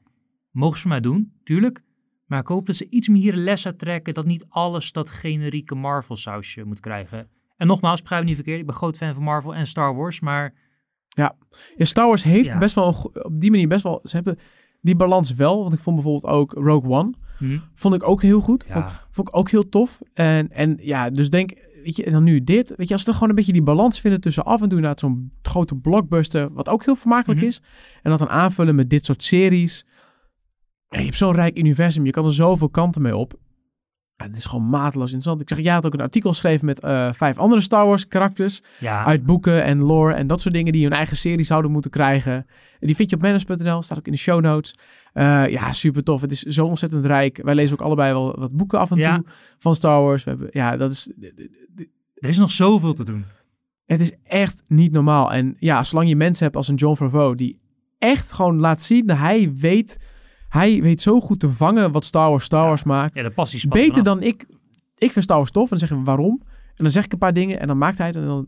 Mogen 0.50 0.78
ze 0.78 0.88
mij 0.88 1.00
doen, 1.00 1.32
tuurlijk. 1.44 1.82
Maar 2.26 2.40
ik 2.40 2.46
hoop 2.46 2.66
dat 2.66 2.76
ze 2.76 2.88
iets 2.88 3.08
meer 3.08 3.34
les 3.34 3.66
uittrekken 3.66 4.14
dat 4.14 4.24
niet 4.26 4.44
alles 4.48 4.92
dat 4.92 5.10
generieke 5.10 5.74
Marvel 5.74 6.16
sausje 6.16 6.64
moet 6.64 6.80
krijgen. 6.80 7.28
En 7.56 7.66
nogmaals, 7.66 8.00
begrijp 8.00 8.20
me 8.22 8.26
niet 8.26 8.36
verkeerd, 8.36 8.60
ik 8.60 8.66
ben 8.66 8.74
groot 8.74 8.96
fan 8.96 9.14
van 9.14 9.22
Marvel 9.22 9.54
en 9.54 9.66
Star 9.66 9.94
Wars, 9.94 10.20
maar 10.20 10.54
Ja, 11.08 11.36
Star 11.76 12.06
Wars 12.06 12.22
heeft 12.22 12.46
Ja. 12.46 12.58
best 12.58 12.74
wel 12.74 13.10
op 13.12 13.40
die 13.40 13.50
manier 13.50 13.68
best 13.68 13.82
wel. 13.82 14.00
Ze 14.02 14.16
hebben 14.16 14.38
die 14.84 14.96
balans 14.96 15.34
wel. 15.34 15.60
Want 15.62 15.72
ik 15.74 15.80
vond 15.80 15.96
bijvoorbeeld 15.96 16.32
ook 16.32 16.52
Rogue 16.52 16.90
One. 16.90 17.12
hm, 17.38 17.58
Vond 17.74 17.94
ik 17.94 18.08
ook 18.08 18.22
heel 18.22 18.40
goed. 18.40 18.64
Vond, 18.68 18.90
ja, 18.90 19.06
vond 19.10 19.28
ik 19.28 19.36
ook 19.36 19.50
heel 19.50 19.68
tof. 19.68 20.00
En, 20.12 20.50
en 20.50 20.76
ja, 20.80 21.10
dus 21.10 21.30
denk, 21.30 21.50
weet 21.84 21.96
je, 21.96 22.04
en 22.04 22.12
dan 22.12 22.22
nu 22.22 22.40
dit. 22.40 22.72
Weet 22.76 22.86
je, 22.88 22.92
als 22.94 23.02
we 23.02 23.08
er 23.08 23.14
gewoon 23.14 23.28
een 23.28 23.34
beetje 23.34 23.52
die 23.52 23.62
balans 23.62 24.00
vinden 24.00 24.20
tussen 24.20 24.44
af 24.44 24.62
en 24.62 24.68
toe 24.68 24.80
naar 24.80 24.94
zo'n 24.98 25.32
grote 25.42 25.74
blockbuster, 25.74 26.52
wat 26.52 26.68
ook 26.68 26.84
heel 26.84 26.96
vermakelijk 26.96 27.38
Mhm. 27.40 27.48
is. 27.48 27.62
En 28.02 28.10
dat 28.10 28.18
dan 28.18 28.28
aanvullen 28.28 28.74
met 28.74 28.90
dit 28.90 29.04
soort 29.04 29.22
series. 29.22 29.86
Je 30.88 31.00
hebt 31.00 31.16
zo'n 31.16 31.32
rijk 31.32 31.58
universum, 31.58 32.04
je 32.04 32.10
kan 32.10 32.24
er 32.24 32.32
zoveel 32.32 32.68
kanten 32.68 33.02
mee 33.02 33.16
op. 33.16 33.34
Ja, 34.16 34.24
het 34.26 34.36
is 34.36 34.44
gewoon 34.44 34.68
mateloos 34.68 35.12
interessant. 35.12 35.40
Ik 35.40 35.48
zeg, 35.48 35.60
jij 35.64 35.72
had 35.72 35.86
ook 35.86 35.92
een 35.94 36.00
artikel 36.00 36.30
geschreven 36.30 36.66
met 36.66 36.80
eh, 36.80 37.12
vijf 37.12 37.38
andere 37.38 37.60
Star 37.60 37.86
Wars 37.86 38.08
karakters. 38.08 38.62
ja. 38.80 39.04
Uit 39.04 39.24
boeken 39.24 39.64
en 39.64 39.78
lore 39.78 40.12
en 40.14 40.26
dat 40.26 40.40
soort 40.40 40.54
dingen 40.54 40.72
die 40.72 40.82
hun 40.82 40.92
eigen 40.92 41.16
serie 41.16 41.44
zouden 41.44 41.70
moeten 41.70 41.90
krijgen. 41.90 42.32
En 42.80 42.86
die 42.86 42.96
vind 42.96 43.10
je 43.10 43.16
op 43.16 43.22
manners.nl, 43.22 43.82
staat 43.82 43.98
ook 43.98 44.06
in 44.06 44.12
de 44.12 44.18
show 44.18 44.40
notes. 44.40 44.74
Eh, 45.12 45.48
ja, 45.48 45.72
super 45.72 46.02
tof. 46.04 46.20
Het 46.20 46.30
is 46.30 46.42
zo 46.42 46.66
ontzettend 46.66 47.04
rijk. 47.04 47.40
Wij 47.42 47.54
lezen 47.54 47.78
ook 47.78 47.84
allebei 47.84 48.12
wel 48.12 48.36
wat 48.38 48.52
boeken 48.52 48.78
af 48.78 48.90
en 48.90 48.96
Ja. 48.98 49.14
toe 49.16 49.26
van 49.58 49.74
Star 49.74 50.02
Wars. 50.02 50.24
We 50.24 50.30
hebben, 50.30 50.48
ja, 50.52 50.76
dat 50.76 50.92
is, 50.92 51.12
er 52.14 52.28
is 52.28 52.38
nog 52.38 52.50
zoveel 52.50 52.92
te 52.94 53.04
doen. 53.04 53.24
het 53.86 54.00
is 54.00 54.12
echt 54.22 54.62
niet 54.66 54.92
normaal. 54.92 55.32
En 55.32 55.56
ja, 55.58 55.84
zolang 55.84 56.08
je 56.08 56.16
mensen 56.16 56.44
hebt 56.44 56.56
als 56.56 56.68
een 56.68 56.74
John 56.74 56.96
Favreau 56.96 57.34
die 57.34 57.58
echt 57.98 58.32
gewoon 58.32 58.60
laat 58.60 58.82
zien 58.82 59.06
dat 59.06 59.16
hij 59.18 59.52
weet, 59.54 59.98
hij 60.58 60.82
weet 60.82 61.00
zo 61.00 61.20
goed 61.20 61.40
te 61.40 61.48
vangen 61.50 61.92
wat 61.92 62.04
Star 62.04 62.30
Wars 62.30 62.44
Star 62.44 62.60
Ja. 62.62 62.66
Wars 62.68 62.82
maakt. 62.84 63.14
Ja, 63.14 63.22
de 63.22 63.30
passie 63.30 63.58
spat 63.58 63.72
Beter 63.72 64.02
dan 64.02 64.22
ik. 64.22 64.46
Ik 64.96 65.12
vind 65.12 65.24
Star 65.24 65.36
Wars 65.36 65.50
tof. 65.50 65.62
En 65.62 65.68
dan 65.70 65.78
zeggen 65.78 65.98
we 65.98 66.04
waarom. 66.04 66.42
En 66.46 66.82
dan 66.84 66.90
zeg 66.90 67.04
ik 67.04 67.12
een 67.12 67.18
paar 67.18 67.32
dingen. 67.32 67.60
En 67.60 67.66
dan 67.66 67.78
maakt 67.78 67.98
hij 67.98 68.06
het. 68.06 68.16
En 68.16 68.24
dan 68.26 68.46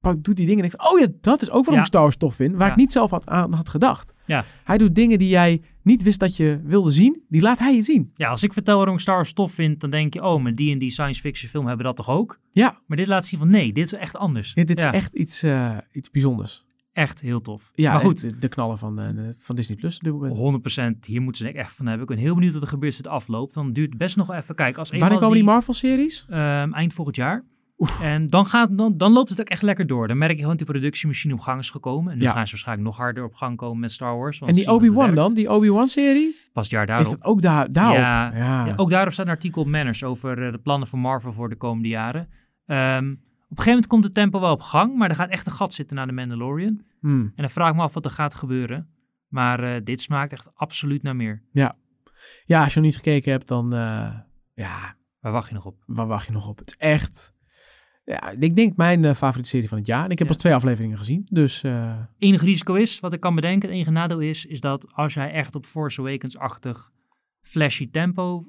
doet 0.00 0.38
hij 0.38 0.46
dingen. 0.46 0.64
En 0.64 0.70
denk 0.70 0.90
oh 0.92 0.98
ja, 1.00 1.06
dat 1.20 1.42
is 1.42 1.48
ook 1.48 1.54
waarom 1.54 1.74
Ja. 1.74 1.80
ik 1.80 1.86
Star 1.86 2.02
Wars 2.02 2.16
tof 2.16 2.34
vind. 2.34 2.56
Waar 2.56 2.66
Ja. 2.66 2.72
ik 2.72 2.78
niet 2.78 2.92
zelf 2.92 3.10
had, 3.10 3.26
aan 3.26 3.52
had 3.52 3.68
gedacht. 3.68 4.12
Ja. 4.26 4.44
Hij 4.64 4.78
doet 4.78 4.94
dingen 4.94 5.18
die 5.18 5.28
jij 5.28 5.62
niet 5.82 6.02
wist 6.02 6.20
dat 6.20 6.36
je 6.36 6.60
wilde 6.64 6.90
zien. 6.90 7.22
Die 7.28 7.42
laat 7.42 7.58
hij 7.58 7.74
je 7.74 7.82
zien. 7.82 8.10
Ja, 8.14 8.28
als 8.28 8.42
ik 8.42 8.52
vertel 8.52 8.76
waarom 8.76 8.94
ik 8.94 9.00
Star 9.00 9.14
Wars 9.14 9.32
tof 9.32 9.52
vind, 9.52 9.80
dan 9.80 9.90
denk 9.90 10.14
je, 10.14 10.22
oh, 10.24 10.42
maar 10.42 10.52
die 10.52 10.72
en 10.72 10.78
die 10.78 10.90
science 10.90 11.20
fiction 11.20 11.50
film 11.50 11.66
hebben 11.66 11.84
dat 11.86 11.96
toch 11.96 12.08
ook? 12.08 12.38
Ja, 12.50 12.78
Maar 12.86 12.96
dit 12.96 13.06
laat 13.06 13.26
zien 13.26 13.38
van, 13.38 13.50
nee, 13.50 13.72
dit 13.72 13.84
is 13.84 13.92
echt 13.92 14.16
anders. 14.16 14.54
dit, 14.54 14.66
dit 14.66 14.78
Ja, 14.78 14.88
is 14.88 14.94
echt 14.94 15.14
iets, 15.14 15.42
eh, 15.42 15.76
iets 15.92 16.10
bijzonders. 16.10 16.64
Echt 16.92 17.20
heel 17.20 17.40
tof. 17.40 17.70
Ja, 17.74 17.92
maar 17.92 18.00
goed, 18.00 18.20
De, 18.20 18.38
de 18.38 18.48
knallen 18.48 18.78
van, 18.78 19.00
eh, 19.00 19.28
van 19.30 19.56
Disney 19.56 19.76
Plus. 19.76 19.96
op 19.96 20.02
dit 20.02 20.12
moment. 20.12 20.36
100% 20.36 21.06
hier 21.06 21.20
moeten 21.22 21.46
ze 21.46 21.52
echt 21.52 21.74
van 21.76 21.86
hebben. 21.86 22.02
Ik 22.08 22.14
ben 22.14 22.24
heel 22.24 22.34
benieuwd 22.34 22.52
wat 22.52 22.62
er 22.62 22.68
gebeurt 22.68 22.92
als 22.92 22.96
het 23.02 23.06
afloopt. 23.12 23.54
Dan 23.54 23.72
duurt 23.72 23.88
het 23.88 23.98
best 23.98 24.16
nog 24.16 24.32
even. 24.32 24.54
Kijk, 24.54 24.78
als 24.78 24.90
Wanneer 24.90 25.18
komen 25.18 25.34
die 25.34 25.44
Marvel-series? 25.44 26.26
ehm, 26.28 26.72
eind 26.72 26.94
volgend 26.94 27.16
jaar. 27.16 27.44
En 28.02 28.26
dan, 28.26 28.46
gaat, 28.46 28.78
dan, 28.78 28.96
dan 28.96 29.12
loopt 29.12 29.30
het 29.30 29.40
ook 29.40 29.48
echt 29.48 29.62
lekker 29.62 29.86
door. 29.86 30.08
Dan 30.08 30.18
merk 30.18 30.30
je 30.32 30.36
gewoon 30.38 30.56
dat 30.56 30.66
die 30.66 30.74
productiemachine 30.76 31.34
op 31.34 31.40
gang 31.40 31.60
is 31.60 31.70
gekomen. 31.70 32.12
En 32.12 32.18
nu 32.18 32.24
Ja. 32.24 32.30
gaan 32.32 32.44
ze 32.46 32.50
waarschijnlijk 32.50 32.88
nog 32.88 32.96
harder 32.96 33.24
op 33.24 33.34
gang 33.34 33.56
komen 33.56 33.80
met 33.80 33.92
Star 33.92 34.16
Wars. 34.18 34.38
want 34.38 34.50
En 34.52 34.56
die 34.58 34.70
Obi-Wan 34.70 35.14
dan? 35.14 35.34
Die 35.34 35.50
Obi-Wan-serie? 35.50 36.34
Pas 36.52 36.62
het 36.62 36.72
jaar 36.72 36.82
Is 36.82 36.88
daarop. 36.88 37.06
dat 37.14 37.24
ook 37.24 37.42
daar, 37.42 37.72
daarop? 37.72 37.96
Ja, 37.96 38.36
ja. 38.36 38.66
Ja, 38.66 38.72
ook 38.76 38.90
daarop 38.90 39.12
staat 39.12 39.26
een 39.26 39.32
artikel 39.32 39.62
op 39.62 39.68
Manners 39.68 40.04
over 40.04 40.46
eh, 40.46 40.52
de 40.52 40.58
plannen 40.58 40.88
van 40.88 40.98
Marvel 40.98 41.32
voor 41.32 41.48
de 41.48 41.56
komende 41.56 41.88
jaren. 41.88 42.28
Op 42.66 43.18
een 43.58 43.64
gegeven 43.64 43.72
moment 43.72 43.86
komt 43.86 44.04
het 44.04 44.14
tempo 44.14 44.40
wel 44.40 44.52
op 44.52 44.60
gang, 44.60 44.96
maar 44.96 45.08
er 45.10 45.16
gaat 45.16 45.30
echt 45.30 45.46
een 45.46 45.52
gat 45.52 45.74
zitten 45.74 45.96
naar 45.96 46.06
de 46.06 46.12
Mandalorian. 46.12 46.82
Hmm. 47.00 47.20
En 47.24 47.32
dan 47.36 47.50
vraag 47.50 47.70
ik 47.70 47.76
me 47.76 47.82
af 47.82 47.94
wat 47.94 48.04
er 48.04 48.10
gaat 48.10 48.34
gebeuren. 48.34 48.88
Maar 49.28 49.74
eh, 49.74 49.80
dit 49.84 50.00
smaakt 50.00 50.32
echt 50.32 50.50
absoluut 50.54 51.02
naar 51.02 51.16
meer. 51.16 51.42
Ja, 51.52 52.62
als 52.62 52.74
je 52.74 52.80
nog 52.80 52.88
niet 52.88 52.96
gekeken 52.96 53.32
hebt, 53.32 53.48
dan... 53.48 53.72
eh, 53.74 54.18
ja, 54.52 54.96
Waar 55.20 55.32
wacht 55.32 55.48
je 55.48 55.54
nog 55.54 55.64
op? 55.64 55.82
waar 55.86 56.06
wacht 56.06 56.26
je 56.26 56.32
nog 56.32 56.48
op? 56.48 56.58
Het 56.58 56.68
is 56.70 56.76
echt... 56.76 57.34
Ja, 58.04 58.30
ik 58.30 58.56
denk 58.56 58.76
mijn 58.76 59.04
eh, 59.04 59.14
favoriete 59.14 59.48
serie 59.48 59.68
van 59.68 59.78
het 59.78 59.86
jaar. 59.86 60.04
En 60.04 60.10
ik 60.10 60.18
heb 60.18 60.26
Ja. 60.28 60.32
pas 60.34 60.42
twee 60.42 60.54
afleveringen 60.54 60.98
gezien. 60.98 61.26
Dus 61.30 61.62
Enige 62.18 62.44
risico 62.44 62.74
is, 62.74 63.00
wat 63.00 63.12
ik 63.12 63.20
kan 63.20 63.34
bedenken, 63.34 63.68
het 63.68 63.76
enige 63.76 63.90
nadeel 63.90 64.18
is, 64.20 64.44
is 64.46 64.60
dat 64.60 64.92
als 64.94 65.14
jij 65.14 65.30
echt 65.32 65.54
op 65.54 65.64
Force 65.64 66.00
Awakens-achtig 66.00 66.90
flashy 67.40 67.90
tempo 67.90 68.44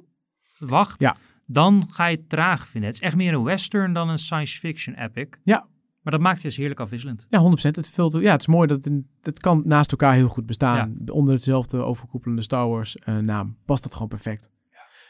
wacht, 0.59 1.01
Ja. 1.01 1.15
Dan 1.45 1.83
ga 1.89 2.07
je 2.07 2.17
het 2.17 2.29
traag 2.29 2.67
vinden. 2.67 2.89
Het 2.89 2.99
is 2.99 3.05
echt 3.05 3.15
meer 3.15 3.33
een 3.33 3.43
western 3.43 3.93
dan 3.93 4.09
een 4.09 4.19
science 4.19 4.59
fiction 4.59 4.95
epic. 4.95 5.27
Ja. 5.43 5.65
Maar 6.01 6.13
dat 6.13 6.21
maakt 6.21 6.35
het 6.35 6.45
dus 6.45 6.57
heerlijk 6.57 6.79
afwisselend. 6.79 7.25
ja, 7.29 7.51
100%. 7.51 7.55
Het, 7.61 7.89
vult, 7.89 8.13
ja, 8.13 8.31
het 8.31 8.41
is 8.41 8.47
mooi 8.47 8.67
dat 8.67 8.89
het, 9.21 9.39
kan 9.39 9.61
naast 9.65 9.91
elkaar 9.91 10.13
heel 10.13 10.27
goed 10.27 10.45
bestaan. 10.45 10.95
Onder 11.05 11.33
hetzelfde 11.33 11.77
overkoepelende 11.77 12.41
Star 12.41 12.67
Wars 12.67 12.97
eh, 12.97 13.17
naam 13.17 13.57
past 13.65 13.83
dat 13.83 13.93
gewoon 13.93 14.07
perfect. 14.07 14.49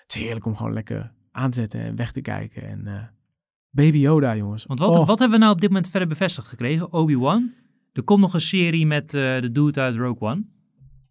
Het 0.02 0.16
is 0.16 0.22
heerlijk 0.22 0.46
om 0.46 0.56
gewoon 0.56 0.74
lekker 0.74 1.12
aan 1.32 1.52
te 1.52 1.60
zetten 1.60 1.80
en 1.80 1.96
weg 1.96 2.12
te 2.12 2.22
kijken. 2.22 2.68
En 2.68 2.88
eh, 2.88 3.04
Baby 3.70 3.98
Yoda, 3.98 4.36
jongens. 4.36 4.66
Want 4.66 4.80
wat, 4.80 4.96
Oh, 4.96 5.08
wat 5.08 5.20
hebben 5.20 5.38
we 5.38 5.44
nou 5.44 5.56
op 5.56 5.62
dit 5.62 5.70
moment 5.70 5.90
verder 5.90 6.08
bevestigd 6.10 6.48
gekregen? 6.48 6.94
Obi-Wan. 6.94 7.52
Er 7.94 8.04
komt 8.04 8.22
nog 8.22 8.34
een 8.34 8.42
serie 8.42 8.86
met 8.86 9.14
eh, 9.14 9.42
de 9.42 9.52
dude 9.52 9.82
uit 9.82 9.96
Rogue 9.96 10.30
One. 10.30 10.44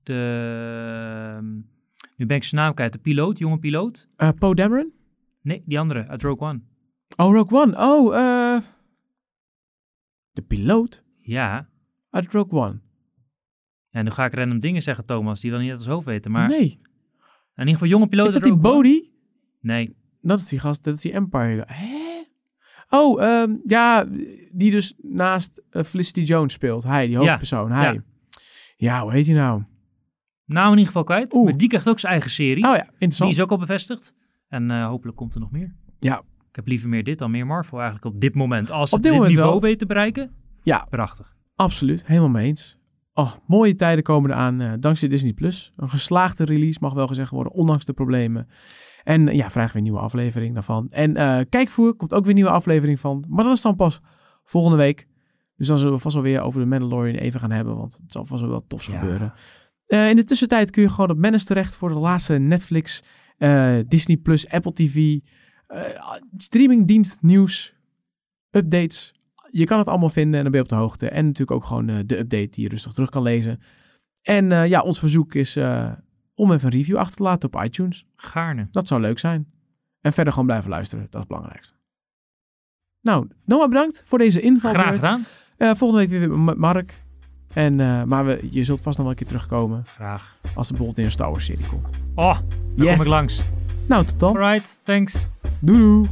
De, 0.03 1.35
ehm, 1.37 1.55
nu 2.17 2.27
ben 2.27 2.37
ik 2.37 2.45
zijn 2.45 2.61
naam 2.61 2.75
kwijt. 2.75 2.93
De 2.93 2.99
piloot, 2.99 3.39
jonge 3.39 3.59
piloot. 3.59 4.09
Poe 4.39 4.55
Dameron? 4.55 4.93
Nee, 5.43 5.63
die 5.67 5.79
andere 5.79 6.07
uit 6.09 6.23
Rogue 6.23 6.49
One. 6.49 6.61
Oh, 7.17 7.35
Rogue 7.35 7.61
One. 7.61 7.77
Oh, 7.79 8.17
eh... 8.17 8.63
De 10.33 10.43
piloot 10.43 11.05
Ja. 11.21 11.69
uit 12.11 12.33
Rogue 12.33 12.61
One. 12.61 12.81
En 13.91 14.05
nu 14.05 14.11
ga 14.11 14.25
ik 14.25 14.35
random 14.35 14.59
dingen 14.61 14.83
zeggen, 14.83 15.07
Thomas, 15.07 15.41
die 15.41 15.53
we 15.53 15.59
niet 15.59 15.71
uit 15.71 15.79
ons 15.79 15.89
hoofd 15.89 16.07
weten. 16.07 16.31
Maar 16.31 16.49
nee. 16.49 16.61
in 16.61 16.79
ieder 17.59 17.73
geval 17.73 17.89
jonge 17.89 18.07
piloot 18.07 18.27
Is 18.27 18.33
dat 18.33 18.43
die 18.43 18.53
One. 18.53 18.61
Bodhi? 18.61 19.11
Nee. 19.61 19.97
Dat 20.21 20.39
is 20.39 20.47
die 20.47 20.59
gast, 20.59 20.85
dat 20.85 20.95
is 20.95 21.01
die 21.01 21.13
Empire. 21.13 21.65
Hè? 21.67 22.01
Oh, 22.89 23.23
ehm, 23.23 23.57
ja, 23.67 24.05
die 24.53 24.71
dus 24.71 24.95
naast 25.03 25.63
eh, 25.71 25.83
Felicity 25.83 26.21
Jones 26.21 26.53
speelt. 26.53 26.83
Hij, 26.83 27.07
die 27.07 27.17
hoofdpersoon. 27.17 27.71
Hij. 27.73 27.93
Ja. 27.93 28.03
Ja. 28.77 29.03
hoe 29.03 29.13
heet 29.13 29.27
hij 29.27 29.35
nou? 29.35 29.63
Naam 30.45 30.65
in 30.65 30.71
ieder 30.71 30.87
geval 30.87 31.05
kwijt. 31.05 31.35
Oeh. 31.35 31.45
Maar 31.45 31.57
die 31.57 31.69
krijgt 31.69 31.89
ook 31.89 31.99
zijn 31.99 32.13
eigen 32.13 32.31
serie. 32.31 32.65
Oh 32.65 32.71
ja, 32.71 32.83
die 32.83 32.91
interessant. 32.93 33.31
is 33.31 33.41
ook 33.41 33.51
al 33.51 33.59
bevestigd. 33.59 34.13
En 34.53 34.71
eh, 34.71 34.85
hopelijk 34.87 35.17
komt 35.17 35.35
er 35.35 35.41
nog 35.41 35.51
meer. 35.51 35.75
Ja. 35.99 36.19
Ik 36.49 36.57
heb 36.57 36.67
liever 36.67 36.88
meer 36.88 37.05
dit 37.05 37.19
dan 37.19 37.31
meer 37.31 37.47
Marvel 37.47 37.81
eigenlijk 37.81 38.15
op 38.15 38.21
dit 38.21 38.35
moment. 38.35 38.71
Als 38.71 38.91
Op 38.93 39.03
het 39.03 39.12
dit 39.12 39.21
niveau 39.29 39.51
wel. 39.51 39.61
weet 39.61 39.79
te 39.79 39.87
bereiken, 39.87 40.31
Ja, 40.62 40.87
prachtig. 40.91 41.37
absoluut. 41.55 42.07
Helemaal 42.07 42.29
mee 42.29 42.47
eens. 42.47 42.79
Oh, 43.15 43.33
mooie 43.47 43.75
tijden 43.75 44.05
komen 44.05 44.31
eraan 44.31 44.61
eh, 44.61 44.73
dankzij 44.81 45.09
Disney+. 45.09 45.33
Plus. 45.33 45.73
Een 45.77 45.88
geslaagde 45.91 46.45
release, 46.45 46.79
mag 46.81 46.93
wel 46.93 47.07
gezegd 47.07 47.31
worden, 47.31 47.53
ondanks 47.53 47.85
de 47.85 47.93
problemen. 47.93 48.49
En 49.05 49.29
eh, 49.29 49.35
ja, 49.37 49.51
vrijdag 49.51 49.73
weer 49.73 49.83
een 49.83 49.88
nieuwe 49.88 50.05
aflevering 50.05 50.55
daarvan. 50.55 50.88
En 50.88 51.15
Kijkvoer 51.49 51.95
komt 51.95 52.12
ook 52.15 52.21
weer 52.21 52.29
een 52.29 52.35
nieuwe 52.35 52.51
aflevering 52.51 53.01
van. 53.01 53.25
Maar 53.29 53.45
dat 53.45 53.57
is 53.57 53.62
dan 53.62 53.77
pas 53.77 54.01
volgende 54.45 54.77
week. 54.77 55.07
Dus 55.57 55.67
dan 55.67 55.79
zullen 55.79 55.95
we 55.95 56.01
vast 56.01 56.15
wel 56.15 56.25
weer 56.25 56.41
over 56.41 56.61
de 56.61 56.67
Mandalorian 56.67 57.15
even 57.17 57.41
gaan 57.41 57.51
hebben. 57.51 57.77
Want 57.77 57.99
het 58.03 58.12
zal 58.12 58.25
vast 58.25 58.41
wel 58.41 58.51
wel 58.51 58.67
tofs 58.67 58.87
Ja. 58.87 58.99
gebeuren. 58.99 59.33
In 59.87 60.17
de 60.17 60.25
tussentijd 60.25 60.71
kun 60.71 60.83
je 60.83 60.88
gewoon 60.88 61.11
op 61.11 61.19
Manus 61.19 61.45
terecht 61.45 61.75
voor 61.75 61.88
de 61.88 61.95
laatste 61.95 62.38
Netflix, 62.38 63.03
eh, 63.43 63.79
Disney 63.87 64.17
Plus, 64.17 64.49
Apple 64.49 64.73
TV, 64.73 65.19
eh, 65.67 65.81
streamingdienst, 66.37 67.23
nieuws, 67.23 67.75
updates. 68.51 69.15
Je 69.51 69.65
kan 69.65 69.79
het 69.79 69.87
allemaal 69.87 70.11
vinden 70.11 70.37
en 70.37 70.43
dan 70.43 70.51
ben 70.51 70.61
je 70.61 70.67
op 70.67 70.73
de 70.73 70.83
hoogte. 70.83 71.09
En 71.09 71.25
natuurlijk 71.25 71.51
ook 71.51 71.65
gewoon 71.65 71.89
eh, 71.89 71.97
de 72.07 72.19
update 72.19 72.49
die 72.49 72.63
je 72.63 72.69
rustig 72.69 72.93
terug 72.93 73.11
kan 73.11 73.23
lezen. 73.23 73.61
En 74.23 74.69
ja, 74.69 74.81
ons 74.81 74.99
verzoek 74.99 75.35
is 75.35 75.57
om 76.35 76.53
even 76.53 76.67
een 76.67 76.79
review 76.79 76.97
achter 76.97 77.17
te 77.17 77.23
laten 77.23 77.53
op 77.53 77.65
iTunes. 77.65 78.07
Gaarne. 78.17 78.69
Dat 78.71 78.87
zou 78.87 79.01
leuk 79.01 79.19
zijn. 79.19 79.53
En 80.01 80.13
verder 80.13 80.33
gewoon 80.33 80.49
blijven 80.49 80.71
luisteren. 80.71 81.05
Dat 81.05 81.15
is 81.15 81.21
het 81.21 81.29
belangrijkste. 81.29 81.75
Nou, 83.01 83.29
Noah 83.45 83.69
bedankt 83.69 84.03
voor 84.07 84.19
deze 84.19 84.41
inval. 84.41 84.73
Graag 84.73 84.95
gedaan. 84.95 85.25
Volgende 85.57 86.07
week 86.07 86.09
weer 86.09 86.39
met 86.39 86.57
Mark. 86.57 86.95
En, 87.55 87.81
eh, 87.81 88.03
maar 88.05 88.27
we, 88.27 88.47
je 88.51 88.65
zult 88.65 88.81
vast 88.81 88.97
nog 88.99 89.07
wel 89.07 89.17
een 89.17 89.25
keer 89.25 89.27
terugkomen. 89.27 89.83
Graag. 89.87 90.37
Als 90.55 90.67
er 90.69 90.73
bijvoorbeeld 90.75 90.99
in 90.99 91.05
een 91.05 91.11
Star 91.11 91.31
Wars 91.31 91.45
serie 91.45 91.67
komt. 91.69 92.01
Oh, 92.15 92.35
daar 92.35 92.87
Yes. 92.87 92.93
kom 92.97 93.01
ik 93.05 93.07
langs. 93.11 93.51
Nou, 93.87 94.05
tot 94.05 94.21
dan. 94.21 94.29
Alright, 94.37 94.81
thanks. 94.85 95.29
Doei 95.61 95.79
doei. 95.79 96.07